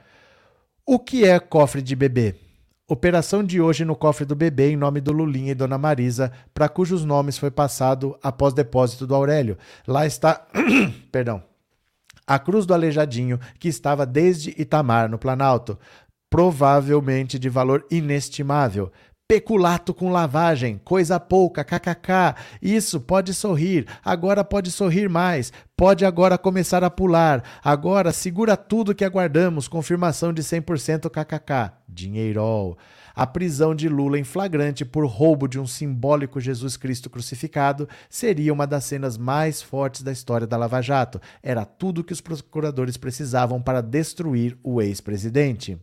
O 0.85 0.99
que 0.99 1.25
é 1.25 1.39
cofre 1.39 1.81
de 1.81 1.97
bebê? 1.97 2.35
Operação 2.87 3.43
de 3.43 3.63
hoje 3.63 3.87
no 3.87 3.97
cofre 3.97 4.27
do 4.27 4.37
bebê 4.37 4.69
em 4.69 4.77
nome 4.77 5.01
do 5.01 5.13
Lulinha 5.13 5.53
e 5.53 5.55
Dona 5.55 5.79
Marisa, 5.79 6.31
para 6.53 6.69
cujos 6.69 7.03
nomes 7.03 7.39
foi 7.39 7.51
passado 7.51 8.19
após 8.23 8.53
depósito 8.53 9.07
do 9.07 9.15
Aurélio. 9.15 9.57
Lá 9.89 10.05
está. 10.05 10.47
Perdão 11.11 11.54
a 12.27 12.39
cruz 12.39 12.67
do 12.67 12.75
Aleijadinho, 12.75 13.39
que 13.59 13.69
estava 13.69 14.07
desde 14.07 14.55
Itamar, 14.59 15.09
no 15.09 15.19
Planalto, 15.19 15.79
provavelmente 16.31 17.39
de 17.39 17.49
valor 17.49 17.87
inestimável. 17.91 18.91
Peculato 19.27 19.95
com 19.95 20.13
lavagem, 20.13 20.79
coisa 20.85 21.19
pouca, 21.19 21.65
kkk. 21.65 22.35
Isso, 22.61 23.01
pode 23.01 23.33
sorrir, 23.33 23.87
agora 24.05 24.45
pode 24.45 24.71
sorrir 24.71 25.09
mais, 25.09 25.51
pode 25.77 26.05
agora 26.05 26.37
começar 26.37 26.85
a 26.85 26.91
pular. 26.91 27.43
Agora 27.65 28.13
segura 28.13 28.55
tudo 28.57 28.95
que 28.95 29.05
aguardamos, 29.05 29.67
confirmação 29.67 30.33
de 30.33 30.43
100% 30.43 31.09
kkk. 31.09 31.73
Dinheirol 31.89 32.77
a 33.15 33.27
prisão 33.27 33.75
de 33.75 33.89
Lula 33.89 34.19
em 34.19 34.25
flagrante 34.25 34.85
por 34.85 35.07
roubo 35.07 35.47
de 35.47 35.61
um 35.61 35.67
simbólico 35.67 36.41
Jesus 36.41 36.77
Cristo 36.77 37.09
crucificado 37.09 37.89
seria 38.09 38.53
uma 38.53 38.67
das 38.67 38.85
cenas 38.85 39.17
mais 39.17 39.63
fortes 39.63 40.03
da 40.03 40.13
história 40.13 40.47
da 40.47 40.57
Lava 40.57 40.81
Jato. 40.81 41.21
Era 41.43 41.65
tudo 41.65 42.03
que 42.03 42.13
os 42.13 42.21
procuradores 42.21 42.97
precisavam 42.97 43.63
para 43.63 43.81
destruir 43.81 44.59
o 44.63 44.83
ex-presidente. 44.83 45.79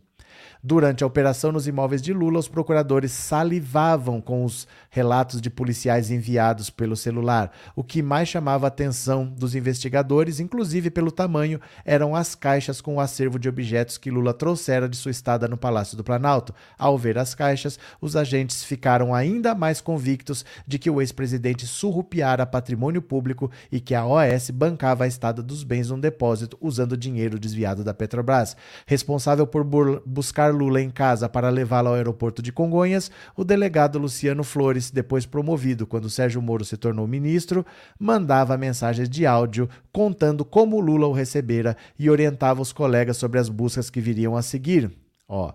Durante 0.64 1.02
a 1.02 1.06
operação 1.08 1.50
nos 1.50 1.66
imóveis 1.66 2.00
de 2.00 2.12
Lula, 2.12 2.38
os 2.38 2.46
procuradores 2.46 3.10
salivavam 3.10 4.20
com 4.20 4.44
os 4.44 4.68
relatos 4.90 5.40
de 5.40 5.50
policiais 5.50 6.08
enviados 6.08 6.70
pelo 6.70 6.94
celular. 6.94 7.50
O 7.74 7.82
que 7.82 8.00
mais 8.00 8.28
chamava 8.28 8.64
a 8.64 8.68
atenção 8.68 9.26
dos 9.26 9.56
investigadores, 9.56 10.38
inclusive 10.38 10.88
pelo 10.88 11.10
tamanho, 11.10 11.60
eram 11.84 12.14
as 12.14 12.36
caixas 12.36 12.80
com 12.80 12.94
o 12.94 13.00
acervo 13.00 13.40
de 13.40 13.48
objetos 13.48 13.98
que 13.98 14.08
Lula 14.08 14.32
trouxera 14.32 14.88
de 14.88 14.96
sua 14.96 15.10
estada 15.10 15.48
no 15.48 15.56
Palácio 15.56 15.96
do 15.96 16.04
Planalto. 16.04 16.54
Ao 16.78 16.96
ver 16.96 17.18
as 17.18 17.34
caixas, 17.34 17.76
os 18.00 18.14
agentes 18.14 18.62
ficaram 18.62 19.12
ainda 19.12 19.56
mais 19.56 19.80
convictos 19.80 20.44
de 20.64 20.78
que 20.78 20.88
o 20.88 21.00
ex-presidente 21.00 21.66
surrupiara 21.66 22.46
patrimônio 22.46 23.02
público 23.02 23.50
e 23.72 23.80
que 23.80 23.96
a 23.96 24.06
OAS 24.06 24.48
bancava 24.50 25.02
a 25.02 25.08
estada 25.08 25.42
dos 25.42 25.64
bens 25.64 25.90
num 25.90 25.98
depósito 25.98 26.56
usando 26.60 26.96
dinheiro 26.96 27.36
desviado 27.36 27.82
da 27.82 27.92
Petrobras. 27.92 28.56
Responsável 28.86 29.44
por 29.44 29.64
buscar 30.06 30.51
Lula 30.52 30.80
em 30.80 30.90
casa 30.90 31.28
para 31.28 31.48
levá-lo 31.48 31.88
ao 31.88 31.94
aeroporto 31.94 32.40
de 32.40 32.52
Congonhas, 32.52 33.10
o 33.36 33.42
delegado 33.42 33.98
Luciano 33.98 34.44
Flores, 34.44 34.90
depois 34.90 35.26
promovido 35.26 35.86
quando 35.86 36.08
Sérgio 36.08 36.40
Moro 36.40 36.64
se 36.64 36.76
tornou 36.76 37.06
ministro, 37.08 37.66
mandava 37.98 38.56
mensagens 38.56 39.08
de 39.08 39.26
áudio 39.26 39.68
contando 39.90 40.44
como 40.44 40.78
Lula 40.78 41.08
o 41.08 41.12
recebera 41.12 41.76
e 41.98 42.08
orientava 42.08 42.62
os 42.62 42.72
colegas 42.72 43.16
sobre 43.16 43.40
as 43.40 43.48
buscas 43.48 43.90
que 43.90 44.00
viriam 44.00 44.36
a 44.36 44.42
seguir. 44.42 44.90
Ó, 45.26 45.52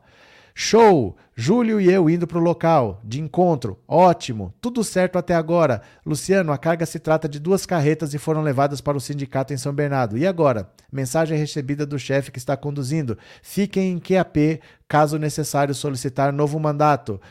Show! 0.59 1.15
Júlio 1.35 1.79
e 1.79 1.87
eu 1.87 2.09
indo 2.09 2.25
para 2.25 2.39
o 2.39 2.41
local 2.41 2.99
de 3.03 3.21
encontro. 3.21 3.77
Ótimo! 3.87 4.51
Tudo 4.59 4.83
certo 4.83 5.15
até 5.19 5.35
agora. 5.35 5.83
Luciano, 6.03 6.51
a 6.51 6.57
carga 6.57 6.83
se 6.83 6.97
trata 6.97 7.29
de 7.29 7.39
duas 7.39 7.63
carretas 7.63 8.15
e 8.15 8.17
foram 8.17 8.41
levadas 8.41 8.81
para 8.81 8.97
o 8.97 8.99
sindicato 8.99 9.53
em 9.53 9.57
São 9.57 9.71
Bernardo. 9.71 10.17
E 10.17 10.25
agora? 10.25 10.67
Mensagem 10.91 11.37
recebida 11.37 11.85
do 11.85 11.99
chefe 11.99 12.31
que 12.31 12.39
está 12.39 12.57
conduzindo. 12.57 13.19
Fiquem 13.43 13.91
em 13.91 13.99
QAP 13.99 14.59
caso 14.87 15.19
necessário 15.19 15.75
solicitar 15.75 16.33
novo 16.33 16.59
mandato 16.59 17.21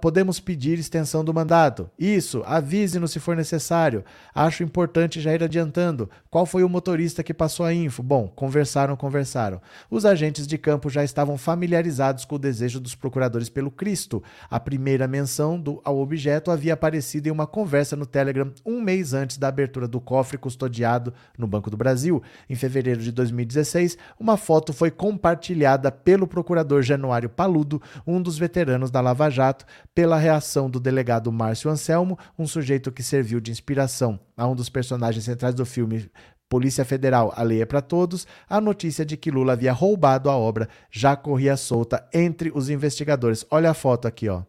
podemos 0.00 0.40
pedir 0.40 0.78
extensão 0.78 1.22
do 1.22 1.34
mandato. 1.34 1.90
Isso, 1.98 2.42
avise-nos 2.46 3.12
se 3.12 3.20
for 3.20 3.36
necessário. 3.36 4.02
Acho 4.34 4.62
importante 4.62 5.20
já 5.20 5.34
ir 5.34 5.42
adiantando. 5.44 6.08
Qual 6.30 6.46
foi 6.46 6.64
o 6.64 6.68
motorista 6.70 7.22
que 7.22 7.34
passou 7.34 7.66
a 7.66 7.74
info? 7.74 8.02
Bom, 8.02 8.28
conversaram, 8.28 8.96
conversaram. 8.96 9.60
Os 9.90 10.06
agentes 10.06 10.46
de 10.46 10.56
campo 10.56 10.88
já 10.88 11.04
estavam 11.04 11.36
familiarizados 11.36 12.24
com 12.24 12.36
o 12.36 12.38
desejo 12.38 12.80
dos 12.80 12.94
procuradores 12.94 13.50
pelo 13.50 13.70
Cristo. 13.70 14.22
A 14.50 14.58
primeira 14.58 15.06
menção 15.06 15.60
do, 15.60 15.82
ao 15.84 15.98
objeto 15.98 16.50
havia 16.50 16.72
aparecido 16.72 17.28
em 17.28 17.30
uma 17.30 17.46
conversa 17.46 17.94
no 17.94 18.06
Telegram 18.06 18.50
um 18.64 18.80
mês 18.80 19.12
antes 19.12 19.36
da 19.36 19.48
abertura 19.48 19.86
do 19.86 20.00
cofre 20.00 20.38
custodiado 20.38 21.12
no 21.36 21.46
Banco 21.46 21.70
do 21.70 21.76
Brasil. 21.76 22.22
Em 22.48 22.54
fevereiro 22.54 23.02
de 23.02 23.12
2016, 23.12 23.98
uma 24.18 24.38
foto 24.38 24.72
foi 24.72 24.90
compartilhada 24.90 25.92
pelo 25.92 26.26
procurador 26.26 26.82
Januário 26.82 27.28
Paludo, 27.28 27.82
um 28.06 28.22
dos 28.22 28.38
veteranos 28.38 28.90
da 28.90 29.02
Lava 29.02 29.28
Jato 29.28 29.57
pela 29.94 30.18
reação 30.18 30.68
do 30.68 30.80
delegado 30.80 31.32
Márcio 31.32 31.70
Anselmo, 31.70 32.18
um 32.38 32.46
sujeito 32.46 32.92
que 32.92 33.02
serviu 33.02 33.40
de 33.40 33.50
inspiração 33.50 34.18
a 34.36 34.46
um 34.46 34.54
dos 34.54 34.68
personagens 34.68 35.24
centrais 35.24 35.54
do 35.54 35.66
filme 35.66 36.10
Polícia 36.48 36.84
Federal, 36.84 37.32
a 37.36 37.42
lei 37.42 37.60
é 37.60 37.66
para 37.66 37.82
todos, 37.82 38.26
a 38.48 38.60
notícia 38.60 39.04
de 39.04 39.16
que 39.16 39.30
Lula 39.30 39.52
havia 39.52 39.72
roubado 39.72 40.30
a 40.30 40.36
obra 40.36 40.68
já 40.90 41.14
corria 41.14 41.56
solta 41.56 42.08
entre 42.12 42.50
os 42.54 42.70
investigadores. 42.70 43.44
Olha 43.50 43.70
a 43.70 43.74
foto 43.74 44.08
aqui, 44.08 44.28
ó. 44.28 44.42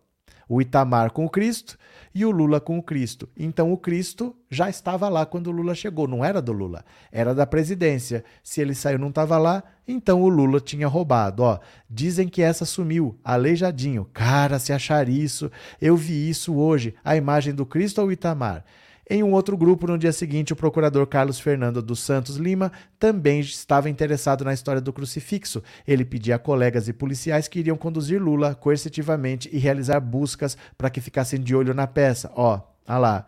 O 0.48 0.62
Itamar 0.62 1.12
com 1.12 1.26
o 1.26 1.30
Cristo 1.30 1.78
e 2.14 2.26
o 2.26 2.32
Lula 2.32 2.60
com 2.60 2.78
o 2.78 2.84
Cristo. 2.84 3.30
Então 3.38 3.72
o 3.72 3.78
Cristo 3.78 4.36
já 4.50 4.70
estava 4.70 5.10
lá 5.10 5.26
quando 5.26 5.48
o 5.48 5.52
Lula 5.52 5.76
chegou, 5.76 6.08
não 6.08 6.24
era 6.24 6.42
do 6.42 6.52
Lula, 6.52 6.84
era 7.12 7.34
da 7.34 7.46
presidência. 7.46 8.24
Se 8.44 8.62
ele 8.62 8.76
saiu 8.76 9.00
não 9.00 9.10
estava 9.10 9.38
lá, 9.38 9.64
então 9.88 10.22
o 10.22 10.30
Lula 10.30 10.60
tinha 10.60 10.88
roubado. 10.88 11.44
Ó, 11.44 11.60
dizem 11.90 12.28
que 12.28 12.42
essa 12.42 12.66
sumiu, 12.66 13.18
aleijadinho. 13.24 14.08
Cara, 14.14 14.60
se 14.60 14.74
achar 14.74 15.10
isso, 15.10 15.52
eu 15.82 15.96
vi 15.96 16.30
isso 16.30 16.56
hoje, 16.56 16.96
a 17.04 17.16
imagem 17.16 17.54
do 17.54 17.66
Cristo 17.66 18.02
ou 18.02 18.12
Itamar. 18.12 18.64
Em 19.12 19.24
um 19.24 19.32
outro 19.32 19.58
grupo, 19.58 19.88
no 19.88 19.98
dia 19.98 20.12
seguinte, 20.12 20.54
o 20.54 20.56
procurador 20.56 21.08
Carlos 21.08 21.40
Fernando 21.40 21.82
dos 21.82 22.00
Santos 22.00 22.36
Lima 22.36 22.72
também 23.00 23.40
estava 23.40 23.90
interessado 23.90 24.46
na 24.46 24.54
história 24.54 24.80
do 24.80 24.94
crucifixo. 24.94 25.64
Ele 25.88 26.06
pedia 26.06 26.36
a 26.36 26.40
colegas 26.40 26.88
e 26.88 26.94
policiais 26.94 27.48
que 27.48 27.58
iriam 27.58 27.76
conduzir 27.76 28.22
Lula 28.22 28.54
coercitivamente 28.54 29.50
e 29.52 29.58
realizar 29.58 30.00
buscas 30.00 30.56
para 30.78 30.92
que 30.92 31.02
ficassem 31.02 31.42
de 31.42 31.56
olho 31.56 31.74
na 31.74 31.88
peça. 31.88 32.32
Ó, 32.36 32.62
ah 32.86 32.98
lá. 33.00 33.26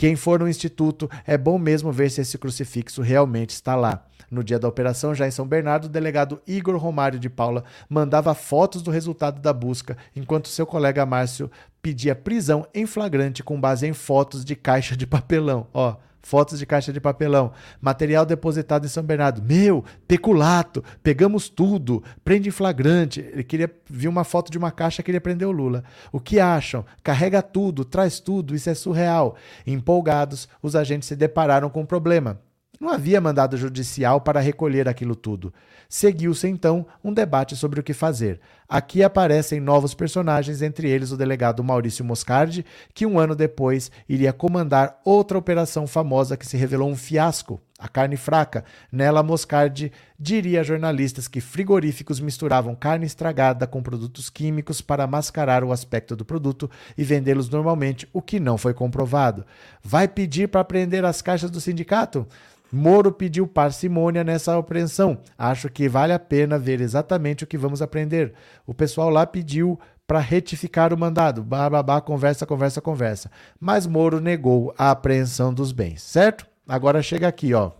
Quem 0.00 0.16
for 0.16 0.40
no 0.40 0.48
instituto, 0.48 1.10
é 1.26 1.36
bom 1.36 1.58
mesmo 1.58 1.92
ver 1.92 2.10
se 2.10 2.22
esse 2.22 2.38
crucifixo 2.38 3.02
realmente 3.02 3.50
está 3.50 3.76
lá. 3.76 4.06
No 4.30 4.42
dia 4.42 4.58
da 4.58 4.66
operação, 4.66 5.14
já 5.14 5.28
em 5.28 5.30
São 5.30 5.46
Bernardo, 5.46 5.84
o 5.84 5.88
delegado 5.90 6.40
Igor 6.46 6.74
Romário 6.78 7.18
de 7.18 7.28
Paula 7.28 7.64
mandava 7.86 8.34
fotos 8.34 8.80
do 8.80 8.90
resultado 8.90 9.42
da 9.42 9.52
busca, 9.52 9.98
enquanto 10.16 10.48
seu 10.48 10.64
colega 10.64 11.04
Márcio 11.04 11.50
pedia 11.82 12.14
prisão 12.14 12.66
em 12.72 12.86
flagrante 12.86 13.42
com 13.42 13.60
base 13.60 13.86
em 13.86 13.92
fotos 13.92 14.42
de 14.42 14.56
caixa 14.56 14.96
de 14.96 15.06
papelão. 15.06 15.66
Ó, 15.74 15.96
fotos 16.22 16.58
de 16.58 16.66
caixa 16.66 16.92
de 16.92 17.00
papelão, 17.00 17.52
material 17.80 18.26
depositado 18.26 18.84
em 18.84 18.88
São 18.88 19.02
Bernardo. 19.02 19.42
Meu, 19.42 19.84
peculato, 20.06 20.84
pegamos 21.02 21.48
tudo, 21.48 22.02
prende 22.24 22.48
em 22.48 22.52
flagrante. 22.52 23.20
Ele 23.20 23.44
queria 23.44 23.70
ver 23.88 24.08
uma 24.08 24.24
foto 24.24 24.50
de 24.50 24.58
uma 24.58 24.70
caixa, 24.70 25.02
queria 25.02 25.20
prender 25.20 25.48
o 25.48 25.52
Lula. 25.52 25.84
O 26.12 26.20
que 26.20 26.38
acham? 26.38 26.84
Carrega 27.02 27.42
tudo, 27.42 27.84
traz 27.84 28.20
tudo, 28.20 28.54
isso 28.54 28.68
é 28.68 28.74
surreal. 28.74 29.36
Empolgados, 29.66 30.48
os 30.62 30.76
agentes 30.76 31.08
se 31.08 31.16
depararam 31.16 31.70
com 31.70 31.82
um 31.82 31.86
problema. 31.86 32.40
Não 32.80 32.88
havia 32.88 33.20
mandado 33.20 33.58
judicial 33.58 34.22
para 34.22 34.40
recolher 34.40 34.88
aquilo 34.88 35.14
tudo. 35.14 35.52
Seguiu-se 35.86 36.48
então 36.48 36.86
um 37.04 37.12
debate 37.12 37.54
sobre 37.54 37.78
o 37.78 37.82
que 37.82 37.92
fazer. 37.92 38.40
Aqui 38.66 39.02
aparecem 39.02 39.60
novos 39.60 39.92
personagens, 39.92 40.62
entre 40.62 40.88
eles 40.88 41.10
o 41.10 41.16
delegado 41.16 41.62
Maurício 41.62 42.04
Moscardi, 42.04 42.64
que 42.94 43.04
um 43.04 43.18
ano 43.18 43.34
depois 43.34 43.90
iria 44.08 44.32
comandar 44.32 44.98
outra 45.04 45.36
operação 45.36 45.86
famosa 45.86 46.38
que 46.38 46.46
se 46.46 46.56
revelou 46.56 46.88
um 46.88 46.96
fiasco, 46.96 47.60
a 47.80 47.88
carne 47.88 48.16
fraca. 48.16 48.64
Nela, 48.92 49.22
Moscardi 49.22 49.90
diria 50.18 50.60
a 50.60 50.62
jornalistas 50.62 51.26
que 51.26 51.40
frigoríficos 51.40 52.20
misturavam 52.20 52.74
carne 52.74 53.06
estragada 53.06 53.66
com 53.66 53.82
produtos 53.82 54.30
químicos 54.30 54.80
para 54.80 55.06
mascarar 55.06 55.64
o 55.64 55.72
aspecto 55.72 56.14
do 56.14 56.24
produto 56.24 56.70
e 56.96 57.02
vendê-los 57.02 57.48
normalmente, 57.48 58.08
o 58.12 58.22
que 58.22 58.38
não 58.38 58.56
foi 58.56 58.72
comprovado. 58.72 59.44
Vai 59.82 60.06
pedir 60.06 60.48
para 60.48 60.62
prender 60.62 61.04
as 61.04 61.20
caixas 61.20 61.50
do 61.50 61.60
sindicato? 61.60 62.26
Moro 62.72 63.12
pediu 63.12 63.46
parcimônia 63.46 64.22
nessa 64.22 64.56
apreensão. 64.56 65.20
Acho 65.36 65.68
que 65.68 65.88
vale 65.88 66.12
a 66.12 66.18
pena 66.18 66.58
ver 66.58 66.80
exatamente 66.80 67.44
o 67.44 67.46
que 67.46 67.58
vamos 67.58 67.82
aprender. 67.82 68.32
O 68.66 68.72
pessoal 68.72 69.10
lá 69.10 69.26
pediu 69.26 69.78
para 70.06 70.20
retificar 70.20 70.92
o 70.92 70.98
mandado. 70.98 71.42
Bababá, 71.42 72.00
conversa, 72.00 72.46
conversa, 72.46 72.80
conversa. 72.80 73.30
Mas 73.58 73.86
Moro 73.86 74.20
negou 74.20 74.74
a 74.76 74.90
apreensão 74.90 75.52
dos 75.52 75.72
bens, 75.72 76.02
certo? 76.02 76.46
Agora 76.68 77.02
chega 77.02 77.26
aqui, 77.28 77.54
ó. 77.54 77.72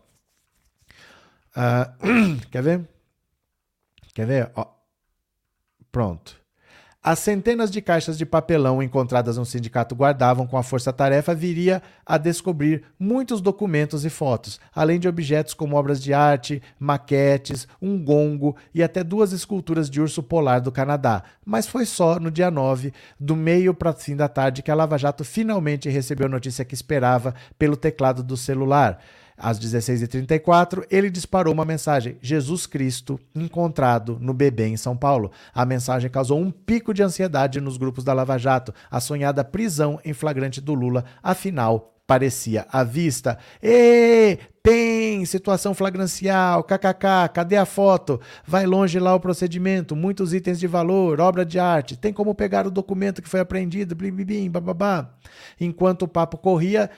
Uh, 1.56 2.40
quer 2.50 2.62
ver? 2.62 2.88
Quer 4.14 4.26
ver? 4.26 4.52
Ó. 4.54 4.66
Pronto. 5.90 6.39
As 7.02 7.18
centenas 7.20 7.70
de 7.70 7.80
caixas 7.80 8.18
de 8.18 8.26
papelão 8.26 8.82
encontradas 8.82 9.38
no 9.38 9.46
sindicato 9.46 9.94
guardavam 9.94 10.46
com 10.46 10.58
a 10.58 10.62
força-tarefa 10.62 11.34
viria 11.34 11.82
a 12.04 12.18
descobrir 12.18 12.82
muitos 12.98 13.40
documentos 13.40 14.04
e 14.04 14.10
fotos, 14.10 14.60
além 14.74 15.00
de 15.00 15.08
objetos 15.08 15.54
como 15.54 15.76
obras 15.76 16.02
de 16.02 16.12
arte, 16.12 16.60
maquetes, 16.78 17.66
um 17.80 18.04
gongo 18.04 18.54
e 18.74 18.82
até 18.82 19.02
duas 19.02 19.32
esculturas 19.32 19.88
de 19.88 19.98
urso 19.98 20.22
polar 20.22 20.60
do 20.60 20.70
Canadá. 20.70 21.22
Mas 21.42 21.66
foi 21.66 21.86
só 21.86 22.20
no 22.20 22.30
dia 22.30 22.50
9, 22.50 22.92
do 23.18 23.34
meio 23.34 23.72
para 23.72 23.94
fim 23.94 24.14
da 24.14 24.28
tarde, 24.28 24.62
que 24.62 24.70
a 24.70 24.74
Lava 24.74 24.98
Jato 24.98 25.24
finalmente 25.24 25.88
recebeu 25.88 26.26
a 26.26 26.30
notícia 26.30 26.66
que 26.66 26.74
esperava 26.74 27.34
pelo 27.58 27.78
teclado 27.78 28.22
do 28.22 28.36
celular. 28.36 29.00
Às 29.42 29.58
16h34, 29.58 30.84
ele 30.90 31.08
disparou 31.08 31.54
uma 31.54 31.64
mensagem: 31.64 32.18
Jesus 32.20 32.66
Cristo 32.66 33.18
encontrado 33.34 34.18
no 34.20 34.34
bebê 34.34 34.66
em 34.66 34.76
São 34.76 34.94
Paulo. 34.94 35.32
A 35.54 35.64
mensagem 35.64 36.10
causou 36.10 36.38
um 36.38 36.50
pico 36.50 36.92
de 36.92 37.02
ansiedade 37.02 37.60
nos 37.60 37.78
grupos 37.78 38.04
da 38.04 38.12
Lava 38.12 38.36
Jato. 38.36 38.74
A 38.90 39.00
sonhada 39.00 39.42
prisão 39.42 39.98
em 40.04 40.12
flagrante 40.12 40.60
do 40.60 40.74
Lula, 40.74 41.06
afinal, 41.22 41.94
parecia 42.10 42.66
à 42.72 42.82
vista. 42.82 43.38
Ê, 43.62 44.36
tem 44.60 45.24
situação 45.24 45.72
flagrancial, 45.72 46.64
kkk, 46.64 47.32
cadê 47.32 47.56
a 47.56 47.64
foto? 47.64 48.20
Vai 48.44 48.66
longe 48.66 48.98
lá 48.98 49.14
o 49.14 49.20
procedimento, 49.20 49.94
muitos 49.94 50.34
itens 50.34 50.58
de 50.58 50.66
valor, 50.66 51.20
obra 51.20 51.44
de 51.44 51.60
arte, 51.60 51.96
tem 51.96 52.12
como 52.12 52.34
pegar 52.34 52.66
o 52.66 52.70
documento 52.70 53.22
que 53.22 53.28
foi 53.28 53.38
apreendido, 53.38 53.94
blibibim, 53.94 54.50
bababá. 54.50 55.08
Enquanto 55.60 56.02
o 56.02 56.08
papo 56.08 56.36
corria, 56.36 56.90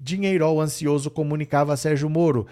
Dinheirol 0.00 0.60
ansioso 0.60 1.10
comunicava 1.10 1.72
a 1.72 1.76
Sérgio 1.76 2.08
Moro. 2.08 2.46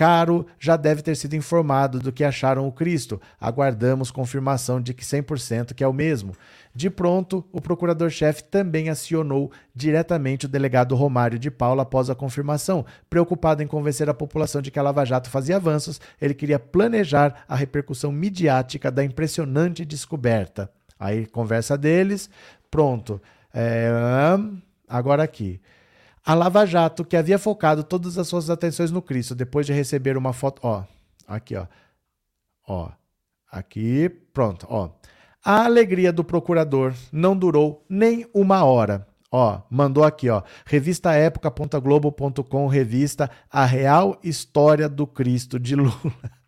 Caro 0.00 0.46
já 0.58 0.78
deve 0.78 1.02
ter 1.02 1.14
sido 1.14 1.36
informado 1.36 1.98
do 1.98 2.10
que 2.10 2.24
acharam 2.24 2.66
o 2.66 2.72
Cristo. 2.72 3.20
Aguardamos 3.38 4.10
confirmação 4.10 4.80
de 4.80 4.94
que 4.94 5.04
100% 5.04 5.74
que 5.74 5.84
é 5.84 5.86
o 5.86 5.92
mesmo. 5.92 6.34
De 6.74 6.88
pronto, 6.88 7.44
o 7.52 7.60
procurador-chefe 7.60 8.44
também 8.44 8.88
acionou 8.88 9.52
diretamente 9.74 10.46
o 10.46 10.48
delegado 10.48 10.94
Romário 10.94 11.38
de 11.38 11.50
Paula 11.50 11.82
após 11.82 12.08
a 12.08 12.14
confirmação. 12.14 12.82
Preocupado 13.10 13.62
em 13.62 13.66
convencer 13.66 14.08
a 14.08 14.14
população 14.14 14.62
de 14.62 14.70
que 14.70 14.78
a 14.78 14.82
Lava 14.82 15.04
Jato 15.04 15.28
fazia 15.28 15.56
avanços, 15.56 16.00
ele 16.18 16.32
queria 16.32 16.58
planejar 16.58 17.44
a 17.46 17.54
repercussão 17.54 18.10
midiática 18.10 18.90
da 18.90 19.04
impressionante 19.04 19.84
descoberta. 19.84 20.70
Aí, 20.98 21.26
conversa 21.26 21.76
deles, 21.76 22.30
pronto. 22.70 23.20
É, 23.52 23.90
agora 24.88 25.22
aqui. 25.22 25.60
A 26.24 26.34
Lava 26.34 26.66
Jato, 26.66 27.04
que 27.04 27.16
havia 27.16 27.38
focado 27.38 27.82
todas 27.82 28.18
as 28.18 28.28
suas 28.28 28.50
atenções 28.50 28.90
no 28.90 29.00
Cristo, 29.00 29.34
depois 29.34 29.66
de 29.66 29.72
receber 29.72 30.16
uma 30.16 30.32
foto. 30.32 30.60
Ó, 30.62 30.84
aqui, 31.26 31.56
ó. 31.56 31.66
Ó, 32.68 32.90
aqui, 33.50 34.08
pronto, 34.32 34.66
ó. 34.68 34.90
A 35.44 35.64
alegria 35.64 36.12
do 36.12 36.22
procurador 36.22 36.94
não 37.10 37.36
durou 37.36 37.84
nem 37.88 38.28
uma 38.34 38.64
hora. 38.64 39.06
Ó, 39.32 39.62
mandou 39.70 40.04
aqui, 40.04 40.28
ó. 40.28 40.42
Revista 40.66 41.12
época.globo.com, 41.14 42.66
revista 42.66 43.30
A 43.50 43.64
Real 43.64 44.18
História 44.22 44.88
do 44.88 45.06
Cristo 45.06 45.58
de 45.58 45.76
Lula. 45.76 46.39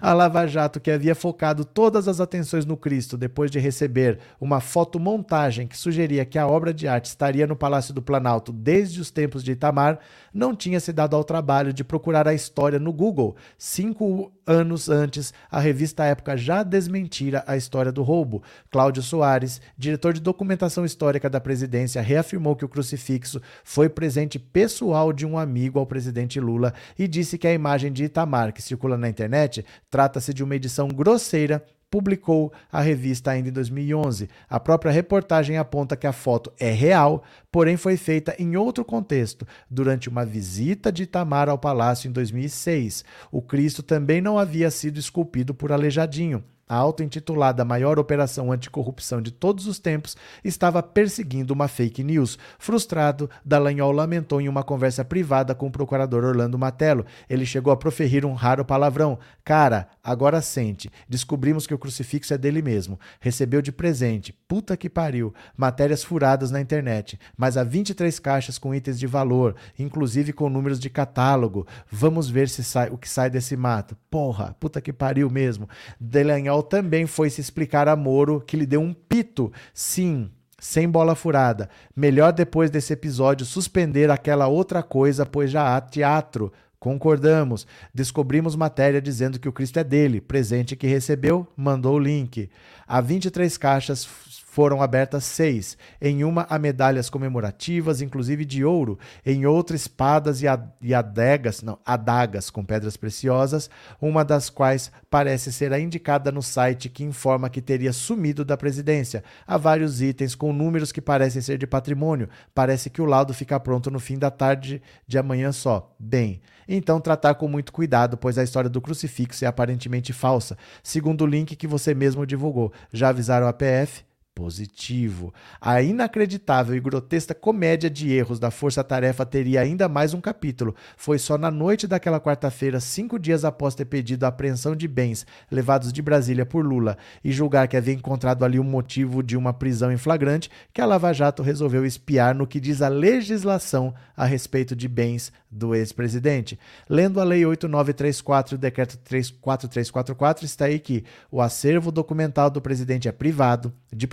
A 0.00 0.12
Lava 0.12 0.46
Jato, 0.46 0.80
que 0.80 0.90
havia 0.90 1.14
focado 1.14 1.64
todas 1.64 2.08
as 2.08 2.20
atenções 2.20 2.66
no 2.66 2.76
Cristo 2.76 3.16
depois 3.16 3.50
de 3.50 3.60
receber 3.60 4.18
uma 4.40 4.60
fotomontagem 4.60 5.68
que 5.68 5.78
sugeria 5.78 6.24
que 6.24 6.38
a 6.38 6.46
obra 6.46 6.74
de 6.74 6.88
arte 6.88 7.06
estaria 7.06 7.46
no 7.46 7.54
Palácio 7.54 7.94
do 7.94 8.02
Planalto 8.02 8.52
desde 8.52 9.00
os 9.00 9.10
tempos 9.10 9.44
de 9.44 9.52
Itamar, 9.52 9.98
não 10.34 10.56
tinha 10.56 10.80
se 10.80 10.92
dado 10.92 11.14
ao 11.14 11.22
trabalho 11.22 11.72
de 11.72 11.84
procurar 11.84 12.26
a 12.26 12.34
história 12.34 12.78
no 12.78 12.92
Google. 12.92 13.36
Cinco 13.56 14.32
anos 14.46 14.88
antes, 14.88 15.32
a 15.50 15.60
revista 15.60 16.04
Época 16.04 16.36
já 16.36 16.62
desmentira 16.62 17.44
a 17.46 17.56
história 17.56 17.92
do 17.92 18.02
roubo. 18.02 18.42
Cláudio 18.70 19.02
Soares, 19.02 19.60
diretor 19.76 20.12
de 20.12 20.20
documentação 20.20 20.84
histórica 20.84 21.30
da 21.30 21.40
presidência, 21.40 22.02
reafirmou 22.02 22.56
que 22.56 22.64
o 22.64 22.68
crucifixo 22.68 23.40
foi 23.62 23.88
presente 23.88 24.38
pessoal 24.38 25.12
de 25.12 25.24
um 25.26 25.38
amigo 25.38 25.78
ao 25.78 25.86
presidente 25.86 26.40
Lula 26.40 26.72
e 26.98 27.06
disse 27.06 27.38
que 27.38 27.46
a 27.46 27.52
imagem 27.52 27.92
de 27.92 28.04
Itamar, 28.04 28.52
que 28.52 28.62
circula 28.62 28.96
na 28.96 29.08
internet, 29.08 29.51
trata-se 29.90 30.32
de 30.32 30.42
uma 30.42 30.56
edição 30.56 30.88
grosseira 30.88 31.64
publicou 31.92 32.50
a 32.72 32.80
revista 32.80 33.32
ainda 33.32 33.50
em 33.50 33.52
2011. 33.52 34.30
A 34.48 34.58
própria 34.58 34.90
reportagem 34.90 35.58
aponta 35.58 35.94
que 35.94 36.06
a 36.06 36.12
foto 36.12 36.50
é 36.58 36.70
real, 36.70 37.22
porém 37.52 37.76
foi 37.76 37.98
feita 37.98 38.34
em 38.38 38.56
outro 38.56 38.82
contexto, 38.82 39.46
durante 39.70 40.08
uma 40.08 40.24
visita 40.24 40.90
de 40.90 41.02
Itamar 41.02 41.50
ao 41.50 41.58
palácio 41.58 42.08
em 42.08 42.12
2006. 42.12 43.04
O 43.30 43.42
Cristo 43.42 43.82
também 43.82 44.22
não 44.22 44.38
havia 44.38 44.70
sido 44.70 44.98
esculpido 44.98 45.52
por 45.52 45.70
Aleijadinho. 45.70 46.42
A 46.68 46.76
auto-intitulada 46.76 47.64
maior 47.64 47.98
operação 47.98 48.50
anticorrupção 48.50 49.20
de 49.20 49.30
todos 49.30 49.66
os 49.66 49.78
tempos 49.78 50.16
estava 50.42 50.82
perseguindo 50.82 51.52
uma 51.52 51.68
fake 51.68 52.02
news. 52.02 52.38
Frustrado, 52.58 53.28
Dallagnol 53.44 53.92
lamentou 53.92 54.40
em 54.40 54.48
uma 54.48 54.62
conversa 54.62 55.04
privada 55.04 55.54
com 55.54 55.66
o 55.66 55.70
procurador 55.70 56.24
Orlando 56.24 56.58
Matello. 56.58 57.04
Ele 57.28 57.44
chegou 57.44 57.72
a 57.72 57.76
proferir 57.76 58.24
um 58.24 58.32
raro 58.32 58.64
palavrão. 58.64 59.18
Cara, 59.44 59.88
agora 60.02 60.40
sente. 60.40 60.90
Descobrimos 61.08 61.66
que 61.66 61.74
o 61.74 61.78
crucifixo 61.78 62.32
é 62.32 62.38
dele 62.38 62.62
mesmo. 62.62 62.98
Recebeu 63.20 63.60
de 63.60 63.72
presente. 63.72 64.32
Puta 64.48 64.76
que 64.76 64.88
pariu. 64.88 65.34
Matérias 65.56 66.02
furadas 66.02 66.50
na 66.50 66.60
internet. 66.60 67.18
Mas 67.36 67.56
há 67.56 67.64
23 67.64 68.18
caixas 68.18 68.56
com 68.56 68.74
itens 68.74 68.98
de 68.98 69.06
valor, 69.06 69.56
inclusive 69.78 70.32
com 70.32 70.48
números 70.48 70.78
de 70.78 70.88
catálogo. 70.88 71.66
Vamos 71.90 72.30
ver 72.30 72.48
se 72.48 72.62
sai 72.62 72.88
o 72.90 72.96
que 72.96 73.08
sai 73.08 73.28
desse 73.28 73.56
mato. 73.56 73.96
Porra, 74.10 74.56
puta 74.60 74.80
que 74.80 74.92
pariu 74.92 75.28
mesmo. 75.28 75.68
Dallagnol 76.00 76.51
também 76.60 77.06
foi 77.06 77.30
se 77.30 77.40
explicar 77.40 77.86
a 77.86 77.94
Moro 77.94 78.42
que 78.44 78.56
lhe 78.56 78.66
deu 78.66 78.80
um 78.80 78.92
pito. 78.92 79.52
Sim, 79.72 80.28
sem 80.58 80.88
bola 80.88 81.14
furada. 81.14 81.70
Melhor 81.94 82.32
depois 82.32 82.68
desse 82.68 82.92
episódio 82.92 83.46
suspender 83.46 84.10
aquela 84.10 84.48
outra 84.48 84.82
coisa, 84.82 85.24
pois 85.24 85.52
já 85.52 85.76
há 85.76 85.80
teatro. 85.80 86.52
Concordamos. 86.82 87.64
Descobrimos 87.94 88.56
matéria 88.56 89.00
dizendo 89.00 89.38
que 89.38 89.48
o 89.48 89.52
Cristo 89.52 89.78
é 89.78 89.84
dele. 89.84 90.20
Presente 90.20 90.74
que 90.74 90.88
recebeu, 90.88 91.46
mandou 91.56 91.94
o 91.94 91.98
link. 92.00 92.50
Há 92.88 93.00
23 93.00 93.56
caixas 93.56 94.04
foram 94.52 94.82
abertas 94.82 95.24
seis. 95.24 95.78
Em 95.98 96.24
uma, 96.24 96.46
há 96.46 96.58
medalhas 96.58 97.08
comemorativas, 97.08 98.02
inclusive 98.02 98.44
de 98.44 98.62
ouro. 98.62 98.98
Em 99.24 99.46
outra, 99.46 99.74
espadas 99.74 100.42
e, 100.42 100.46
ad 100.46 100.62
adegas, 100.94 101.62
não, 101.62 101.78
adagas 101.86 102.50
com 102.50 102.62
pedras 102.62 102.94
preciosas, 102.94 103.70
uma 103.98 104.22
das 104.22 104.50
quais 104.50 104.92
parece 105.08 105.50
ser 105.50 105.72
a 105.72 105.80
indicada 105.80 106.30
no 106.30 106.42
site 106.42 106.90
que 106.90 107.02
informa 107.02 107.48
que 107.48 107.62
teria 107.62 107.94
sumido 107.94 108.44
da 108.44 108.54
presidência. 108.54 109.24
Há 109.46 109.56
vários 109.56 110.02
itens 110.02 110.34
com 110.34 110.52
números 110.52 110.92
que 110.92 111.00
parecem 111.00 111.40
ser 111.40 111.56
de 111.56 111.66
patrimônio. 111.66 112.28
Parece 112.54 112.90
que 112.90 113.00
o 113.00 113.06
laudo 113.06 113.32
fica 113.32 113.58
pronto 113.58 113.90
no 113.90 113.98
fim 113.98 114.18
da 114.18 114.30
tarde 114.30 114.82
de 115.06 115.16
amanhã 115.16 115.50
só. 115.50 115.96
Bem, 115.98 116.42
então 116.68 117.00
tratar 117.00 117.36
com 117.36 117.48
muito 117.48 117.72
cuidado, 117.72 118.18
pois 118.18 118.36
a 118.36 118.44
história 118.44 118.68
do 118.68 118.82
crucifixo 118.82 119.46
é 119.46 119.48
aparentemente 119.48 120.12
falsa, 120.12 120.58
segundo 120.82 121.22
o 121.22 121.26
link 121.26 121.56
que 121.56 121.66
você 121.66 121.94
mesmo 121.94 122.26
divulgou. 122.26 122.70
Já 122.92 123.08
avisaram 123.08 123.46
a 123.48 123.52
PF? 123.54 124.11
Positivo. 124.34 125.32
A 125.60 125.82
inacreditável 125.82 126.74
e 126.74 126.80
grotesca 126.80 127.34
comédia 127.34 127.88
de 127.88 128.10
erros 128.12 128.38
da 128.38 128.50
Força 128.50 128.82
Tarefa 128.82 129.24
teria 129.24 129.60
ainda 129.60 129.88
mais 129.88 130.14
um 130.14 130.20
capítulo. 130.20 130.74
Foi 130.96 131.18
só 131.18 131.36
na 131.36 131.50
noite 131.50 131.86
daquela 131.86 132.20
quarta-feira, 132.20 132.80
cinco 132.80 133.18
dias 133.18 133.44
após 133.44 133.74
ter 133.74 133.84
pedido 133.84 134.24
a 134.24 134.28
apreensão 134.28 134.74
de 134.74 134.88
bens 134.88 135.26
levados 135.50 135.92
de 135.92 136.02
Brasília 136.02 136.46
por 136.46 136.64
Lula 136.64 136.96
e 137.22 137.30
julgar 137.32 137.68
que 137.68 137.76
havia 137.76 137.94
encontrado 137.94 138.44
ali 138.44 138.58
um 138.58 138.64
motivo 138.64 139.22
de 139.22 139.36
uma 139.36 139.52
prisão 139.52 139.92
em 139.92 139.96
flagrante, 139.96 140.50
que 140.72 140.80
a 140.80 140.86
Lava 140.86 141.12
Jato 141.12 141.42
resolveu 141.42 141.84
espiar 141.84 142.34
no 142.34 142.46
que 142.46 142.60
diz 142.60 142.82
a 142.82 142.88
legislação 142.88 143.94
a 144.16 144.24
respeito 144.24 144.74
de 144.74 144.88
bens 144.88 145.32
do 145.50 145.74
ex-presidente. 145.74 146.58
Lendo 146.88 147.20
a 147.20 147.24
Lei 147.24 147.44
8934 147.44 148.54
e 148.54 148.56
o 148.56 148.58
Decreto 148.58 148.98
4344, 149.40 150.44
está 150.46 150.64
aí 150.64 150.78
que 150.78 151.04
o 151.30 151.40
acervo 151.40 151.92
documental 151.92 152.50
do 152.50 152.60
presidente 152.60 153.08
é 153.08 153.12
privado, 153.12 153.72
de 153.92 154.06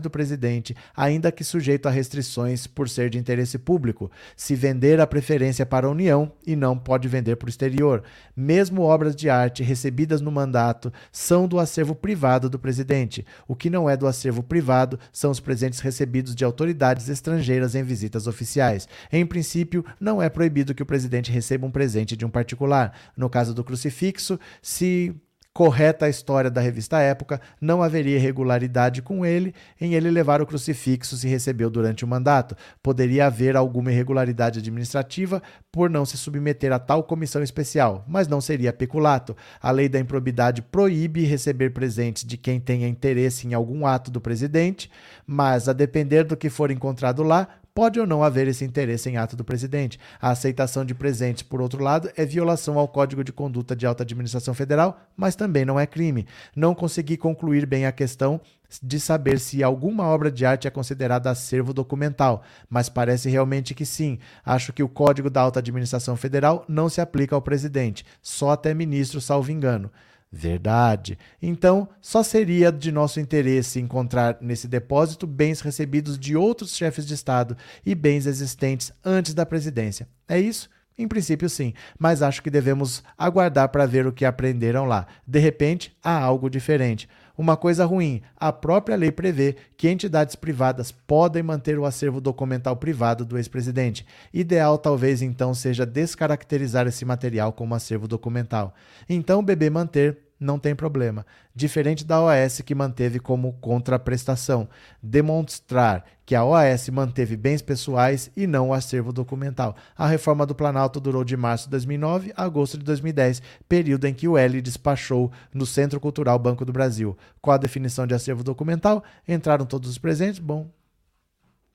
do 0.00 0.10
presidente, 0.10 0.76
ainda 0.96 1.32
que 1.32 1.42
sujeito 1.42 1.86
a 1.86 1.90
restrições 1.90 2.66
por 2.66 2.88
ser 2.88 3.10
de 3.10 3.18
interesse 3.18 3.58
público, 3.58 4.10
se 4.36 4.54
vender 4.54 5.00
a 5.00 5.06
preferência 5.06 5.66
para 5.66 5.86
a 5.86 5.90
União 5.90 6.32
e 6.46 6.54
não 6.54 6.78
pode 6.78 7.08
vender 7.08 7.36
para 7.36 7.46
o 7.46 7.48
exterior. 7.48 8.02
Mesmo 8.36 8.82
obras 8.82 9.16
de 9.16 9.28
arte 9.30 9.62
recebidas 9.62 10.20
no 10.20 10.30
mandato 10.30 10.92
são 11.10 11.48
do 11.48 11.58
acervo 11.58 11.94
privado 11.94 12.48
do 12.48 12.58
presidente. 12.58 13.24
O 13.48 13.56
que 13.56 13.70
não 13.70 13.88
é 13.88 13.96
do 13.96 14.06
acervo 14.06 14.42
privado 14.42 14.98
são 15.12 15.30
os 15.30 15.40
presentes 15.40 15.80
recebidos 15.80 16.34
de 16.34 16.44
autoridades 16.44 17.08
estrangeiras 17.08 17.74
em 17.74 17.82
visitas 17.82 18.26
oficiais. 18.26 18.88
Em 19.10 19.24
princípio, 19.24 19.84
não 20.00 20.22
é 20.22 20.28
proibido 20.28 20.74
que 20.74 20.82
o 20.82 20.86
presidente 20.86 21.32
receba 21.32 21.66
um 21.66 21.70
presente 21.70 22.16
de 22.16 22.24
um 22.24 22.30
particular. 22.30 22.92
No 23.16 23.30
caso 23.30 23.54
do 23.54 23.64
crucifixo, 23.64 24.38
se 24.60 25.14
correta 25.56 26.04
a 26.04 26.08
história 26.10 26.50
da 26.50 26.60
revista 26.60 27.00
Época, 27.00 27.40
não 27.58 27.82
haveria 27.82 28.16
irregularidade 28.16 29.00
com 29.00 29.24
ele 29.24 29.54
em 29.80 29.94
ele 29.94 30.10
levar 30.10 30.42
o 30.42 30.46
crucifixo 30.46 31.16
se 31.16 31.26
recebeu 31.26 31.70
durante 31.70 32.04
o 32.04 32.06
mandato. 32.06 32.54
Poderia 32.82 33.24
haver 33.24 33.56
alguma 33.56 33.90
irregularidade 33.90 34.58
administrativa 34.58 35.42
por 35.72 35.88
não 35.88 36.04
se 36.04 36.18
submeter 36.18 36.72
a 36.72 36.78
tal 36.78 37.02
comissão 37.04 37.42
especial, 37.42 38.04
mas 38.06 38.28
não 38.28 38.38
seria 38.38 38.70
peculato. 38.70 39.34
A 39.58 39.70
lei 39.70 39.88
da 39.88 39.98
improbidade 39.98 40.60
proíbe 40.60 41.24
receber 41.24 41.70
presentes 41.70 42.26
de 42.26 42.36
quem 42.36 42.60
tenha 42.60 42.86
interesse 42.86 43.46
em 43.46 43.54
algum 43.54 43.86
ato 43.86 44.10
do 44.10 44.20
presidente, 44.20 44.90
mas 45.26 45.70
a 45.70 45.72
depender 45.72 46.24
do 46.24 46.36
que 46.36 46.50
for 46.50 46.70
encontrado 46.70 47.22
lá, 47.22 47.48
Pode 47.76 48.00
ou 48.00 48.06
não 48.06 48.24
haver 48.24 48.48
esse 48.48 48.64
interesse 48.64 49.10
em 49.10 49.18
ato 49.18 49.36
do 49.36 49.44
presidente. 49.44 50.00
A 50.18 50.30
aceitação 50.30 50.82
de 50.82 50.94
presentes, 50.94 51.42
por 51.42 51.60
outro 51.60 51.84
lado, 51.84 52.10
é 52.16 52.24
violação 52.24 52.78
ao 52.78 52.88
Código 52.88 53.22
de 53.22 53.34
Conduta 53.34 53.76
de 53.76 53.84
Alta 53.84 54.02
Administração 54.02 54.54
Federal, 54.54 54.98
mas 55.14 55.36
também 55.36 55.62
não 55.62 55.78
é 55.78 55.86
crime. 55.86 56.26
Não 56.56 56.74
consegui 56.74 57.18
concluir 57.18 57.66
bem 57.66 57.84
a 57.84 57.92
questão 57.92 58.40
de 58.82 58.98
saber 58.98 59.38
se 59.38 59.62
alguma 59.62 60.04
obra 60.04 60.32
de 60.32 60.46
arte 60.46 60.66
é 60.66 60.70
considerada 60.70 61.30
acervo 61.30 61.74
documental, 61.74 62.42
mas 62.70 62.88
parece 62.88 63.28
realmente 63.28 63.74
que 63.74 63.84
sim. 63.84 64.18
Acho 64.42 64.72
que 64.72 64.82
o 64.82 64.88
Código 64.88 65.28
da 65.28 65.42
Alta 65.42 65.58
Administração 65.58 66.16
Federal 66.16 66.64
não 66.66 66.88
se 66.88 67.02
aplica 67.02 67.34
ao 67.34 67.42
presidente, 67.42 68.06
só 68.22 68.52
até 68.52 68.72
ministro, 68.72 69.20
salvo 69.20 69.52
engano. 69.52 69.90
Verdade. 70.30 71.18
Então, 71.40 71.88
só 72.00 72.22
seria 72.22 72.70
de 72.72 72.90
nosso 72.90 73.20
interesse 73.20 73.80
encontrar 73.80 74.38
nesse 74.40 74.66
depósito 74.66 75.26
bens 75.26 75.60
recebidos 75.60 76.18
de 76.18 76.36
outros 76.36 76.76
chefes 76.76 77.06
de 77.06 77.14
Estado 77.14 77.56
e 77.84 77.94
bens 77.94 78.26
existentes 78.26 78.92
antes 79.04 79.34
da 79.34 79.46
presidência. 79.46 80.08
É 80.28 80.38
isso? 80.38 80.68
Em 80.98 81.06
princípio, 81.06 81.48
sim, 81.48 81.74
mas 81.98 82.22
acho 82.22 82.42
que 82.42 82.50
devemos 82.50 83.02
aguardar 83.18 83.68
para 83.68 83.84
ver 83.84 84.06
o 84.06 84.12
que 84.12 84.24
aprenderam 84.24 84.86
lá. 84.86 85.06
De 85.26 85.38
repente, 85.38 85.94
há 86.02 86.18
algo 86.18 86.48
diferente. 86.48 87.06
Uma 87.36 87.56
coisa 87.56 87.84
ruim: 87.84 88.22
a 88.36 88.52
própria 88.52 88.96
lei 88.96 89.12
prevê 89.12 89.56
que 89.76 89.88
entidades 89.88 90.34
privadas 90.34 90.90
podem 90.90 91.42
manter 91.42 91.78
o 91.78 91.84
acervo 91.84 92.20
documental 92.20 92.76
privado 92.76 93.24
do 93.24 93.36
ex-presidente. 93.36 94.06
Ideal 94.32 94.78
talvez 94.78 95.22
então 95.22 95.54
seja 95.54 95.84
descaracterizar 95.84 96.86
esse 96.86 97.04
material 97.04 97.52
como 97.52 97.74
acervo 97.74 98.08
documental. 98.08 98.74
Então, 99.08 99.42
o 99.42 99.68
manter 99.70 100.25
não 100.38 100.58
tem 100.58 100.74
problema. 100.74 101.24
Diferente 101.54 102.04
da 102.04 102.20
OAS 102.20 102.60
que 102.60 102.74
manteve 102.74 103.18
como 103.18 103.54
contraprestação, 103.54 104.68
demonstrar 105.02 106.04
que 106.24 106.34
a 106.34 106.44
OAS 106.44 106.88
manteve 106.88 107.36
bens 107.36 107.62
pessoais 107.62 108.30
e 108.36 108.46
não 108.46 108.68
o 108.68 108.74
acervo 108.74 109.12
documental. 109.12 109.76
A 109.96 110.06
reforma 110.06 110.44
do 110.44 110.54
Planalto 110.54 111.00
durou 111.00 111.24
de 111.24 111.36
março 111.36 111.64
de 111.64 111.70
2009 111.70 112.32
a 112.36 112.44
agosto 112.44 112.76
de 112.76 112.84
2010, 112.84 113.40
período 113.68 114.06
em 114.06 114.14
que 114.14 114.28
o 114.28 114.36
L 114.36 114.60
despachou 114.60 115.30
no 115.54 115.64
Centro 115.64 116.00
Cultural 116.00 116.38
Banco 116.38 116.64
do 116.64 116.72
Brasil. 116.72 117.16
Qual 117.40 117.54
a 117.54 117.58
definição 117.58 118.06
de 118.06 118.14
acervo 118.14 118.44
documental? 118.44 119.02
Entraram 119.26 119.64
todos 119.64 119.88
os 119.88 119.98
presentes? 119.98 120.38
Bom, 120.38 120.68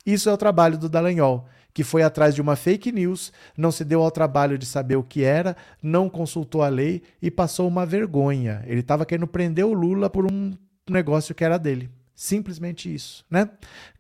isso 0.05 0.29
é 0.29 0.33
o 0.33 0.37
trabalho 0.37 0.77
do 0.77 0.89
Dallagnol 0.89 1.47
que 1.73 1.83
foi 1.83 2.03
atrás 2.03 2.35
de 2.35 2.41
uma 2.41 2.55
fake 2.55 2.91
news, 2.91 3.31
não 3.57 3.71
se 3.71 3.83
deu 3.83 4.01
ao 4.01 4.11
trabalho 4.11 4.57
de 4.57 4.65
saber 4.65 4.95
o 4.95 5.03
que 5.03 5.23
era, 5.23 5.55
não 5.81 6.09
consultou 6.09 6.61
a 6.61 6.69
lei 6.69 7.01
e 7.21 7.31
passou 7.31 7.67
uma 7.67 7.85
vergonha. 7.85 8.63
Ele 8.65 8.81
estava 8.81 9.05
querendo 9.05 9.27
prender 9.27 9.65
o 9.65 9.73
Lula 9.73 10.09
por 10.09 10.31
um 10.31 10.53
negócio 10.89 11.35
que 11.35 11.43
era 11.43 11.57
dele. 11.57 11.89
Simplesmente 12.15 12.93
isso, 12.93 13.25
né? 13.29 13.49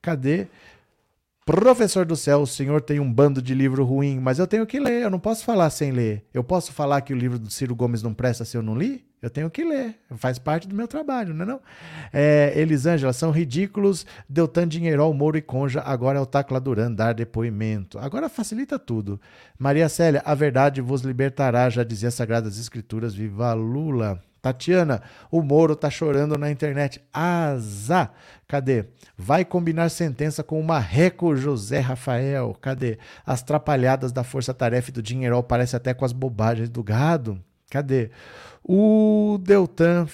Cadê? 0.01 0.47
Professor 1.43 2.05
do 2.05 2.15
céu, 2.15 2.41
o 2.41 2.47
senhor 2.47 2.81
tem 2.81 2.99
um 2.99 3.11
bando 3.11 3.41
de 3.41 3.55
livro 3.55 3.83
ruim, 3.83 4.19
mas 4.19 4.37
eu 4.37 4.45
tenho 4.45 4.65
que 4.65 4.79
ler, 4.79 5.01
eu 5.01 5.09
não 5.09 5.19
posso 5.19 5.43
falar 5.43 5.69
sem 5.71 5.91
ler. 5.91 6.23
Eu 6.33 6.43
posso 6.43 6.71
falar 6.71 7.01
que 7.01 7.13
o 7.13 7.17
livro 7.17 7.39
do 7.39 7.49
Ciro 7.49 7.75
Gomes 7.75 8.03
não 8.03 8.13
presta 8.13 8.45
se 8.45 8.55
eu 8.55 8.61
não 8.61 8.77
li? 8.77 9.03
Eu 9.21 9.29
tenho 9.29 9.51
que 9.51 9.63
ler, 9.63 9.99
faz 10.17 10.39
parte 10.39 10.67
do 10.67 10.75
meu 10.75 10.87
trabalho, 10.87 11.31
não 11.31 11.43
é 11.43 11.47
não? 11.47 11.61
É, 12.11 12.53
Elisângela, 12.55 13.13
são 13.13 13.29
ridículos, 13.29 14.03
Deltan 14.27 14.67
Dinheirol, 14.67 15.13
Moro 15.13 15.37
e 15.37 15.41
Conja, 15.43 15.79
agora 15.81 16.17
é 16.17 16.21
o 16.21 16.25
Tacla 16.25 16.59
Duran 16.59 16.91
dar 16.91 17.13
depoimento. 17.13 17.99
Agora 17.99 18.27
facilita 18.27 18.79
tudo. 18.79 19.21
Maria 19.59 19.87
Célia, 19.89 20.23
a 20.25 20.33
verdade 20.33 20.81
vos 20.81 21.01
libertará, 21.01 21.69
já 21.69 21.83
dizia 21.83 22.09
Sagradas 22.09 22.57
Escrituras, 22.57 23.13
viva 23.13 23.53
Lula. 23.53 24.19
Tatiana, 24.41 25.03
o 25.29 25.43
Moro 25.43 25.75
tá 25.75 25.87
chorando 25.89 26.35
na 26.35 26.49
internet. 26.49 26.99
Asa! 27.13 28.09
Cadê? 28.47 28.85
Vai 29.15 29.45
combinar 29.45 29.89
sentença 29.89 30.41
com 30.43 30.59
o 30.59 30.63
marreco 30.63 31.35
José 31.35 31.79
Rafael. 31.79 32.57
Cadê? 32.59 32.97
As 33.23 33.43
trapalhadas 33.43 34.11
da 34.11 34.23
Força 34.23 34.51
Tarefa 34.51 34.89
e 34.89 34.93
do 34.93 35.03
Dinheirol 35.03 35.43
parece 35.43 35.75
até 35.75 35.93
com 35.93 36.03
as 36.03 36.11
bobagens 36.11 36.69
do 36.69 36.83
gado. 36.83 37.39
Cadê? 37.69 38.09
O 38.63 39.39
Deltan, 39.41 40.07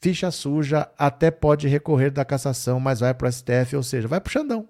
ficha 0.00 0.30
suja, 0.30 0.88
até 0.98 1.30
pode 1.30 1.68
recorrer 1.68 2.10
da 2.10 2.24
cassação, 2.24 2.80
mas 2.80 3.00
vai 3.00 3.14
para 3.14 3.28
o 3.28 3.32
STF, 3.32 3.76
ou 3.76 3.82
seja, 3.82 4.08
vai 4.08 4.20
para 4.20 4.28
o 4.28 4.32
Xandão. 4.32 4.68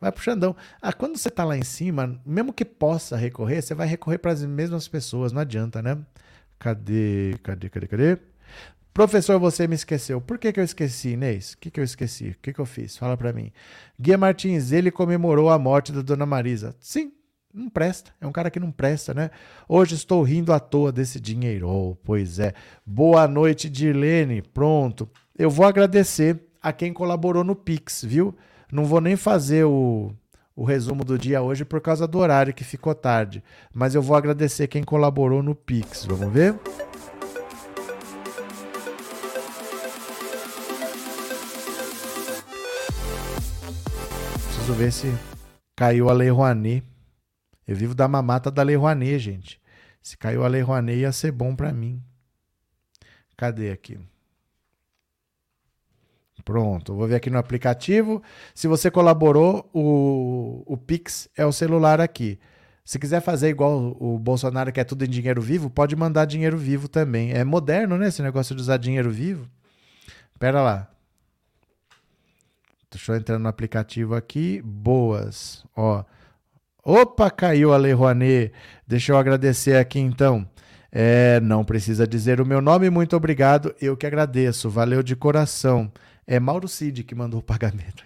Vai 0.00 0.12
para 0.12 0.20
o 0.20 0.22
Xandão. 0.22 0.56
Ah, 0.82 0.92
quando 0.92 1.16
você 1.16 1.28
está 1.28 1.44
lá 1.44 1.56
em 1.56 1.64
cima, 1.64 2.20
mesmo 2.26 2.52
que 2.52 2.64
possa 2.64 3.16
recorrer, 3.16 3.62
você 3.62 3.74
vai 3.74 3.86
recorrer 3.86 4.18
para 4.18 4.32
as 4.32 4.44
mesmas 4.44 4.86
pessoas, 4.86 5.32
não 5.32 5.40
adianta, 5.40 5.80
né? 5.80 5.98
Cadê, 6.58 7.36
cadê, 7.42 7.68
cadê, 7.68 7.86
cadê? 7.86 8.18
Professor, 8.92 9.40
você 9.40 9.66
me 9.66 9.74
esqueceu. 9.74 10.20
Por 10.20 10.38
que, 10.38 10.52
que 10.52 10.60
eu 10.60 10.64
esqueci, 10.64 11.10
Inês? 11.10 11.54
O 11.54 11.58
que, 11.58 11.68
que 11.68 11.80
eu 11.80 11.84
esqueci? 11.84 12.28
O 12.28 12.36
que, 12.40 12.52
que 12.52 12.60
eu 12.60 12.64
fiz? 12.64 12.96
Fala 12.96 13.16
para 13.16 13.32
mim. 13.32 13.50
Guia 13.98 14.16
Martins, 14.16 14.70
ele 14.70 14.92
comemorou 14.92 15.50
a 15.50 15.58
morte 15.58 15.90
da 15.90 16.00
dona 16.00 16.24
Marisa. 16.24 16.76
Sim, 16.78 17.12
não 17.54 17.68
presta. 17.68 18.10
É 18.20 18.26
um 18.26 18.32
cara 18.32 18.50
que 18.50 18.58
não 18.58 18.72
presta, 18.72 19.14
né? 19.14 19.30
Hoje 19.68 19.94
estou 19.94 20.22
rindo 20.22 20.52
à 20.52 20.58
toa 20.58 20.90
desse 20.90 21.20
dinheiro. 21.20 21.68
Oh, 21.68 21.94
pois 22.02 22.40
é. 22.40 22.52
Boa 22.84 23.28
noite, 23.28 23.70
Dirlene. 23.70 24.42
Pronto. 24.42 25.08
Eu 25.38 25.48
vou 25.48 25.64
agradecer 25.64 26.40
a 26.60 26.72
quem 26.72 26.92
colaborou 26.92 27.44
no 27.44 27.54
Pix, 27.54 28.04
viu? 28.04 28.34
Não 28.72 28.84
vou 28.84 29.00
nem 29.00 29.14
fazer 29.14 29.64
o, 29.64 30.12
o 30.56 30.64
resumo 30.64 31.04
do 31.04 31.16
dia 31.16 31.42
hoje 31.42 31.64
por 31.64 31.80
causa 31.80 32.08
do 32.08 32.18
horário 32.18 32.52
que 32.52 32.64
ficou 32.64 32.92
tarde. 32.92 33.42
Mas 33.72 33.94
eu 33.94 34.02
vou 34.02 34.16
agradecer 34.16 34.66
quem 34.66 34.82
colaborou 34.82 35.42
no 35.42 35.54
Pix. 35.54 36.04
Vamos 36.04 36.32
ver? 36.32 36.54
Preciso 44.46 44.72
ver 44.72 44.92
se 44.92 45.14
caiu 45.76 46.08
a 46.08 46.12
Lei 46.12 46.30
Rouanet. 46.30 46.93
Eu 47.66 47.76
vivo 47.76 47.94
da 47.94 48.06
mamata 48.06 48.50
da 48.50 48.62
Lei 48.62 48.76
Rouanet, 48.76 49.18
gente. 49.18 49.60
Se 50.02 50.16
caiu 50.16 50.44
a 50.44 50.48
Lei 50.48 50.60
Rouanet, 50.60 50.98
ia 50.98 51.12
ser 51.12 51.32
bom 51.32 51.56
para 51.56 51.72
mim. 51.72 52.02
Cadê 53.36 53.70
aqui? 53.70 53.98
Pronto, 56.44 56.94
vou 56.94 57.06
ver 57.06 57.14
aqui 57.14 57.30
no 57.30 57.38
aplicativo. 57.38 58.22
Se 58.54 58.68
você 58.68 58.90
colaborou, 58.90 59.68
o, 59.72 60.62
o 60.66 60.76
Pix 60.76 61.28
é 61.36 61.46
o 61.46 61.52
celular 61.52 62.00
aqui. 62.00 62.38
Se 62.84 62.98
quiser 62.98 63.22
fazer 63.22 63.48
igual 63.48 63.96
o 63.98 64.18
Bolsonaro, 64.18 64.70
que 64.70 64.78
é 64.78 64.84
tudo 64.84 65.04
em 65.04 65.08
dinheiro 65.08 65.40
vivo, 65.40 65.70
pode 65.70 65.96
mandar 65.96 66.26
dinheiro 66.26 66.58
vivo 66.58 66.86
também. 66.86 67.32
É 67.32 67.42
moderno, 67.42 67.96
né? 67.96 68.08
Esse 68.08 68.22
negócio 68.22 68.54
de 68.54 68.60
usar 68.60 68.76
dinheiro 68.76 69.10
vivo. 69.10 69.48
Pera 70.38 70.60
lá. 70.60 70.90
Deixa 72.90 73.12
eu 73.12 73.16
entrar 73.16 73.38
no 73.38 73.48
aplicativo 73.48 74.14
aqui. 74.14 74.60
Boas. 74.62 75.64
Ó. 75.74 76.04
Opa, 76.84 77.30
caiu 77.30 77.72
a 77.72 77.76
Lei 77.76 77.92
Rouanet. 77.92 78.52
Deixa 78.86 79.12
eu 79.12 79.16
agradecer 79.16 79.76
aqui 79.76 79.98
então. 79.98 80.46
É, 80.92 81.40
não 81.40 81.64
precisa 81.64 82.06
dizer 82.06 82.40
o 82.40 82.46
meu 82.46 82.60
nome, 82.60 82.90
muito 82.90 83.16
obrigado. 83.16 83.74
Eu 83.80 83.96
que 83.96 84.06
agradeço. 84.06 84.68
Valeu 84.68 85.02
de 85.02 85.16
coração. 85.16 85.90
É 86.26 86.38
Mauro 86.38 86.68
Cid 86.68 87.02
que 87.02 87.14
mandou 87.14 87.40
o 87.40 87.42
pagamento. 87.42 88.04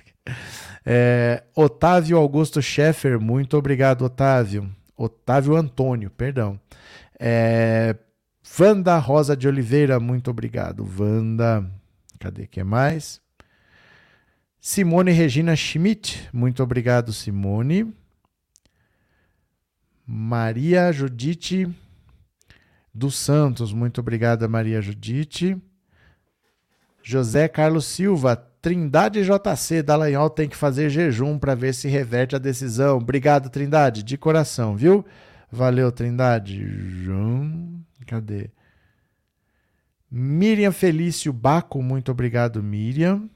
É, 0.86 1.42
Otávio 1.54 2.16
Augusto 2.16 2.62
Scheffer, 2.62 3.20
muito 3.20 3.56
obrigado, 3.58 4.02
Otávio. 4.02 4.70
Otávio 4.96 5.54
Antônio, 5.54 6.10
perdão. 6.10 6.58
É, 7.18 7.94
Vanda 8.56 8.96
Rosa 8.98 9.36
de 9.36 9.46
Oliveira, 9.46 10.00
muito 10.00 10.30
obrigado. 10.30 10.84
Vanda, 10.84 11.68
cadê 12.18 12.46
que 12.46 12.62
mais? 12.64 13.20
Simone 14.60 15.12
Regina 15.12 15.54
Schmidt, 15.54 16.28
muito 16.32 16.62
obrigado, 16.62 17.12
Simone. 17.12 17.94
Maria 20.10 20.90
Judite 20.90 21.68
dos 22.94 23.14
Santos, 23.14 23.74
muito 23.74 24.00
obrigada, 24.00 24.48
Maria 24.48 24.80
Judite. 24.80 25.54
José 27.02 27.46
Carlos 27.46 27.84
Silva, 27.84 28.34
Trindade 28.34 29.22
JC, 29.22 29.82
Dallagnol 29.82 30.30
tem 30.30 30.48
que 30.48 30.56
fazer 30.56 30.88
jejum 30.88 31.38
para 31.38 31.54
ver 31.54 31.74
se 31.74 31.88
reverte 31.88 32.34
a 32.34 32.38
decisão. 32.38 32.96
Obrigado, 32.96 33.50
Trindade, 33.50 34.02
de 34.02 34.16
coração, 34.16 34.74
viu? 34.74 35.04
Valeu, 35.52 35.92
Trindade. 35.92 36.66
João, 37.04 37.78
cadê? 38.06 38.50
Miriam 40.10 40.72
Felício 40.72 41.34
Baco, 41.34 41.82
muito 41.82 42.10
obrigado, 42.10 42.62
Miriam. 42.62 43.28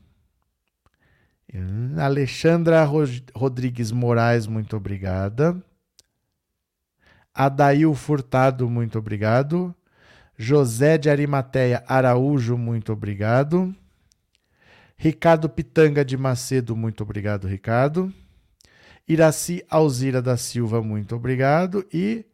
Alexandra 1.99 2.83
Rodrigues 3.35 3.93
Moraes, 3.93 4.47
muito 4.47 4.75
obrigada. 4.75 5.63
Adail 7.35 7.95
Furtado, 7.95 8.69
muito 8.69 8.99
obrigado. 8.99 9.75
José 10.37 10.99
de 10.99 11.09
Arimateia 11.09 11.85
Araújo, 11.87 12.57
muito 12.57 12.93
obrigado. 12.93 13.75
Ricardo 14.97 15.49
Pitanga 15.49 16.05
de 16.05 16.17
Macedo, 16.17 16.77
muito 16.77 17.03
obrigado, 17.03 17.47
Ricardo. 17.47 18.13
Iraci 19.07 19.65
Alzira 19.69 20.23
da 20.23 20.37
Silva, 20.37 20.83
muito 20.83 21.17
obrigado. 21.17 21.85
E 21.93 22.25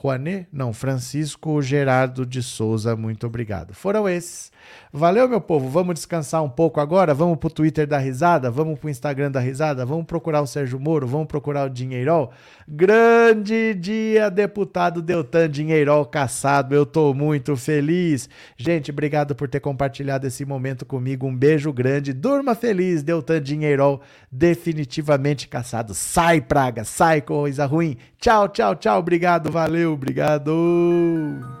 Juanet? 0.00 0.46
Não, 0.52 0.72
Francisco 0.72 1.60
Gerardo 1.62 2.26
de 2.26 2.42
Souza, 2.42 2.94
muito 2.94 3.26
obrigado. 3.26 3.74
Foram 3.74 4.08
esses. 4.08 4.52
Valeu, 4.92 5.28
meu 5.28 5.40
povo. 5.40 5.68
Vamos 5.68 5.94
descansar 5.94 6.42
um 6.42 6.48
pouco 6.48 6.80
agora? 6.80 7.12
Vamos 7.12 7.36
pro 7.38 7.50
Twitter 7.50 7.86
da 7.86 7.98
risada? 7.98 8.50
Vamos 8.50 8.78
pro 8.78 8.88
Instagram 8.88 9.30
da 9.30 9.40
risada? 9.40 9.84
Vamos 9.84 10.06
procurar 10.06 10.40
o 10.40 10.46
Sérgio 10.46 10.80
Moro? 10.80 11.06
Vamos 11.06 11.26
procurar 11.26 11.66
o 11.66 11.70
Dinheirol? 11.70 12.32
Grande 12.66 13.74
dia, 13.74 14.30
deputado 14.30 15.02
Deltan 15.02 15.50
Dinheirol 15.50 16.06
caçado. 16.06 16.74
Eu 16.74 16.86
tô 16.86 17.12
muito 17.12 17.56
feliz. 17.56 18.28
Gente, 18.56 18.90
obrigado 18.90 19.34
por 19.34 19.48
ter 19.48 19.60
compartilhado 19.60 20.26
esse 20.26 20.44
momento 20.44 20.86
comigo. 20.86 21.26
Um 21.26 21.36
beijo 21.36 21.72
grande. 21.72 22.12
Durma 22.12 22.54
feliz, 22.54 23.02
Deltan 23.02 23.42
Dinheirol 23.42 24.00
definitivamente 24.32 25.48
caçado. 25.48 25.94
Sai, 25.94 26.40
praga, 26.40 26.84
sai, 26.84 27.20
coisa 27.20 27.66
ruim. 27.66 27.96
Tchau, 28.18 28.48
tchau, 28.48 28.74
tchau. 28.74 28.98
Obrigado, 28.98 29.50
valeu, 29.50 29.92
obrigado. 29.92 31.55